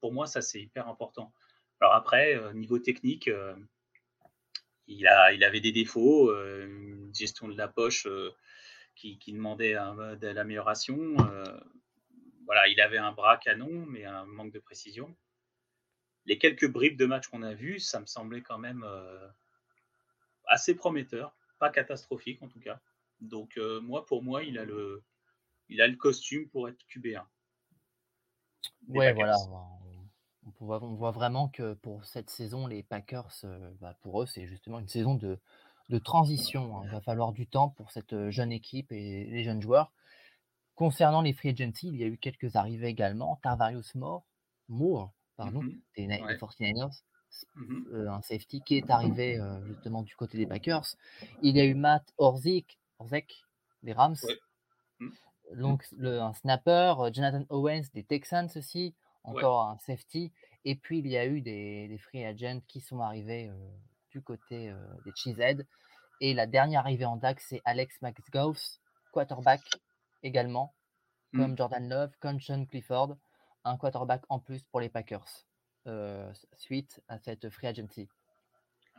pour 0.01 0.13
moi, 0.13 0.27
ça, 0.27 0.43
c'est 0.43 0.61
hyper 0.61 0.89
important. 0.89 1.33
Alors 1.81 1.95
après, 1.95 2.37
euh, 2.37 2.53
niveau 2.53 2.79
technique, 2.79 3.29
euh, 3.29 3.55
il, 4.87 5.07
avait 5.07 5.61
des 5.61 5.73
défauts, 5.73 6.31
euh, 6.31 6.67
une 6.67 7.15
gestion 7.15 7.49
de 7.49 7.57
la 7.57 7.69
poche 7.69 8.07
qui, 8.95 9.19
demandait 9.29 9.75
de 9.75 10.29
l'amélioration. 10.29 11.17
voilà, 12.47 12.69
il 12.69 12.81
avait 12.81 12.99
un 12.99 13.13
bras 13.13 13.39
canon, 13.39 13.87
mais 13.87 14.05
un 14.05 14.25
manque 14.25 14.53
de 14.53 14.59
précision. 14.59 15.15
Les 16.27 16.39
quelques 16.39 16.71
bribes 16.71 16.97
de 16.97 17.07
match 17.07 17.27
qu'on 17.29 17.43
a 17.43 17.55
vus, 17.55 17.81
ça 17.81 18.01
me 18.01 18.07
semblait 18.07 18.43
quand 18.43 18.59
même 18.59 18.87
assez 20.47 20.75
prometteur, 20.75 21.35
pas 21.59 21.71
catastrophique 21.71 22.43
en 22.43 22.49
tout 22.49 22.61
cas. 22.61 22.81
Donc 23.29 23.59
moi, 23.83 24.05
pour 24.07 24.23
moi, 24.23 24.43
il 24.43 24.59
a 24.59 24.65
le, 24.65 25.03
il 25.69 25.81
a 25.81 25.89
le 25.89 25.97
costume 25.97 26.49
pour 26.49 26.69
être 26.69 26.79
QB1. 26.91 27.25
Ouais, 28.89 29.13
voilà. 29.13 29.37
On, 30.47 30.65
voit, 30.65 30.83
on 30.83 30.95
voit 30.95 31.11
vraiment 31.11 31.49
que 31.49 31.75
pour 31.75 32.05
cette 32.05 32.31
saison, 32.31 32.67
les 32.67 32.83
Packers, 32.83 33.33
euh, 33.45 33.71
bah, 33.81 33.97
pour 34.03 34.23
eux, 34.23 34.27
c'est 34.27 34.47
justement 34.47 34.79
une 34.79 34.89
saison 34.89 35.15
de, 35.15 35.39
de 35.89 35.99
transition. 35.99 36.79
Hein. 36.79 36.83
Il 36.85 36.91
va 36.91 37.01
falloir 37.01 37.33
du 37.33 37.47
temps 37.47 37.71
pour 37.71 37.91
cette 37.91 38.13
euh, 38.13 38.31
jeune 38.31 38.53
équipe 38.53 38.93
et 38.93 39.25
les 39.25 39.45
jeunes 39.45 39.63
joueurs. 39.63 39.93
Concernant 40.75 41.23
les 41.23 41.33
free 41.33 41.51
agency, 41.51 41.89
il 41.89 41.97
y 41.97 42.05
a 42.05 42.07
eu 42.07 42.19
quelques 42.19 42.57
arrivées 42.57 42.89
également. 42.89 43.39
Tarvarius 43.43 43.95
Moore, 43.95 44.27
Moore 44.69 45.13
pardon, 45.37 45.63
des, 45.97 46.07
49ers, 46.07 47.03
mmh 47.55 47.83
euh, 47.93 48.09
un 48.09 48.23
safety 48.23 48.61
qui 48.61 48.77
est 48.77 48.91
arrivé 48.91 49.41
justement 49.67 50.03
du 50.03 50.15
côté 50.17 50.37
des 50.37 50.47
Packers. 50.47 50.85
Il 51.43 51.57
y 51.57 51.61
a 51.61 51.65
eu 51.65 51.75
Matt 51.75 52.13
Orzik, 52.19 52.79
Orzek 53.05 53.45
des 53.83 53.93
Rams. 53.93 54.17
Mmh 55.01 55.11
donc 55.53 55.85
le, 55.93 56.21
un 56.21 56.33
snapper, 56.33 56.95
euh, 56.99 57.11
Jonathan 57.13 57.45
Owens 57.51 57.85
des 57.93 58.05
Texans 58.05 58.49
aussi, 58.57 58.95
encore 59.23 59.69
un 59.69 59.79
safety. 59.79 60.33
Et 60.65 60.75
puis 60.75 60.99
il 60.99 61.07
y 61.07 61.17
a 61.17 61.27
eu 61.27 61.41
des, 61.41 61.99
free 61.99 62.25
agents 62.25 62.61
qui 62.67 62.81
sont 62.81 63.01
arrivés 63.01 63.49
euh, 63.49 63.71
du 64.11 64.23
côté 64.23 64.71
euh, 64.71 64.79
des 65.05 65.13
Cheesehead. 65.15 65.67
Et 66.21 66.33
la 66.33 66.47
dernière 66.47 66.81
arrivée 66.81 67.05
en 67.05 67.17
DAX, 67.17 67.45
c'est 67.49 67.61
Alex 67.65 68.01
McGough, 68.01 68.57
quarterback 69.13 69.61
également, 70.23 70.75
mmh. 71.33 71.41
comme 71.41 71.57
Jordan 71.57 71.89
Love, 71.89 72.13
comme 72.21 72.41
Sean 72.41 72.65
Clifford, 72.67 73.17
un 73.65 73.77
quarterback 73.77 74.23
en 74.29 74.39
plus 74.39 74.63
pour 74.65 74.81
les 74.81 74.89
Packers, 74.89 75.45
suite 76.57 77.03
à 77.09 77.19
cette 77.19 77.51
free 77.51 77.67
agency. 77.67 78.09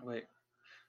Ouais, 0.03 0.27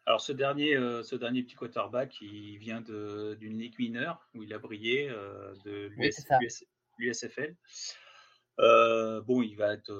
alors 0.06 0.20
ce 0.20 0.32
dernier, 0.32 0.76
euh, 0.76 1.02
ce 1.02 1.16
dernier 1.16 1.42
petit 1.42 1.56
quarterback, 1.56 2.20
il 2.20 2.58
vient 2.58 2.80
d'une 2.80 3.58
ligue 3.58 3.76
mineure 3.78 4.24
où 4.34 4.44
il 4.44 4.54
a 4.54 4.58
brillé, 4.58 5.08
euh, 5.10 5.52
de 5.64 5.90
l'USFL. 6.98 7.56
Euh, 8.60 9.20
bon, 9.20 9.42
il 9.42 9.56
va 9.56 9.74
être 9.74 9.92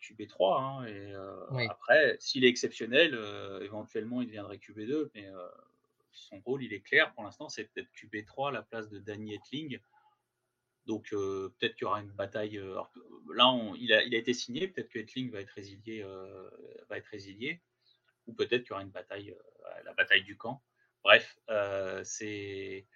QB3, 0.00 0.62
hein, 0.62 0.86
et 0.86 1.66
après, 1.68 2.16
s'il 2.18 2.44
est 2.46 2.48
exceptionnel, 2.48 3.14
éventuellement 3.60 4.22
il 4.22 4.28
deviendrait 4.28 4.56
QB2, 4.56 5.10
mais 5.14 5.28
son 6.10 6.40
rôle, 6.40 6.64
il 6.64 6.72
est 6.72 6.80
clair 6.80 7.12
pour 7.12 7.22
l'instant, 7.22 7.50
c'est 7.50 7.64
peut-être 7.64 7.88
QB3 7.94 8.48
à 8.48 8.52
la 8.52 8.62
place 8.62 8.88
de 8.88 8.98
Danny 8.98 9.34
Etling. 9.34 9.78
Donc 10.86 11.10
peut-être 11.10 11.74
qu'il 11.74 11.84
y 11.84 11.84
aura 11.84 12.00
une 12.00 12.10
bataille. 12.10 12.58
là, 13.34 13.74
il, 13.78 13.92
a, 13.92 14.02
il, 14.02 14.14
a, 14.14 14.18
été 14.18 14.32
signé, 14.32 14.68
peut-être 14.68 14.88
que 14.88 14.98
Etling 14.98 15.30
va 15.30 15.40
être 15.40 15.50
résilié. 15.50 16.02
va 16.88 16.96
être 16.96 17.06
résilié 17.08 17.60
ou 18.26 18.34
peut-être 18.34 18.62
qu'il 18.62 18.70
y 18.70 18.72
aura 18.72 18.82
une 18.82 18.90
bataille, 18.90 19.30
euh, 19.30 19.82
la 19.84 19.92
bataille 19.94 20.22
du 20.22 20.36
camp. 20.36 20.62
Bref, 21.02 21.38
euh, 21.48 22.02
c'est 22.04 22.86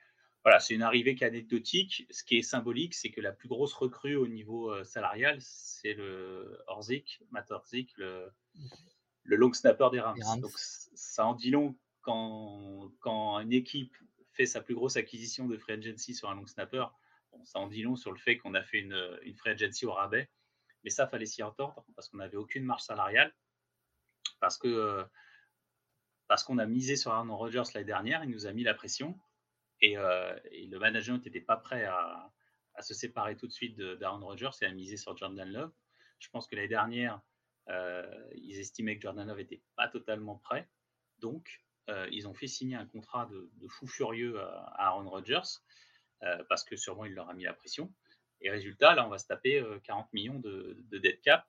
voilà, 0.42 0.60
c'est 0.60 0.74
une 0.74 0.82
arrivée 0.82 1.14
qui 1.14 1.24
est 1.24 1.26
anecdotique. 1.26 2.06
Ce 2.10 2.22
qui 2.22 2.36
est 2.36 2.42
symbolique, 2.42 2.94
c'est 2.94 3.10
que 3.10 3.22
la 3.22 3.32
plus 3.32 3.48
grosse 3.48 3.72
recrue 3.72 4.14
au 4.14 4.28
niveau 4.28 4.84
salarial, 4.84 5.38
c'est 5.40 5.94
le 5.94 6.58
Orzik, 6.66 7.22
Matt 7.30 7.50
Orzik, 7.50 7.96
le, 7.96 8.30
le 9.22 9.36
long 9.36 9.54
snapper 9.54 9.88
des 9.90 10.00
Rams. 10.00 10.18
Donc 10.40 10.52
ça 10.54 11.24
en 11.24 11.34
dit 11.34 11.50
long 11.50 11.74
quand, 12.02 12.92
quand 13.00 13.40
une 13.40 13.54
équipe 13.54 13.96
fait 14.32 14.46
sa 14.46 14.60
plus 14.60 14.74
grosse 14.74 14.96
acquisition 14.96 15.46
de 15.46 15.56
free 15.56 15.72
agency 15.72 16.14
sur 16.14 16.28
un 16.28 16.34
long 16.34 16.46
snapper. 16.46 16.84
ça 17.44 17.58
en 17.58 17.68
dit 17.68 17.82
long 17.82 17.96
sur 17.96 18.12
le 18.12 18.18
fait 18.18 18.36
qu'on 18.36 18.54
a 18.54 18.62
fait 18.62 18.80
une, 18.80 19.18
une 19.22 19.36
free 19.36 19.50
agency 19.50 19.86
au 19.86 19.92
rabais. 19.92 20.28
Mais 20.82 20.90
ça, 20.90 21.06
fallait 21.06 21.26
s'y 21.26 21.42
entendre 21.42 21.84
parce 21.96 22.08
qu'on 22.08 22.18
n'avait 22.18 22.36
aucune 22.36 22.64
marge 22.64 22.82
salariale. 22.82 23.32
Parce 24.44 24.58
que 24.58 25.06
parce 26.28 26.44
qu'on 26.44 26.58
a 26.58 26.66
misé 26.66 26.96
sur 26.96 27.12
Aaron 27.12 27.34
Rodgers 27.34 27.62
l'année 27.72 27.86
dernière, 27.86 28.24
il 28.24 28.30
nous 28.30 28.46
a 28.46 28.52
mis 28.52 28.62
la 28.62 28.74
pression. 28.74 29.18
Et, 29.80 29.94
le 29.96 30.76
management 30.78 31.24
n'était 31.24 31.40
pas 31.40 31.56
prêt 31.56 31.86
à, 31.86 32.30
à, 32.74 32.82
se 32.82 32.92
séparer 32.92 33.38
tout 33.38 33.46
de 33.46 33.52
suite 33.52 33.74
d'Aaron 33.80 34.22
Rodgers 34.22 34.50
et 34.60 34.66
à 34.66 34.72
miser 34.72 34.98
sur 34.98 35.16
Jordan 35.16 35.50
Love. 35.50 35.72
Je 36.18 36.28
pense 36.28 36.46
que 36.46 36.56
l'année 36.56 36.68
dernière, 36.68 37.22
ils 37.68 38.58
estimaient 38.58 38.96
que 38.96 39.02
Jordan 39.02 39.26
Love 39.26 39.38
n'était 39.38 39.62
pas 39.76 39.88
totalement 39.88 40.36
prêt. 40.36 40.68
Donc, 41.20 41.64
ils 42.10 42.28
ont 42.28 42.34
fait 42.34 42.46
signer 42.46 42.76
un 42.76 42.86
contrat 42.86 43.24
de, 43.32 43.68
fou 43.68 43.86
furieux 43.86 44.38
à, 44.42 44.88
Aaron 44.88 45.08
Rodgers 45.08 45.48
parce 46.50 46.64
que 46.64 46.76
sûrement 46.76 47.06
il 47.06 47.14
leur 47.14 47.30
a 47.30 47.34
mis 47.34 47.44
la 47.44 47.54
pression. 47.54 47.90
Et 48.42 48.50
résultat, 48.50 48.94
là, 48.94 49.06
on 49.06 49.10
va 49.10 49.16
se 49.16 49.26
taper 49.26 49.64
40 49.84 50.12
millions 50.12 50.38
de 50.38 50.98
dead 50.98 51.22
cap 51.22 51.46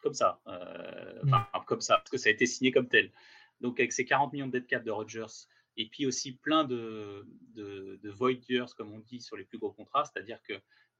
comme 0.00 0.14
ça. 0.14 0.40
Mmh. 0.46 1.32
Enfin, 1.32 1.46
comme 1.66 1.80
ça, 1.80 1.98
parce 1.98 2.10
que 2.10 2.18
ça 2.18 2.28
a 2.28 2.32
été 2.32 2.46
signé 2.46 2.72
comme 2.72 2.88
tel. 2.88 3.12
Donc, 3.60 3.80
avec 3.80 3.92
ces 3.92 4.04
40 4.04 4.32
millions 4.32 4.46
de 4.46 4.52
dead 4.52 4.66
cap 4.66 4.84
de 4.84 4.90
Rodgers, 4.90 5.46
et 5.76 5.88
puis 5.88 6.06
aussi 6.06 6.32
plein 6.36 6.64
de, 6.64 7.26
de, 7.54 7.98
de 8.02 8.10
void 8.10 8.40
years, 8.48 8.74
comme 8.74 8.92
on 8.92 8.98
dit, 8.98 9.20
sur 9.20 9.36
les 9.36 9.44
plus 9.44 9.58
gros 9.58 9.72
contrats, 9.72 10.04
c'est-à-dire 10.04 10.42
que 10.42 10.54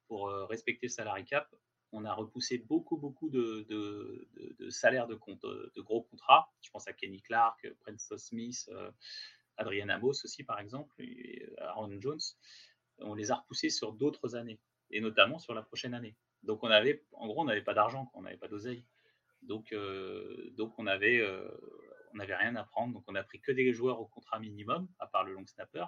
pour 0.06 0.28
respecter 0.48 0.86
le 0.86 0.90
salary 0.90 1.24
cap, 1.24 1.48
on 1.92 2.04
a 2.04 2.12
repoussé 2.12 2.58
beaucoup, 2.58 2.96
beaucoup 2.96 3.30
de, 3.30 3.66
de, 3.68 4.70
salaires 4.70 5.06
de, 5.06 5.14
compte, 5.14 5.42
de 5.42 5.80
gros 5.80 6.02
contrats. 6.02 6.52
Je 6.60 6.70
pense 6.70 6.86
à 6.88 6.92
Kenny 6.92 7.22
Clark, 7.22 7.66
Prince 7.80 8.12
Smith, 8.16 8.68
euh, 8.72 8.90
Adrian 9.56 9.88
Amos 9.88 10.24
aussi, 10.24 10.44
par 10.44 10.60
exemple, 10.60 10.94
et 10.98 11.44
euh, 11.44 11.64
Aaron 11.66 12.00
Jones. 12.00 12.20
On 12.98 13.14
les 13.14 13.30
a 13.30 13.36
repoussés 13.36 13.70
sur 13.70 13.92
d'autres 13.92 14.34
années, 14.34 14.60
et 14.90 15.00
notamment 15.00 15.38
sur 15.38 15.54
la 15.54 15.62
prochaine 15.62 15.94
année. 15.94 16.16
Donc, 16.42 16.62
on 16.62 16.70
avait, 16.70 17.04
en 17.12 17.26
gros, 17.26 17.42
on 17.42 17.46
n'avait 17.46 17.62
pas 17.62 17.74
d'argent, 17.74 18.10
on 18.14 18.22
n'avait 18.22 18.36
pas 18.36 18.48
d'oseille. 18.48 18.84
Donc, 19.42 19.72
euh, 19.72 20.50
donc 20.56 20.76
on 20.78 20.86
avait, 20.86 21.24
on 22.12 22.16
n'avait 22.16 22.36
rien 22.36 22.56
à 22.56 22.64
prendre. 22.64 22.94
Donc, 22.94 23.04
on 23.06 23.14
a 23.14 23.22
pris 23.22 23.40
que 23.40 23.52
des 23.52 23.72
joueurs 23.72 24.00
au 24.00 24.06
contrat 24.06 24.38
minimum, 24.38 24.88
à 24.98 25.06
part 25.06 25.24
le 25.24 25.34
long 25.34 25.46
snapper. 25.46 25.84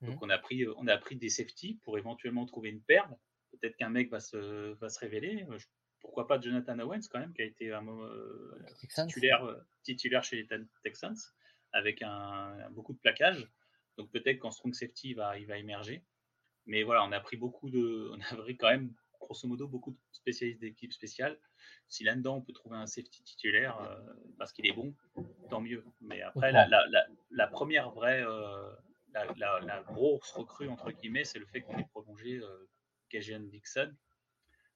Donc, 0.00 0.16
mmh. 0.16 0.24
on 0.24 0.30
a 0.30 0.38
pris, 0.38 0.66
on 0.76 0.86
a 0.88 0.98
pris 0.98 1.16
des 1.16 1.28
safety 1.28 1.80
pour 1.84 1.96
éventuellement 1.96 2.44
trouver 2.44 2.70
une 2.70 2.82
perle 2.82 3.16
peut-être 3.52 3.76
qu'un 3.76 3.90
mec 3.90 4.10
va 4.10 4.20
se, 4.20 4.72
va 4.74 4.88
se 4.88 4.98
révéler. 4.98 5.46
Euh, 5.50 5.58
pourquoi 6.00 6.26
pas 6.26 6.40
Jonathan 6.40 6.78
Owens, 6.80 7.06
quand 7.10 7.20
même, 7.20 7.32
qui 7.32 7.42
a 7.42 7.44
été 7.44 7.72
un, 7.72 7.86
euh, 7.86 8.58
titulaire, 8.88 9.44
euh, 9.44 9.60
titulaire 9.84 10.24
chez 10.24 10.36
les 10.36 10.48
Texans, 10.82 11.14
avec 11.72 12.02
un, 12.02 12.70
beaucoup 12.70 12.92
de 12.92 12.98
plaquage. 12.98 13.48
Donc 13.98 14.10
peut-être 14.10 14.38
qu'en 14.38 14.50
strong 14.50 14.74
safety, 14.74 15.10
il 15.10 15.14
va, 15.14 15.38
il 15.38 15.46
va 15.46 15.58
émerger. 15.58 16.04
Mais 16.66 16.82
voilà, 16.82 17.04
on 17.04 17.12
a 17.12 17.20
pris 17.20 17.36
beaucoup 17.36 17.70
de. 17.70 18.10
On 18.12 18.20
a 18.20 18.36
pris 18.36 18.56
quand 18.56 18.68
même, 18.68 18.92
grosso 19.26 19.48
modo, 19.48 19.66
beaucoup 19.68 19.92
de 19.92 19.98
spécialistes 20.12 20.60
d'équipes 20.60 20.92
spéciales. 20.92 21.38
Si 21.88 22.04
là-dedans, 22.04 22.36
on 22.36 22.42
peut 22.42 22.52
trouver 22.52 22.76
un 22.76 22.86
safety 22.86 23.22
titulaire 23.22 23.76
parce 24.38 24.52
qu'il 24.52 24.66
est 24.66 24.72
bon, 24.72 24.94
tant 25.50 25.60
mieux. 25.60 25.84
Mais 26.00 26.22
après, 26.22 26.52
la, 26.52 26.66
la, 26.66 26.84
la, 27.30 27.46
première 27.46 27.90
vraie. 27.90 28.24
la, 29.12 29.82
grosse 29.86 30.30
recrue, 30.32 30.68
entre 30.68 30.90
guillemets, 30.90 31.24
c'est 31.24 31.38
le 31.38 31.46
fait 31.46 31.60
qu'on 31.60 31.76
ait 31.78 31.86
prolongé 31.92 32.40
Kajian 33.12 33.40
Dixon, 33.40 33.94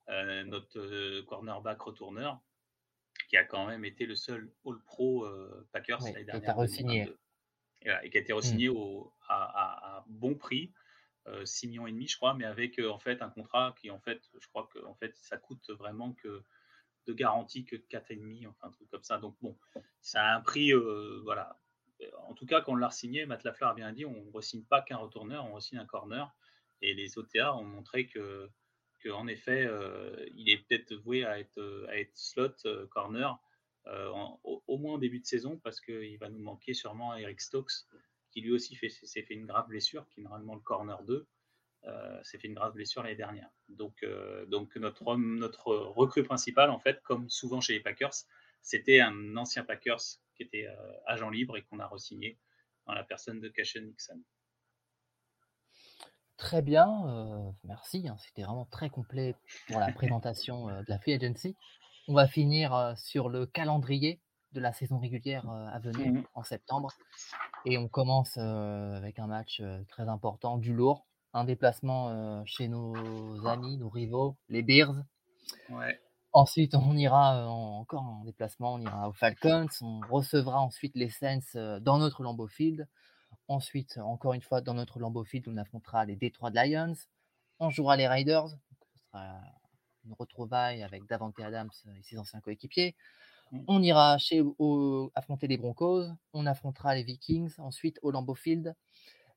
euh, 0.09 0.45
notre 0.45 0.79
euh, 0.79 1.25
cornerback 1.25 1.81
retourneur, 1.81 2.41
qui 3.29 3.37
a 3.37 3.45
quand 3.45 3.67
même 3.67 3.85
été 3.85 4.07
le 4.07 4.15
seul 4.15 4.53
All-Pro 4.65 5.25
euh, 5.25 5.67
Packers 5.73 6.01
l'année 6.03 6.25
dernière. 6.25 6.43
Qui 6.43 6.51
a 6.51 6.55
re-signé. 6.55 7.13
Et, 7.83 8.11
qui 8.11 8.19
a 8.19 8.21
été 8.21 8.33
re-signé 8.33 8.69
hmm. 8.69 9.05
à, 9.29 10.05
bon 10.07 10.35
prix. 10.35 10.73
6 11.45 11.68
millions 11.68 11.87
et 11.87 11.93
demi, 11.93 12.07
je 12.07 12.16
crois, 12.16 12.35
mais 12.35 12.45
avec 12.45 12.79
en 12.79 12.99
fait 12.99 13.22
un 13.22 13.31
contrat 13.31 13.74
qui 13.81 13.91
en 13.91 13.99
fait, 13.99 14.22
je 14.41 14.49
crois 14.49 14.68
que 14.72 14.85
en 14.85 14.95
fait, 14.95 15.16
ça 15.16 15.37
coûte 15.37 15.70
vraiment 15.70 16.12
que 16.12 16.43
de 17.07 17.12
garantie 17.12 17.64
que 17.64 17.77
4,5, 17.77 18.49
enfin 18.49 18.68
un 18.68 18.70
truc 18.70 18.89
comme 18.91 19.03
ça. 19.03 19.18
Donc 19.18 19.37
bon, 19.41 19.57
ça 20.01 20.22
a 20.22 20.37
un 20.37 20.41
prix, 20.41 20.72
voilà. 21.24 21.59
En 22.29 22.35
tout 22.35 22.47
cas, 22.47 22.61
quand 22.61 22.72
on 22.72 22.77
l'a 22.77 22.91
signé, 22.91 23.27
Matt 23.27 23.45
Lafleur 23.45 23.70
a 23.70 23.74
bien 23.74 23.93
dit, 23.93 24.05
on 24.05 24.24
ne 24.24 24.31
re-signe 24.31 24.64
pas 24.64 24.83
qu'un 24.83 24.99
retourneur, 24.99 25.45
on 25.47 25.55
re-signe 25.55 25.79
un 25.79 25.87
corner. 25.87 26.35
Et 26.83 26.95
les 26.95 27.18
OTA 27.18 27.55
ont 27.57 27.64
montré 27.64 28.07
que, 28.07 28.51
en 29.09 29.29
effet, 29.29 29.64
euh, 29.64 30.27
il 30.35 30.51
est 30.51 30.59
peut-être 30.66 30.95
voué 30.95 31.24
à 31.24 31.39
être, 31.39 31.87
à 31.89 31.97
être 31.97 32.16
slot 32.16 32.51
euh, 32.64 32.87
corner, 32.89 33.39
euh, 33.87 34.11
au, 34.43 34.79
moins 34.79 34.95
en 34.95 34.99
début 34.99 35.20
de 35.20 35.27
saison, 35.27 35.59
parce 35.62 35.81
qu'il 35.81 36.18
va 36.18 36.29
nous 36.29 36.41
manquer 36.41 36.74
sûrement 36.74 37.14
Eric 37.14 37.41
Stokes, 37.41 37.87
qui 38.37 38.43
lui 38.43 38.53
aussi 38.53 38.76
s'est 38.76 39.22
fait 39.22 39.32
une 39.32 39.47
grave 39.47 39.66
blessure, 39.66 40.07
qui 40.11 40.20
est 40.20 40.22
normalement 40.22 40.55
le 40.55 40.61
corner 40.61 41.03
2. 41.05 41.26
s'est 42.22 42.39
fait 42.39 42.49
une 42.49 42.55
grave 42.55 42.74
blessure 42.74 43.03
l'année 43.03 43.16
dernière. 43.16 43.49
Donc, 43.70 44.05
donc 44.49 44.76
notre, 44.76 45.16
notre 45.16 45.72
recrue 45.72 46.22
principal, 46.22 46.68
en 46.68 46.78
fait, 46.78 47.01
comme 47.03 47.30
souvent 47.30 47.62
chez 47.62 47.72
les 47.72 47.80
Packers, 47.80 48.12
c'était 48.61 49.01
un 49.01 49.39
ancien 49.39 49.64
Packers 49.64 50.03
qui 50.34 50.43
était 50.43 50.68
agent 51.07 51.30
libre 51.30 51.57
et 51.57 51.62
qu'on 51.62 51.78
a 51.78 51.87
re-signé 51.87 52.39
dans 52.87 52.93
la 52.93 53.05
personne 53.05 53.41
de 53.41 53.49
Cashen 53.49 53.87
Nixon. 53.87 54.22
Très 56.37 56.61
bien, 56.61 57.55
merci, 57.64 58.07
hein, 58.07 58.18
c'était 58.18 58.43
vraiment 58.43 58.66
très 58.66 58.91
complet 58.91 59.34
pour 59.66 59.80
la 59.80 59.91
présentation, 59.93 60.66
de 60.66 60.84
la 60.89 60.99
Free 60.99 61.14
Agency. 61.14 61.57
On 62.07 62.12
va 62.12 62.28
finir, 62.28 62.93
sur 62.99 63.30
le 63.30 63.47
calendrier 63.47 64.20
de 64.57 64.61
la 64.61 64.73
saison 64.73 64.99
régulière, 64.99 65.49
à 65.49 65.79
venir 65.79 66.13
mmh 66.13 66.25
en 66.35 66.43
septembre 66.43 66.89
et 67.67 67.79
on 67.79 67.89
commence, 67.89 68.37
avec 68.39 69.19
un 69.19 69.27
match, 69.27 69.63
très 69.89 70.09
important, 70.09 70.57
du 70.57 70.73
lourd, 70.73 71.07
un 71.35 71.45
déplacement, 71.45 72.45
chez 72.47 72.69
nos 72.69 73.47
amis, 73.47 73.77
nos 73.77 73.91
rivaux, 73.91 74.37
les 74.49 74.63
Bears. 74.63 74.95
Ensuite, 76.33 76.75
on 76.75 76.97
ira, 76.97 77.47
encore 77.49 78.03
en 78.03 78.25
déplacement, 78.25 78.75
on 78.75 78.81
ira 78.81 79.09
aux 79.09 79.13
Falcons, 79.13 79.69
on 79.83 80.01
recevra 80.11 80.61
ensuite 80.61 80.97
les 80.97 81.11
Saints, 81.11 81.81
dans 81.81 81.99
notre 81.99 82.23
Lambeau 82.23 82.47
Field. 82.47 82.89
Ensuite, 83.49 83.99
encore 83.99 84.33
une 84.33 84.43
fois, 84.43 84.61
dans 84.61 84.75
notre 84.75 84.99
Lambeau 84.99 85.25
Field, 85.25 85.47
on 85.49 85.57
affrontera 85.57 86.05
les 86.05 86.17
Detroit 86.17 86.51
Lions. 86.51 86.95
On 87.59 87.71
jouera 87.71 87.97
les 87.97 88.09
Raiders. 88.09 88.49
ce 88.49 89.03
sera 89.03 89.41
une 90.05 90.15
retrouvaille 90.15 90.83
avec 90.83 91.05
Davante 91.07 91.39
Adams 91.41 91.71
et 91.97 92.03
ses 92.03 92.19
anciens 92.19 92.41
coéquipiers. 92.41 92.95
Mmh. 93.53 93.61
On 93.69 93.83
ira 93.83 94.19
chez, 94.19 94.43
affronter 95.15 95.47
les 95.47 95.57
Broncos. 95.57 96.07
On 96.33 96.47
affrontera 96.47 96.95
les 96.95 97.03
Vikings. 97.03 97.55
Ensuite, 97.59 97.99
au 98.03 98.11
Lambeau 98.11 98.35
Field, 98.35 98.75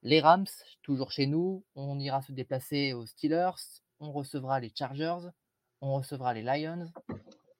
les 0.03 0.20
Rams, 0.20 0.47
toujours 0.82 1.12
chez 1.12 1.28
nous. 1.28 1.64
On 1.76 1.99
ira 1.99 2.22
se 2.22 2.32
déplacer 2.32 2.93
aux 2.93 3.05
Steelers. 3.05 3.82
On 3.99 4.12
recevra 4.12 4.60
les 4.60 4.72
Chargers. 4.74 5.30
On 5.82 5.93
recevra 5.95 6.34
les 6.34 6.43
Lions. 6.43 6.91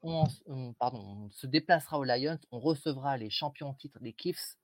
On, 0.02 0.26
se 1.32 1.48
déplacera 1.48 2.00
aux 2.00 2.06
Lions. 2.06 2.40
On 2.52 2.60
recevra 2.60 3.18
les 3.18 3.30
champions 3.30 3.70
en 3.70 3.74
titre, 3.74 4.00
les 4.02 4.16
Chiefs 4.18 4.58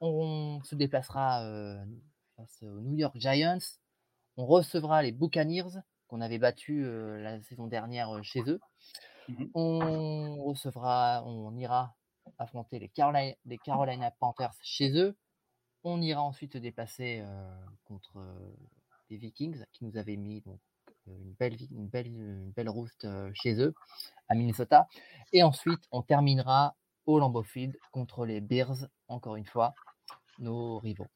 on 0.00 0.60
se 0.64 0.74
déplacera 0.74 1.44
face 2.36 2.62
aux 2.62 2.80
New 2.80 2.96
York 2.96 3.16
Giants. 3.16 3.58
On 4.36 4.46
recevra 4.46 5.02
les 5.02 5.12
Buccaneers 5.12 5.80
qu'on 6.08 6.20
avait 6.20 6.38
battus 6.38 6.84
la 6.84 7.40
saison 7.42 7.66
dernière 7.66 8.22
chez 8.22 8.42
eux. 8.48 8.60
Mmh 9.28 9.44
on 9.54 10.42
recevra, 10.42 11.22
on 11.24 11.56
ira 11.56 11.94
affronter 12.38 12.78
les 12.78 12.88
Carolina, 12.88 14.10
Panthers 14.18 14.54
chez 14.62 14.90
eux. 14.98 15.16
On 15.84 16.00
ira 16.00 16.22
ensuite 16.22 16.56
déplacer 16.56 17.24
contre 17.84 18.18
les 19.10 19.16
Vikings 19.16 19.64
qui 19.72 19.84
nous 19.84 19.96
avaient 19.96 20.16
mis 20.16 20.40
donc, 20.42 20.60
une, 21.06 21.32
belle, 21.32 21.56
une, 21.70 21.88
belle, 21.88 22.06
une 22.06 22.50
belle 22.50 22.68
rouste 22.68 23.06
chez 23.34 23.54
eux 23.60 23.74
à 24.28 24.34
Minnesota. 24.34 24.88
Et 25.32 25.42
ensuite, 25.42 25.82
on 25.90 26.02
terminera 26.02 26.76
au 27.06 27.18
Lambeau 27.18 27.42
Field 27.42 27.76
contre 27.90 28.26
les 28.26 28.40
Bears, 28.40 28.86
encore 29.08 29.36
une 29.36 29.46
fois, 29.46 29.74
nos 30.38 30.78
rivaux. 30.78 31.08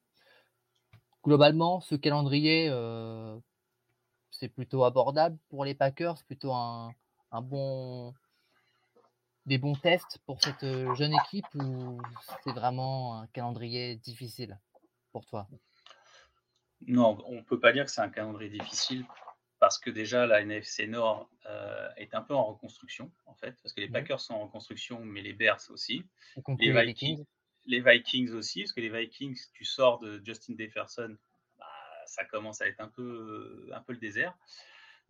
Globalement, 1.25 1.81
ce 1.81 1.95
calendrier, 1.95 2.69
euh, 2.71 3.39
c'est 4.31 4.49
plutôt 4.49 4.85
abordable 4.85 5.39
pour 5.49 5.65
les 5.65 5.75
Packers, 5.75 6.23
plutôt 6.25 6.53
un, 6.53 6.93
bon, 7.41 8.15
des 9.47 9.59
bons 9.59 9.75
tests 9.75 10.19
pour 10.27 10.43
cette 10.43 10.65
euh, 10.65 10.95
jeune 10.95 11.15
équipe 11.15 11.47
ou 11.55 12.01
c'est 12.45 12.53
vraiment 12.53 13.21
un 13.21 13.27
calendrier 13.29 13.97
difficile 13.97 14.59
pour 15.13 15.25
toi? 15.27 15.49
Non, 16.87 17.19
on 17.27 17.37
ne 17.37 17.43
peut 17.43 17.61
pas 17.61 17.73
dire 17.73 17.85
que 17.85 17.91
c'est 17.91 18.03
un 18.03 18.11
calendrier 18.11 18.51
difficile 18.51 19.07
parce 19.59 19.79
que 19.79 19.91
déjà 19.91 20.27
la 20.27 20.43
NFC 20.43 20.87
Nord 20.87 21.31
euh, 21.47 21.89
est 21.97 22.15
un 22.15 22.21
peu 22.21 22.35
en 22.35 22.45
reconstruction 22.45 23.11
en 23.25 23.35
fait, 23.35 23.57
parce 23.63 23.73
que 23.73 23.81
les 23.81 23.89
mmh 23.89 23.93
Packers 23.93 24.21
sont 24.21 24.35
en 24.35 24.41
reconstruction, 24.47 25.03
mais 25.05 25.23
les 25.23 25.33
Bears 25.33 25.63
aussi. 25.71 26.05
les 26.59 26.73
Vikings 26.73 27.25
les 27.67 27.81
Vikings 27.81 28.33
aussi, 28.33 28.63
parce 28.63 28.73
que 28.73 28.81
les 28.81 28.89
Vikings, 28.89 29.39
tu 29.53 29.65
sors 29.65 29.99
de 29.99 30.23
Justin 30.25 30.55
Jefferson, 30.59 31.17
bah, 31.59 31.67
ça 32.07 32.25
commence 32.25 32.61
à 32.61 32.69
être 32.69 32.81
un 32.81 32.89
peu, 32.89 33.69
un 33.73 33.81
peu 33.81 33.93
le 33.93 33.99
désert. 33.99 34.37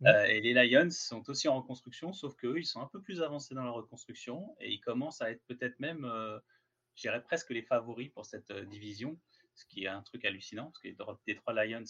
Mmh. 0.01 0.07
Euh, 0.07 0.25
et 0.25 0.41
les 0.41 0.53
Lions 0.53 0.91
sont 0.91 1.27
aussi 1.29 1.47
en 1.47 1.57
reconstruction, 1.57 2.13
sauf 2.13 2.35
qu'eux, 2.35 2.59
ils 2.59 2.65
sont 2.65 2.81
un 2.81 2.87
peu 2.87 3.01
plus 3.01 3.21
avancés 3.21 3.55
dans 3.55 3.63
la 3.63 3.71
reconstruction 3.71 4.55
et 4.59 4.71
ils 4.71 4.79
commencent 4.79 5.21
à 5.21 5.31
être 5.31 5.43
peut-être 5.45 5.79
même, 5.79 6.05
euh, 6.05 6.39
je 6.95 7.01
dirais 7.01 7.23
presque 7.23 7.49
les 7.49 7.63
favoris 7.63 8.09
pour 8.09 8.25
cette 8.25 8.51
euh, 8.51 8.65
division, 8.65 9.17
ce 9.55 9.65
qui 9.65 9.85
est 9.85 9.87
un 9.87 10.03
truc 10.03 10.23
hallucinant, 10.25 10.65
parce 10.65 10.79
que 10.79 10.87
les 10.87 10.93
Detroit 11.33 11.65
Lions 11.65 11.83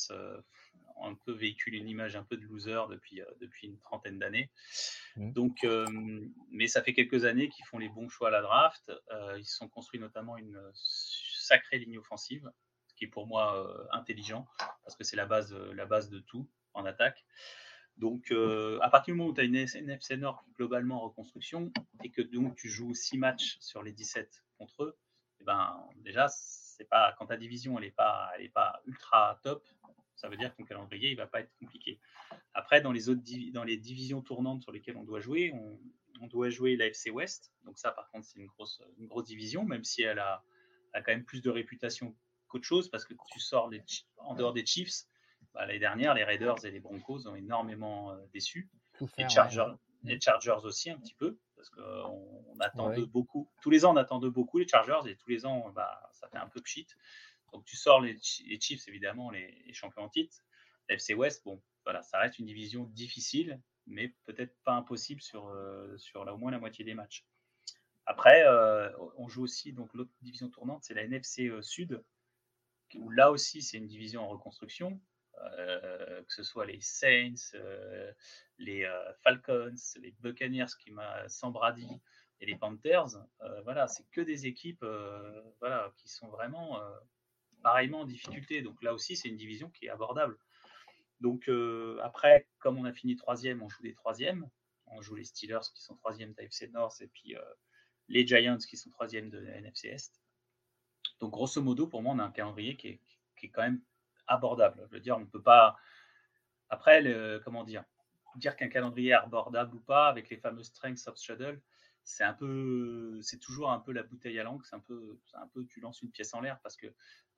ont 0.96 1.10
un 1.10 1.16
peu 1.16 1.34
véhiculé 1.34 1.80
une 1.80 1.90
image 1.90 2.16
un 2.16 2.24
peu 2.24 2.38
de 2.38 2.46
loser 2.46 2.82
depuis, 2.90 3.22
depuis 3.42 3.68
une 3.68 3.78
trentaine 3.80 4.20
d'années. 4.20 4.50
Mmh. 5.18 5.34
Donc, 5.34 5.68
mais 6.50 6.68
ça 6.70 6.82
fait 6.82 6.94
quelques 6.94 7.26
années 7.26 7.50
qu'ils 7.50 7.66
font 7.66 7.78
les 7.78 7.90
bons 7.90 8.08
choix 8.08 8.30
à 8.30 8.32
la 8.32 8.42
draft. 8.42 8.90
ils 9.38 9.46
se 9.46 9.58
sont 9.58 9.68
construits 9.68 10.00
notamment 10.00 10.38
une 10.38 10.58
sacrée 10.74 11.80
ligne 11.80 11.98
offensive, 11.98 12.50
ce 12.88 12.96
qui 12.96 13.04
est 13.04 13.10
pour 13.10 13.28
moi 13.28 13.86
intelligent, 13.92 14.48
parce 14.86 14.96
que 14.96 15.04
c'est 15.04 15.18
la 15.18 15.26
base, 15.26 15.54
la 15.54 15.86
base 15.86 16.10
de 16.10 16.20
tout 16.20 16.50
en 16.74 16.86
attaque. 16.86 17.26
Donc, 17.98 18.32
euh, 18.32 18.80
à 18.82 18.90
partir 18.90 19.14
du 19.14 19.18
moment 19.18 19.32
où 19.32 19.34
tu 19.34 19.42
as 19.42 19.44
une 19.44 19.56
NFC 19.56 20.18
Nord 20.18 20.46
globalement 20.56 21.04
en 21.04 21.08
reconstruction 21.08 21.72
et 22.04 22.12
que 22.12 22.22
donc 22.22 22.56
tu 22.56 22.70
joues 22.70 22.94
6 22.94 23.18
matchs 23.18 23.58
sur 23.60 23.82
les 23.82 23.92
17 23.92 24.44
contre 24.60 24.84
eux, 24.84 24.98
eh 25.42 25.44
ben, 25.44 25.84
déjà, 25.98 26.28
c'est 26.30 26.88
pas, 26.88 27.16
quand 27.18 27.28
ta 27.28 27.38
division 27.38 27.80
n'est 27.80 27.92
pas, 27.92 28.32
pas 28.54 28.82
ultra 28.86 29.40
top, 29.44 29.68
ça 30.16 30.30
veut 30.30 30.38
dire 30.38 30.52
que 30.52 30.58
ton 30.58 30.66
calendrier 30.66 31.12
il 31.12 31.18
va 31.18 31.28
pas 31.28 31.42
être 31.42 31.52
compliqué. 31.60 32.00
Après, 32.54 32.82
dans 32.82 32.92
les, 32.92 33.10
autres 33.10 33.22
dans 33.52 33.64
les 33.64 33.78
divisions 33.78 34.22
tournantes 34.22 34.62
sur 34.62 34.72
lesquelles 34.72 34.98
on 34.98 35.04
doit 35.04 35.20
jouer, 35.20 35.54
on, 36.22 36.28
doit 36.28 36.50
jouer 36.50 36.76
la 36.76 36.88
FC 36.88 37.10
West. 37.10 37.52
Donc, 37.66 37.80
ça, 37.80 37.92
par 37.92 38.10
contre, 38.12 38.26
c'est 38.28 38.40
une 38.40 38.48
grosse, 38.48 38.82
une 39.00 39.08
grosse 39.08 39.26
division, 39.26 39.64
même 39.66 39.84
si 39.84 40.04
elle 40.04 40.20
a, 40.20 40.44
a 40.94 41.02
quand 41.02 41.12
même 41.12 41.26
plus 41.26 41.42
de 41.42 41.50
réputation 41.50 42.16
qu'autre 42.48 42.66
chose 42.66 42.90
parce 42.90 43.06
que 43.06 43.14
tu 43.32 43.40
sors 43.40 43.72
en 44.18 44.36
dehors 44.36 44.54
des 44.54 44.66
Chiefs 44.66 45.06
bah, 45.54 45.66
l'année 45.66 45.80
dernière, 45.80 46.14
les 46.14 46.24
Raiders 46.24 46.64
et 46.66 46.72
les 46.72 46.80
Broncos 46.80 47.28
ont 47.28 47.36
énormément 47.36 48.12
euh, 48.12 48.18
déçu. 48.34 48.70
les, 49.18 49.30
Chargers, 49.30 49.74
les 50.04 50.20
Chargers 50.20 50.60
aussi 50.64 50.90
un 50.90 50.98
petit 50.98 51.14
peu, 51.14 51.40
parce 51.56 51.70
qu'on 51.70 51.82
on 52.48 52.60
attend 52.60 52.92
de 52.92 53.06
beaucoup. 53.06 53.50
Tous 53.62 53.70
les 53.70 53.86
ans, 53.86 53.94
on 53.94 53.98
attend 53.98 54.20
de 54.20 54.30
beaucoup 54.30 54.58
les 54.58 54.68
Chargers, 54.68 55.10
et 55.10 55.16
tous 55.16 55.30
les 55.30 55.46
ans, 55.46 55.72
bah, 55.72 56.10
ça 56.12 56.28
fait 56.28 56.38
un 56.38 56.48
peu 56.48 56.62
pchit. 56.62 56.88
Donc 57.54 57.66
tu 57.66 57.78
sors 57.78 58.02
les, 58.02 58.18
Chiefs, 58.22 58.88
évidemment, 58.88 59.32
les, 59.32 59.74
champions 59.74 60.04
en 60.04 60.10
titre. 60.10 60.38
FC 60.90 61.14
West, 61.14 61.44
bon, 61.44 61.62
voilà, 61.84 62.02
ça 62.02 62.20
reste 62.20 62.40
une 62.40 62.46
division 62.46 62.86
difficile, 62.86 63.62
mais 63.88 64.14
peut-être 64.26 64.56
pas 64.64 64.74
impossible 64.74 65.22
sur, 65.22 65.48
euh, 65.50 65.98
sur 65.98 66.22
au 66.22 66.38
moins 66.38 66.52
la 66.52 66.60
moitié 66.60 66.86
des 66.86 66.94
matchs. 66.94 67.26
Après, 68.06 68.46
euh, 68.46 68.90
on 69.18 69.28
joue 69.28 69.44
aussi, 69.44 69.74
donc 69.74 69.94
l'autre 69.94 70.12
division 70.22 70.50
tournante, 70.50 70.84
c'est 70.84 70.94
la 70.94 71.04
NFC 71.04 71.52
Sud, 71.62 72.02
où 72.96 73.10
là 73.10 73.32
aussi 73.32 73.62
c'est 73.62 73.78
une 73.78 73.88
division 73.88 74.24
en 74.24 74.30
reconstruction. 74.30 75.02
Euh, 75.58 76.24
que 76.24 76.34
ce 76.34 76.44
soit 76.44 76.66
les 76.66 76.82
Saints, 76.82 77.54
euh, 77.56 78.12
les 78.58 78.84
euh, 78.84 79.14
Falcons, 79.24 79.76
les 80.02 80.12
Buccaneers 80.20 80.78
qui 80.80 80.92
m'a 80.92 81.28
sans 81.30 81.54
et 82.40 82.46
les 82.46 82.56
Panthers, 82.56 83.18
voilà, 83.64 83.88
c'est 83.88 84.06
que 84.12 84.22
des 84.22 84.46
équipes 84.46 84.86
voilà, 85.60 85.92
qui 85.98 86.08
sont 86.08 86.28
vraiment 86.28 86.80
pareillement 87.64 88.02
en 88.02 88.06
difficulté. 88.06 88.62
Donc 88.62 88.84
là 88.84 88.94
aussi, 88.94 89.16
c'est 89.16 89.28
une 89.28 89.38
division 89.38 89.72
qui 89.72 89.88
est 89.88 89.90
abordable. 89.90 90.38
Donc 91.20 91.50
après, 92.04 92.48
comme 92.60 92.78
on 92.78 92.86
a 92.86 92.94
fini 92.94 93.16
troisième, 93.16 93.64
on 93.64 93.70
joue 93.70 93.82
les 93.82 93.96
troisièmes. 93.96 94.48
On 94.86 95.02
joue 95.02 95.16
les 95.16 95.24
Steelers 95.24 95.68
qui 95.74 95.82
sont 95.82 95.96
troisième 95.96 96.34
de 96.34 96.72
North 96.72 97.02
et 97.02 97.08
puis 97.08 97.36
les 98.08 98.28
Giants 98.28 98.60
qui 98.60 98.78
sont 98.78 98.92
troisième 98.92 99.32
de 99.32 99.44
NFC 99.44 99.88
Est. 99.88 100.22
Donc 101.20 101.32
grosso 101.32 101.60
modo, 101.60 101.88
pour 101.88 102.04
moi, 102.04 102.14
on 102.14 102.20
a 102.20 102.24
un 102.24 102.32
calendrier 102.32 102.78
qui 102.78 102.90
est, 102.90 103.02
qui 103.36 103.48
est 103.48 103.50
quand 103.50 103.64
même 103.64 103.82
abordable. 104.28 104.84
Je 104.90 104.96
veux 104.96 105.00
dire, 105.00 105.18
on 105.18 105.22
ne 105.22 105.26
peut 105.26 105.42
pas. 105.42 105.78
Après, 106.70 107.02
le, 107.02 107.42
comment 107.44 107.64
dire 107.64 107.84
Dire 108.36 108.56
qu'un 108.56 108.68
calendrier 108.68 109.12
est 109.12 109.14
abordable 109.14 109.76
ou 109.76 109.80
pas, 109.80 110.08
avec 110.08 110.30
les 110.30 110.38
fameux 110.38 110.64
strengths 110.64 111.08
of 111.08 111.18
shuttle, 111.20 111.60
c'est 112.04 112.24
un 112.24 112.34
peu, 112.34 113.20
c'est 113.22 113.40
toujours 113.40 113.72
un 113.72 113.80
peu 113.80 113.92
la 113.92 114.04
bouteille 114.04 114.40
à 114.40 114.44
langue. 114.44 114.64
C'est 114.64 114.76
un 114.76 114.80
peu, 114.80 115.20
un 115.34 115.48
peu, 115.48 115.66
tu 115.66 115.80
lances 115.80 116.02
une 116.02 116.12
pièce 116.12 116.34
en 116.34 116.42
l'air 116.42 116.60
parce 116.62 116.78
que 116.78 116.88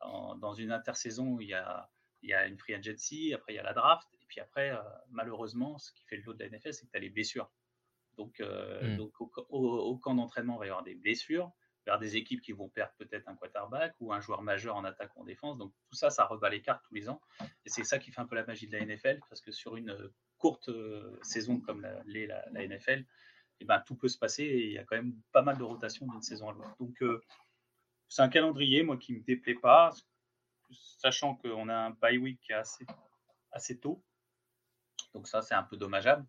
dans 0.02 0.54
une 0.54 0.72
intersaison, 0.72 1.40
il 1.40 1.48
y 1.48 1.54
a, 1.54 1.90
il 2.22 2.30
y 2.30 2.34
a 2.34 2.46
une 2.48 2.58
free 2.58 2.74
agency, 2.74 3.34
après 3.34 3.54
il 3.54 3.56
y 3.56 3.60
a 3.60 3.64
la 3.64 3.74
draft, 3.74 4.08
et 4.22 4.26
puis 4.28 4.40
après, 4.40 4.72
euh, 4.72 4.82
malheureusement, 5.10 5.78
ce 5.78 5.92
qui 5.94 6.04
fait 6.06 6.18
le 6.18 6.24
lot 6.24 6.34
de 6.34 6.44
la 6.44 6.50
NFL, 6.50 6.74
c'est 6.74 6.86
que 6.86 6.92
tu 6.92 6.98
as 6.98 7.02
les 7.02 7.10
blessures. 7.10 7.52
Donc, 8.18 8.40
euh, 8.42 8.96
hmm. 8.96 8.98
donc 8.98 9.14
au, 9.22 9.98
camp 9.98 10.16
d'entraînement, 10.16 10.56
il 10.56 10.60
va 10.60 10.66
y 10.66 10.70
avoir 10.70 10.84
des 10.84 10.96
blessures 10.96 11.52
vers 11.90 11.98
des 11.98 12.18
équipes 12.18 12.42
qui 12.42 12.52
vont 12.52 12.70
perdre 12.70 12.94
peut-être 13.00 13.28
un 13.28 13.36
quarterback 13.36 13.96
ou 14.00 14.14
un 14.14 14.22
joueur 14.22 14.44
majeur 14.44 14.76
en 14.76 14.84
attaque 14.84 15.12
ou 15.16 15.22
en 15.22 15.24
défense. 15.24 15.58
Donc 15.58 15.74
tout 15.90 15.96
ça, 15.96 16.12
ça 16.12 16.26
rebat 16.26 16.50
les 16.50 16.62
cartes 16.62 16.84
tous 16.88 16.94
les 16.94 17.10
ans. 17.10 17.20
Et 17.66 17.70
c'est 17.70 17.84
ça 17.84 17.98
qui 17.98 18.12
fait 18.12 18.22
un 18.22 18.28
peu 18.28 18.36
la 18.36 18.46
magie 18.46 18.68
de 18.68 18.78
la 18.78 18.86
NFL, 18.86 19.20
parce 19.28 19.42
que 19.42 19.52
sur 19.52 19.76
une 19.76 20.12
courte 20.38 20.70
euh, 20.70 21.18
saison 21.24 21.60
comme 21.60 21.88
l'est 22.06 22.28
la, 22.28 22.46
NFL, 22.52 23.06
eh 23.60 23.66
ben, 23.66 23.80
tout 23.80 23.96
peut 23.96 24.08
se 24.08 24.20
passer 24.20 24.44
et 24.44 24.68
il 24.68 24.74
y 24.74 24.78
a 24.78 24.84
quand 24.84 24.98
même 24.98 25.16
pas 25.32 25.42
mal 25.42 25.58
de 25.58 25.64
rotation 25.64 26.06
d'une 26.06 26.22
saison 26.22 26.50
à 26.50 26.54
l'autre. 26.54 26.76
Donc 26.80 27.02
euh, 27.02 27.24
c'est 28.08 28.22
un 28.22 28.30
calendrier, 28.30 28.84
moi, 28.84 28.98
qui 28.98 29.14
ne 29.14 29.18
me 29.18 29.24
déplaît 29.24 29.56
pas, 29.56 29.90
sachant 31.00 31.36
qu'on 31.36 31.70
a 31.70 31.76
un 31.76 31.90
bye 31.90 32.20
week 32.20 32.40
qui 32.42 32.52
est 32.52 32.56
assez, 32.56 32.86
assez 33.52 33.80
tôt. 33.80 34.04
Donc 35.16 35.28
ça, 35.28 35.42
c'est 35.42 35.56
un 35.56 35.64
peu 35.64 35.76
dommageable. 35.76 36.28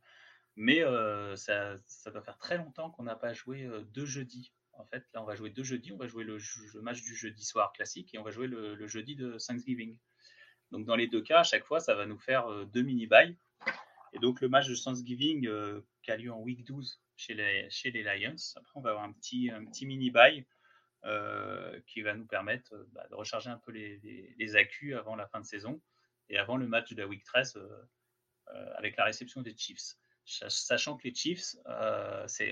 Mais 0.57 0.83
euh, 0.83 1.37
ça, 1.37 1.77
ça, 1.87 2.11
doit 2.11 2.23
faire 2.23 2.39
très 2.39 2.57
longtemps 2.57 2.91
qu'on 2.91 3.03
n'a 3.03 3.15
pas 3.15 3.35
joué 3.35 3.69
deux 3.93 4.07
jeudis 4.07 4.53
en 4.81 4.87
fait, 4.87 5.05
là, 5.15 5.23
on 5.23 5.27
va 5.27 5.35
jouer 5.35 5.51
deux 5.51 5.63
jeudis. 5.63 5.93
On 5.93 5.97
va 5.97 6.07
jouer 6.07 6.25
le, 6.25 6.39
match 6.81 7.03
du 7.03 7.15
jeudi 7.15 7.45
soir 7.45 7.73
classique 7.73 8.15
et 8.15 8.19
on 8.19 8.23
va 8.23 8.31
jouer 8.31 8.47
le, 8.47 8.87
jeudi 8.87 9.15
de 9.15 9.37
Thanksgiving. 9.39 9.97
Donc, 10.71 10.87
dans 10.87 10.97
les 10.97 11.07
deux 11.07 11.23
cas, 11.23 11.41
à 11.41 11.45
chaque 11.45 11.65
fois, 11.65 11.81
ça 11.81 11.95
va 11.95 12.07
nous 12.07 12.19
faire 12.19 12.47
euh, 12.47 12.65
deux 12.65 12.83
mini-buys. 12.83 13.37
Et 14.13 14.19
donc, 14.19 14.41
le 14.41 14.49
match 14.49 14.69
de 14.69 14.75
Thanksgiving 14.75 15.47
euh, 15.47 15.81
qui 16.03 16.11
a 16.11 16.17
lieu 16.17 16.33
en 16.33 16.41
week 16.41 16.65
12 16.65 17.01
chez 17.17 17.35
les, 17.35 18.03
Lions. 18.03 18.37
Après, 18.57 18.73
on 18.75 18.81
va 18.81 18.91
avoir 18.91 19.05
un 19.05 19.13
petit, 19.13 19.51
mini-buy 19.83 20.47
euh, 21.05 21.79
qui 21.87 22.03
va 22.03 22.15
nous 22.15 22.27
permettre 22.27 22.75
bah, 22.93 23.07
de 23.11 23.15
recharger 23.15 23.51
un 23.51 23.59
peu 23.59 23.73
les, 23.73 23.99
les, 24.39 24.95
avant 24.95 25.17
la 25.17 25.27
fin 25.27 25.41
de 25.41 25.47
saison 25.47 25.81
et 26.29 26.39
avant 26.39 26.57
le 26.57 26.67
match 26.67 26.93
de 26.93 27.03
la 27.03 27.07
week 27.07 27.25
13 27.25 27.59
avec 28.77 28.97
la 28.97 29.05
réception 29.05 29.43
des 29.43 29.57
Chiefs. 29.57 29.97
Sachant 30.25 30.97
que 30.97 31.07
les 31.07 31.15
Chiefs, 31.15 31.57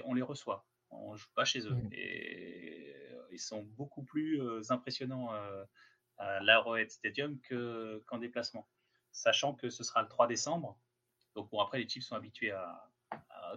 on 0.04 0.14
les 0.14 0.22
reçoit 0.22 0.66
on 0.90 1.16
joue 1.16 1.28
pas 1.34 1.44
chez 1.44 1.60
eux. 1.60 1.74
Mmh. 1.74 1.90
Et 1.92 2.94
euh, 3.12 3.22
ils 3.32 3.38
sont 3.38 3.62
beaucoup 3.62 4.02
plus 4.02 4.40
euh, 4.40 4.62
impressionnants 4.70 5.32
euh, 5.34 5.64
à 6.16 6.40
l'Arrowhead 6.40 6.90
Stadium 6.90 7.38
qu'en 8.06 8.18
déplacement. 8.18 8.68
Sachant 9.12 9.54
que 9.54 9.70
ce 9.70 9.84
sera 9.84 10.02
le 10.02 10.08
3 10.08 10.26
décembre. 10.26 10.78
Donc 11.34 11.50
bon, 11.50 11.60
après, 11.60 11.78
les 11.78 11.88
Chiefs 11.88 12.04
sont 12.04 12.16
habitués 12.16 12.52
à, 12.52 12.84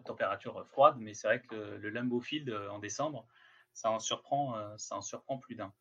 température 0.06 0.66
froide, 0.68 0.96
mais 1.00 1.14
c'est 1.14 1.28
vrai 1.28 1.42
que 1.42 1.56
le, 1.56 1.90
Lambeau 1.90 2.22
Field 2.22 2.50
en 2.70 2.80
décembre, 2.80 3.28
ça 3.74 3.92
en 3.92 4.00
surprend, 4.00 4.78
ça 4.78 4.96
en 4.96 5.02
surprend 5.02 5.38
plus 5.38 5.56
d'un. 5.56 5.74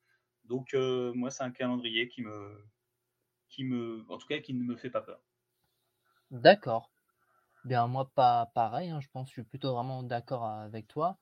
Donc 0.44 0.74
moi, 0.74 1.30
c'est 1.30 1.44
un 1.44 1.52
calendrier 1.52 2.08
qui 2.08 2.22
me, 2.22 2.60
qui 3.48 3.62
me, 3.62 4.04
en 4.08 4.18
tout 4.18 4.26
cas, 4.26 4.40
qui 4.40 4.52
ne 4.52 4.64
me 4.64 4.74
fait 4.74 4.90
pas 4.90 5.00
peur. 5.00 5.20
D'accord. 6.32 6.90
Bien, 7.64 7.86
moi, 7.86 8.10
pas 8.14 8.46
pareil. 8.54 8.90
Hein, 8.90 9.00
je 9.00 9.08
pense, 9.08 9.28
je 9.28 9.34
suis 9.34 9.42
plutôt 9.44 9.74
vraiment 9.74 10.02
d'accord 10.02 10.44
avec 10.44 10.88
toi. 10.88 11.18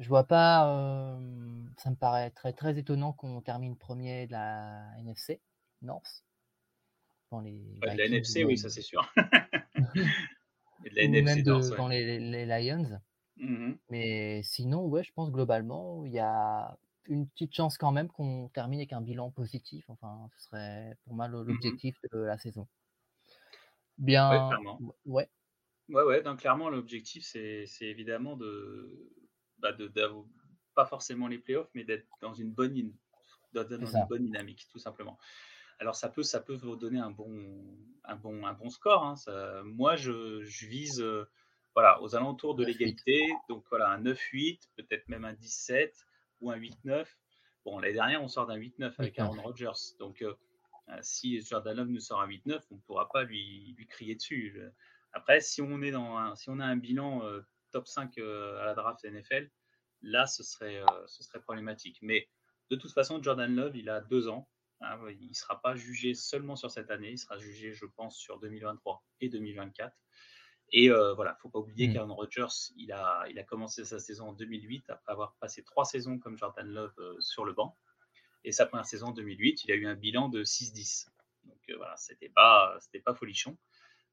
Je 0.00 0.08
vois 0.08 0.24
pas, 0.24 1.18
ça 1.76 1.90
me 1.90 1.94
paraît 1.94 2.30
très, 2.30 2.54
très 2.54 2.78
étonnant 2.78 3.12
qu'on 3.12 3.42
termine 3.42 3.76
premier 3.76 4.26
de 4.26 4.32
la 4.32 4.82
NFC 4.98 5.42
North. 5.82 6.24
Dans 7.30 7.40
les 7.40 7.60
de 7.82 7.86
la 7.86 8.06
NFC, 8.06 8.44
oui, 8.44 8.56
ça 8.56 8.70
c'est 8.70 8.80
sûr. 8.80 9.12
de 9.16 10.90
la 10.92 11.02
NFC 11.02 11.42
même 11.42 11.42
dans 11.44 11.88
les, 11.88 12.18
les 12.18 12.46
Lions. 12.46 12.98
Mmh 13.36 13.72
Mais 13.90 14.42
sinon, 14.42 14.86
ouais, 14.86 15.04
je 15.04 15.12
pense 15.12 15.30
globalement, 15.30 16.06
il 16.06 16.12
y 16.12 16.18
a 16.18 16.78
une 17.04 17.28
petite 17.28 17.54
chance 17.54 17.76
quand 17.76 17.92
même 17.92 18.08
qu'on 18.08 18.48
termine 18.54 18.80
avec 18.80 18.94
un 18.94 19.02
bilan 19.02 19.30
positif. 19.30 19.84
Enfin, 19.88 20.30
ce 20.38 20.46
serait 20.46 20.96
pour 21.04 21.12
moi 21.12 21.28
mmh 21.28 21.32
l'objectif 21.32 21.98
de 22.10 22.20
la 22.20 22.38
saison. 22.38 22.66
Bien. 23.98 24.48
Ouais, 25.04 25.28
ouais. 25.90 26.04
Ouais, 26.04 26.22
donc 26.22 26.38
clairement, 26.38 26.70
l'objectif, 26.70 27.22
c'est 27.24 27.66
évidemment 27.82 28.36
de, 28.36 29.10
bah, 29.60 29.72
de, 29.72 29.90
pas 30.74 30.86
forcément 30.86 31.28
les 31.28 31.38
playoffs, 31.38 31.70
mais 31.74 31.84
d'être 31.84 32.06
dans 32.20 32.34
une 32.34 32.50
bonne, 32.50 32.92
dans, 33.52 33.66
une 33.68 34.06
bonne 34.08 34.24
dynamique, 34.24 34.66
tout 34.70 34.78
simplement. 34.78 35.18
Alors 35.78 35.96
ça 35.96 36.08
peut, 36.08 36.22
ça 36.22 36.40
peut 36.40 36.54
vous 36.54 36.76
donner 36.76 36.98
un 36.98 37.10
bon, 37.10 37.64
un 38.04 38.16
bon, 38.16 38.46
un 38.46 38.52
bon 38.52 38.68
score. 38.68 39.04
Hein, 39.04 39.14
moi, 39.64 39.96
je, 39.96 40.42
je 40.44 40.66
vise 40.66 41.00
euh, 41.00 41.24
voilà, 41.74 42.02
aux 42.02 42.14
alentours 42.14 42.54
de 42.54 42.64
l'égalité. 42.64 43.26
Donc 43.48 43.64
voilà, 43.70 43.88
un 43.90 44.02
9-8, 44.02 44.60
peut-être 44.76 45.08
même 45.08 45.24
un 45.24 45.32
17 45.32 45.94
ou 46.40 46.50
un 46.50 46.58
8-9. 46.58 47.06
Bon, 47.64 47.78
l'année 47.78 47.94
dernière, 47.94 48.22
on 48.22 48.28
sort 48.28 48.46
d'un 48.46 48.58
8-9 48.58 48.94
avec 48.98 49.18
Aaron 49.18 49.40
Rodgers. 49.40 49.96
Donc 49.98 50.22
euh, 50.22 50.34
euh, 50.90 50.98
si 51.00 51.40
Jordan 51.40 51.76
Love 51.76 51.88
nous 51.88 52.00
sort 52.00 52.20
un 52.20 52.28
8-9, 52.28 52.60
on 52.70 52.74
ne 52.74 52.80
pourra 52.80 53.08
pas 53.08 53.24
lui, 53.24 53.74
lui 53.76 53.86
crier 53.86 54.14
dessus. 54.14 54.60
Après, 55.12 55.40
si 55.40 55.62
on, 55.62 55.80
est 55.82 55.90
dans 55.90 56.16
un, 56.16 56.36
si 56.36 56.50
on 56.50 56.60
a 56.60 56.64
un 56.64 56.76
bilan 56.76 57.22
top 57.70 57.86
5 57.88 58.18
euh, 58.18 58.60
à 58.60 58.64
la 58.64 58.74
draft 58.74 59.04
NFL, 59.04 59.50
là, 60.02 60.26
ce 60.26 60.42
serait, 60.42 60.80
euh, 60.80 61.06
ce 61.06 61.22
serait 61.22 61.40
problématique. 61.40 61.98
Mais 62.02 62.28
de 62.70 62.76
toute 62.76 62.92
façon, 62.92 63.22
Jordan 63.22 63.54
Love, 63.54 63.76
il 63.76 63.88
a 63.90 64.00
deux 64.00 64.28
ans. 64.28 64.48
Hein, 64.82 64.98
il 65.10 65.28
ne 65.28 65.34
sera 65.34 65.60
pas 65.60 65.74
jugé 65.74 66.14
seulement 66.14 66.56
sur 66.56 66.70
cette 66.70 66.90
année, 66.90 67.10
il 67.10 67.18
sera 67.18 67.36
jugé, 67.36 67.74
je 67.74 67.84
pense, 67.84 68.16
sur 68.16 68.38
2023 68.38 69.04
et 69.20 69.28
2024. 69.28 69.94
Et 70.72 70.90
euh, 70.90 71.14
voilà, 71.14 71.34
faut 71.40 71.48
pas 71.48 71.58
oublier 71.58 71.88
mmh. 71.88 71.94
qu'Aaron 71.94 72.14
Rodgers, 72.14 72.72
il 72.76 72.92
a, 72.92 73.26
il 73.28 73.38
a 73.38 73.42
commencé 73.42 73.84
sa 73.84 73.98
saison 73.98 74.28
en 74.28 74.32
2008 74.32 74.88
après 74.88 75.12
avoir 75.12 75.34
passé 75.40 75.64
trois 75.64 75.84
saisons 75.84 76.18
comme 76.18 76.36
Jordan 76.36 76.66
Love 76.66 76.94
euh, 76.98 77.16
sur 77.20 77.44
le 77.44 77.52
banc. 77.52 77.76
Et 78.44 78.52
sa 78.52 78.66
première 78.66 78.86
saison 78.86 79.08
en 79.08 79.12
2008, 79.12 79.64
il 79.64 79.72
a 79.72 79.74
eu 79.74 79.86
un 79.86 79.96
bilan 79.96 80.28
de 80.28 80.44
6-10. 80.44 81.08
Donc 81.44 81.58
euh, 81.68 81.76
voilà, 81.76 81.96
c'était 81.96 82.28
pas, 82.28 82.76
c'était 82.80 83.00
pas 83.00 83.14
folichon. 83.14 83.58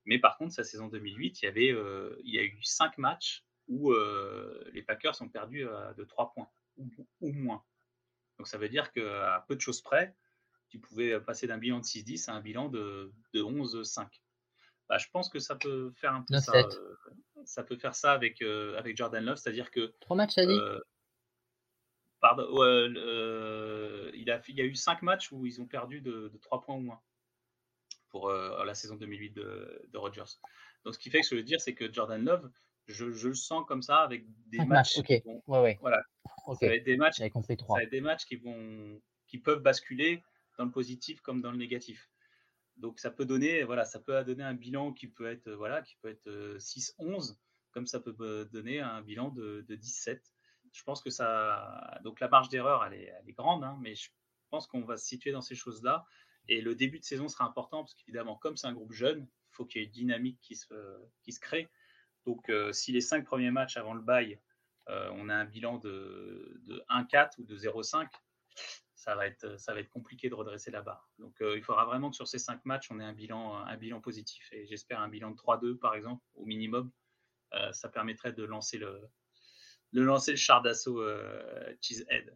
Mais 0.06 0.20
par 0.20 0.38
contre, 0.38 0.54
sa 0.54 0.64
saison 0.64 0.88
2008, 0.88 1.42
il 1.42 1.46
y 1.46 1.48
avait, 1.48 1.76
il 2.24 2.34
y 2.34 2.40
a 2.40 2.44
eu 2.44 2.58
cinq 2.64 2.98
matchs 2.98 3.44
où 3.68 3.94
les 4.74 4.82
Packers 4.82 5.22
ont 5.22 5.30
perdu 5.30 5.66
de 5.98 6.04
3 6.04 6.34
points 6.34 6.50
ou, 6.78 6.90
ou, 7.22 7.32
moins. 7.32 7.64
Donc 8.38 8.48
ça 8.48 8.58
veut 8.58 8.70
dire 8.70 8.92
qu'à 8.92 9.44
peu 9.48 9.56
de 9.56 9.62
choses 9.62 9.82
près, 9.82 10.16
tu 10.70 10.80
pouvais 10.80 11.20
passer 11.20 11.48
d'un 11.48 11.58
bilan 11.58 11.80
de 11.80 11.86
6-10 11.86 12.30
à 12.30 12.34
un 12.34 12.42
bilan 12.42 12.70
de, 12.70 13.12
de 13.34 13.42
11-5. 13.42 14.08
Bah, 14.90 14.98
je 14.98 15.08
pense 15.12 15.30
que 15.30 15.40
ça 15.40 15.56
peut 15.56 15.92
faire 15.96 16.14
un 16.14 16.24
peu 16.24 16.40
ça. 16.40 16.54
Euh, 16.56 16.96
ça 17.46 17.64
peut 17.64 17.76
faire 17.76 17.96
ça 17.96 18.14
avec, 18.14 18.42
euh, 18.42 18.78
avec 18.78 18.96
Jordan 18.96 19.24
Love, 19.24 19.38
c'est-à-dire 19.38 19.70
que. 19.70 19.94
Trois 20.00 20.16
matchs, 20.16 20.36
ça 20.36 20.46
dit? 20.46 20.54
euh, 20.54 20.80
Pardon, 22.20 22.48
il, 24.14 24.32
a, 24.32 24.42
il 24.48 24.56
y 24.56 24.62
a 24.62 24.66
eu 24.66 24.76
cinq 24.76 25.02
matchs 25.02 25.32
où 25.32 25.46
ils 25.46 25.62
ont 25.62 25.68
perdu 25.68 26.02
de, 26.02 26.30
de 26.30 26.38
3 26.38 26.62
points 26.62 26.76
ou 26.76 26.80
moins 26.80 27.02
pour 28.10 28.32
la 28.32 28.74
saison 28.74 28.96
2008 28.96 29.32
de, 29.32 29.88
de 29.90 29.98
Rodgers. 29.98 30.24
Donc, 30.84 30.96
ce 30.96 31.00
qui 31.00 31.12
fait 31.12 31.22
que 31.22 31.28
je 31.28 31.36
veux 31.36 31.44
dire, 31.44 31.62
c'est 31.62 31.76
que 31.76 31.92
Jordan 31.94 32.24
Love, 32.24 32.50
je, 32.88 33.12
je, 33.12 33.28
le 33.28 33.36
sens 33.36 33.66
comme 33.68 33.82
ça 33.82 34.00
avec 34.00 34.26
des 34.48 34.64
matchs. 34.66 35.02
Qui 35.02 35.20
vont, 35.20 35.44
ouais, 35.48 35.62
ouais. 35.62 35.78
Voilà. 35.82 36.02
Okay. 36.48 36.78
Ça 36.78 36.84
des 36.84 36.98
matchs. 36.98 37.22
compris 37.30 37.58
Ça 37.60 37.66
va 37.70 37.84
être 37.84 37.92
des 37.92 38.02
matchs 38.02 38.26
qui 38.26 38.38
vont, 38.38 39.02
qui 39.28 39.38
peuvent 39.38 39.62
basculer 39.62 40.24
dans 40.58 40.66
le 40.66 40.72
positif 40.72 41.22
comme 41.22 41.42
dans 41.42 41.52
le 41.52 41.58
négatif. 41.58 42.10
Donc 42.78 43.00
ça 43.00 43.12
peut 43.12 43.26
donner, 43.26 43.64
voilà, 43.64 43.86
ça 43.86 44.00
peut 44.00 44.24
donner 44.24 44.44
un 44.44 44.54
bilan 44.54 44.94
qui 44.94 45.08
peut 45.08 45.30
être, 45.30 45.50
voilà, 45.52 45.82
qui 45.82 45.96
peut 46.02 46.10
être 46.10 46.58
6-11, 46.58 47.36
comme 47.72 47.88
ça 47.88 48.00
peut 48.00 48.48
donner 48.52 48.80
un 48.80 49.02
bilan 49.02 49.30
de, 49.30 49.66
17. 49.68 50.22
Je 50.72 50.84
pense 50.84 51.02
que 51.02 51.10
ça, 51.10 52.00
donc 52.04 52.20
la 52.20 52.28
marge 52.28 52.50
d'erreur, 52.50 52.86
elle 52.86 52.94
est, 52.94 53.14
elle 53.20 53.30
est, 53.30 53.34
grande, 53.34 53.64
hein, 53.64 53.78
mais 53.82 53.96
je 53.96 54.10
pense 54.50 54.68
qu'on 54.68 54.82
va 54.82 54.98
se 54.98 55.08
situer 55.08 55.32
dans 55.32 55.42
ces 55.42 55.56
choses-là. 55.56 56.06
Et 56.50 56.62
le 56.62 56.76
début 56.76 57.00
de 57.00 57.04
saison 57.04 57.28
sera 57.28 57.46
important 57.46 57.84
parce 57.84 57.96
qu'évidemment, 57.96 58.36
comme 58.36 58.56
c'est 58.56 58.68
un 58.68 58.74
groupe 58.74 58.94
jeune, 58.94 59.28
il 59.52 59.56
faut 59.56 59.66
qu'il 59.66 59.82
y 59.82 59.84
ait 59.84 59.88
une 59.88 59.94
dynamique 59.94 60.40
qui 60.42 60.56
se, 60.56 60.74
qui 61.24 61.32
se 61.32 61.40
crée. 61.40 61.68
Donc, 62.28 62.52
si 62.72 62.92
les 62.92 63.02
cinq 63.02 63.26
premiers 63.26 63.52
matchs 63.52 63.78
avant 63.78 63.96
le 63.96 64.02
bail, 64.02 64.40
on 64.88 65.30
a 65.30 65.36
un 65.36 65.46
bilan 65.46 65.78
de, 65.78 66.62
de 66.68 66.84
1-4 66.90 67.32
ou 67.40 67.46
de 67.46 67.58
0-5, 67.58 68.08
ça 69.08 69.16
va 69.16 69.26
être, 69.26 69.58
ça 69.58 69.74
va 69.74 69.80
être 69.80 69.90
compliqué 69.90 70.28
de 70.28 70.36
redresser 70.36 70.70
la 70.70 70.82
barre. 70.82 71.08
Donc 71.18 71.34
euh, 71.42 71.56
il 71.56 71.64
faudra 71.64 71.86
vraiment 71.86 72.10
que 72.10 72.16
sur 72.18 72.28
ces 72.28 72.40
cinq 72.40 72.66
matchs, 72.66 72.90
on 72.92 73.00
ait 73.00 73.06
un 73.06 73.14
bilan, 73.14 73.56
un 73.56 73.78
bilan 73.78 74.02
positif. 74.02 74.50
Et 74.52 74.66
j'espère 74.68 75.00
un 75.00 75.08
bilan 75.08 75.32
de 75.32 75.38
3-2 75.38 75.78
par 75.78 75.96
exemple, 75.96 76.22
au 76.36 76.46
minimum. 76.46 76.92
Euh, 77.54 77.72
ça 77.72 77.88
permettrait 77.88 78.34
de 78.34 78.44
lancer 78.44 78.78
le, 78.78 79.00
de 79.94 80.02
lancer 80.02 80.32
le 80.32 80.38
char 80.38 80.62
d'assaut 80.62 81.00
euh, 81.00 81.74
Cheesehead. 81.80 82.36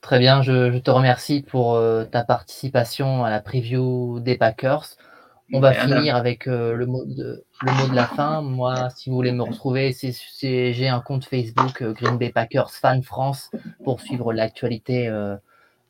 Très 0.00 0.18
bien, 0.18 0.42
je, 0.42 0.76
te 0.78 0.90
remercie 0.90 1.42
pour 1.42 1.78
ta 2.10 2.24
participation 2.24 3.22
à 3.22 3.30
la 3.30 3.40
preview 3.40 4.18
des 4.18 4.38
Packers. 4.38 4.96
On 5.52 5.60
va 5.60 5.74
finir 5.74 6.16
avec 6.16 6.46
le, 6.46 6.86
mot 6.86 7.04
de, 7.04 7.44
le 7.62 7.72
mot 7.72 7.88
de 7.88 7.94
la 7.94 8.06
fin. 8.06 8.42
Moi, 8.42 8.90
si 8.96 9.10
vous 9.10 9.16
voulez 9.16 9.32
me 9.32 9.42
retrouver, 9.42 9.92
c'est, 9.92 10.12
j'ai 10.72 10.88
un 10.88 11.00
compte 11.00 11.24
Facebook 11.24 11.82
Green 11.82 12.18
Bay 12.18 12.30
Packers 12.30 12.70
Fan 12.70 13.02
France 13.02 13.50
pour 13.84 14.00
suivre 14.00 14.32
l'actualité 14.32 15.08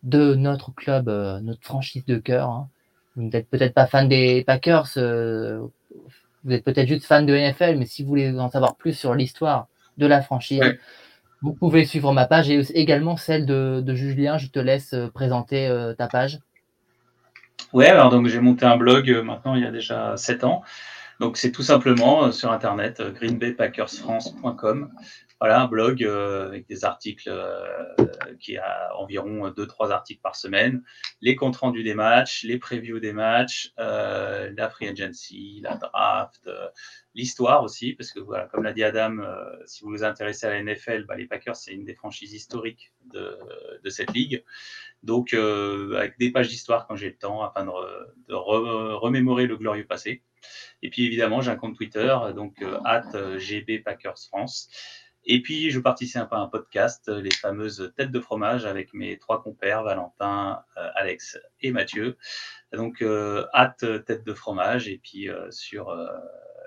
de 0.02 0.34
notre 0.34 0.72
club, 0.74 1.08
euh, 1.08 1.40
notre 1.40 1.62
franchise 1.62 2.04
de 2.06 2.16
cœur. 2.16 2.48
Hein. 2.48 2.68
Vous 3.16 3.22
n'êtes 3.22 3.48
peut-être 3.48 3.74
pas 3.74 3.86
fan 3.86 4.08
des 4.08 4.44
Packers, 4.46 4.88
euh, 4.96 5.66
vous 6.44 6.52
êtes 6.52 6.64
peut-être 6.64 6.88
juste 6.88 7.04
fan 7.04 7.26
de 7.26 7.34
NFL, 7.34 7.76
mais 7.76 7.84
si 7.84 8.02
vous 8.02 8.08
voulez 8.08 8.38
en 8.38 8.48
savoir 8.48 8.76
plus 8.76 8.94
sur 8.94 9.14
l'histoire 9.14 9.66
de 9.98 10.06
la 10.06 10.22
franchise, 10.22 10.62
vous 11.42 11.52
pouvez 11.52 11.84
suivre 11.84 12.12
ma 12.12 12.26
page 12.26 12.48
et 12.50 12.60
également 12.78 13.16
celle 13.16 13.46
de, 13.46 13.94
Julien. 13.94 14.38
Je 14.38 14.46
te 14.48 14.58
laisse 14.58 14.94
euh, 14.94 15.08
présenter 15.08 15.68
ta 15.98 16.06
page. 16.06 16.38
Ouais, 17.72 17.88
alors 17.88 18.08
donc 18.08 18.26
j'ai 18.26 18.40
monté 18.40 18.64
un 18.64 18.76
blog 18.76 19.08
maintenant 19.22 19.54
il 19.54 19.62
y 19.62 19.66
a 19.66 19.70
déjà 19.70 20.16
7 20.16 20.44
ans. 20.44 20.62
Donc 21.20 21.36
c'est 21.36 21.52
tout 21.52 21.62
simplement 21.62 22.32
sur 22.32 22.50
internet 22.50 23.00
greenbaypackersfrance.com 23.00 24.90
voilà, 25.40 25.62
un 25.62 25.68
blog 25.68 26.04
euh, 26.04 26.48
avec 26.48 26.66
des 26.66 26.84
articles 26.84 27.30
euh, 27.30 27.86
qui 28.38 28.58
a 28.58 28.94
environ 28.96 29.48
2-3 29.48 29.90
articles 29.90 30.20
par 30.20 30.36
semaine, 30.36 30.82
les 31.22 31.34
comptes 31.34 31.56
rendus 31.56 31.82
des 31.82 31.94
matchs, 31.94 32.44
les 32.44 32.58
previews 32.58 33.00
des 33.00 33.14
matchs, 33.14 33.72
euh, 33.78 34.52
la 34.54 34.68
free 34.68 34.88
agency, 34.88 35.60
la 35.62 35.76
draft, 35.76 36.50
l'histoire 37.14 37.64
aussi, 37.64 37.94
parce 37.94 38.12
que 38.12 38.20
voilà, 38.20 38.48
comme 38.48 38.62
l'a 38.62 38.74
dit 38.74 38.84
Adam, 38.84 39.16
si 39.64 39.82
vous 39.82 39.90
vous 39.90 40.04
intéressez 40.04 40.46
à 40.46 40.50
la 40.50 40.62
NFL, 40.62 41.06
bah, 41.06 41.16
les 41.16 41.26
Packers, 41.26 41.56
c'est 41.56 41.72
une 41.72 41.84
des 41.84 41.94
franchises 41.94 42.34
historiques 42.34 42.92
de, 43.14 43.38
de 43.82 43.90
cette 43.90 44.12
ligue. 44.12 44.44
Donc, 45.02 45.32
avec 45.32 46.18
des 46.18 46.30
pages 46.30 46.48
d'histoire 46.48 46.86
quand 46.86 46.96
j'ai 46.96 47.08
le 47.08 47.16
temps, 47.16 47.42
afin 47.42 47.64
de, 47.64 47.72
de 48.28 48.34
remémorer 48.34 49.46
le 49.46 49.56
glorieux 49.56 49.86
passé. 49.86 50.22
Et 50.82 50.90
puis 50.90 51.06
évidemment, 51.06 51.40
j'ai 51.40 51.50
un 51.50 51.56
compte 51.56 51.76
Twitter, 51.76 52.16
donc 52.34 52.64
at 52.84 53.38
GB 53.38 53.80
Packers 53.80 54.18
France. 54.28 54.68
Et 55.24 55.42
puis, 55.42 55.70
je 55.70 55.78
participe 55.78 56.32
à 56.32 56.38
un 56.38 56.48
podcast, 56.48 57.08
euh, 57.08 57.20
les 57.20 57.30
fameuses 57.30 57.92
têtes 57.96 58.10
de 58.10 58.20
fromage, 58.20 58.64
avec 58.64 58.94
mes 58.94 59.18
trois 59.18 59.42
compères, 59.42 59.82
Valentin, 59.82 60.64
euh, 60.78 60.90
Alex 60.94 61.38
et 61.60 61.72
Mathieu. 61.72 62.16
Donc, 62.72 63.02
euh, 63.02 63.46
hâte 63.52 63.84
tête 64.06 64.24
de 64.24 64.34
fromage. 64.34 64.88
Et 64.88 64.98
puis, 64.98 65.28
sur 65.50 65.94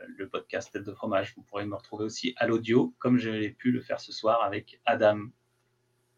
le 0.08 0.30
podcast 0.30 0.72
tête 0.72 0.84
de 0.84 0.94
fromage, 0.94 1.34
vous 1.36 1.42
pourrez 1.44 1.66
me 1.66 1.76
retrouver 1.76 2.06
aussi 2.06 2.34
à 2.38 2.46
l'audio, 2.46 2.94
comme 3.00 3.18
je 3.18 3.30
l'ai 3.30 3.50
pu 3.50 3.72
le 3.72 3.82
faire 3.82 4.00
ce 4.00 4.12
soir 4.12 4.44
avec 4.44 4.80
Adam. 4.86 5.20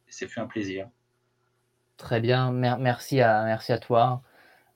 C'est 0.07 0.27
fait 0.27 0.41
un 0.41 0.47
plaisir. 0.47 0.89
Très 1.97 2.19
bien. 2.19 2.51
Merci 2.51 3.21
à, 3.21 3.43
merci 3.45 3.71
à 3.71 3.77
toi. 3.77 4.21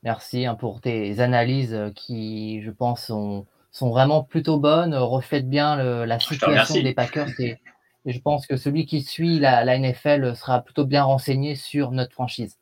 Merci 0.03 0.45
hein, 0.45 0.55
pour 0.55 0.81
tes 0.81 1.19
analyses 1.19 1.77
qui, 1.95 2.61
je 2.61 2.71
pense, 2.71 3.05
sont 3.05 3.45
sont 3.71 3.89
vraiment 3.89 4.23
plutôt 4.23 4.59
bonnes, 4.59 4.95
reflètent 4.95 5.49
bien 5.49 5.75
la 6.05 6.19
situation 6.19 6.81
des 6.81 6.93
Packers. 6.93 7.39
Et, 7.39 7.57
je 8.05 8.19
pense 8.19 8.47
que 8.47 8.55
celui 8.55 8.85
qui 8.85 9.01
suit 9.01 9.39
la, 9.39 9.77
NFL 9.77 10.35
sera 10.35 10.61
plutôt 10.61 10.85
bien 10.85 11.03
renseigné 11.03 11.55
sur 11.55 11.91
notre 11.91 12.13
franchise. 12.13 12.57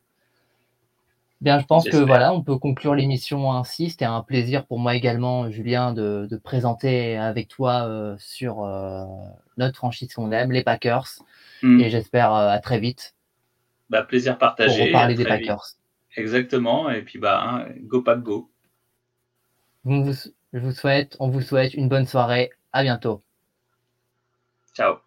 Bien, 1.40 1.60
je 1.60 1.66
pense 1.66 1.88
que 1.88 1.98
voilà, 1.98 2.34
on 2.34 2.42
peut 2.42 2.58
conclure 2.58 2.96
l'émission 2.96 3.52
ainsi. 3.54 3.92
C'était 3.92 4.06
un 4.06 4.24
plaisir 4.24 4.66
pour 4.66 4.80
moi 4.80 4.96
également, 4.96 5.52
Julien, 5.52 5.94
de, 5.94 6.28
présenter 6.44 7.16
avec 7.16 7.48
toi 7.48 7.88
euh, 7.88 8.16
sur 8.18 8.64
euh, 8.64 9.06
notre 9.58 9.78
franchise 9.78 10.12
qu'on 10.14 10.32
aime, 10.32 10.52
les 10.52 10.64
Packers. 10.64 11.08
Hmm. 11.62 11.80
Et 11.80 11.92
j'espère 11.92 12.34
euh, 12.34 12.50
à 12.50 12.58
très 12.58 12.80
vite. 12.80 13.14
Bah, 13.92 14.02
plaisir 14.02 14.40
partagé. 14.40 14.86
Pour 14.86 15.00
parler 15.00 15.14
des 15.14 15.26
Packers. 15.26 15.76
Exactement. 16.18 16.90
Et 16.90 17.04
puis, 17.04 17.20
bah, 17.20 17.42
hein, 17.42 17.68
go 17.84 18.02
Pack 18.02 18.22
Go. 18.22 18.52
Vous, 19.86 20.12
je 20.52 20.60
vous 20.60 20.74
souhaite, 20.74 21.16
on 21.20 21.30
vous 21.30 21.42
souhaite 21.42 21.74
une 21.76 21.88
bonne 21.88 22.08
soirée. 22.08 22.50
À 22.74 22.84
bientôt. 22.84 23.24
Ciao. 24.74 25.07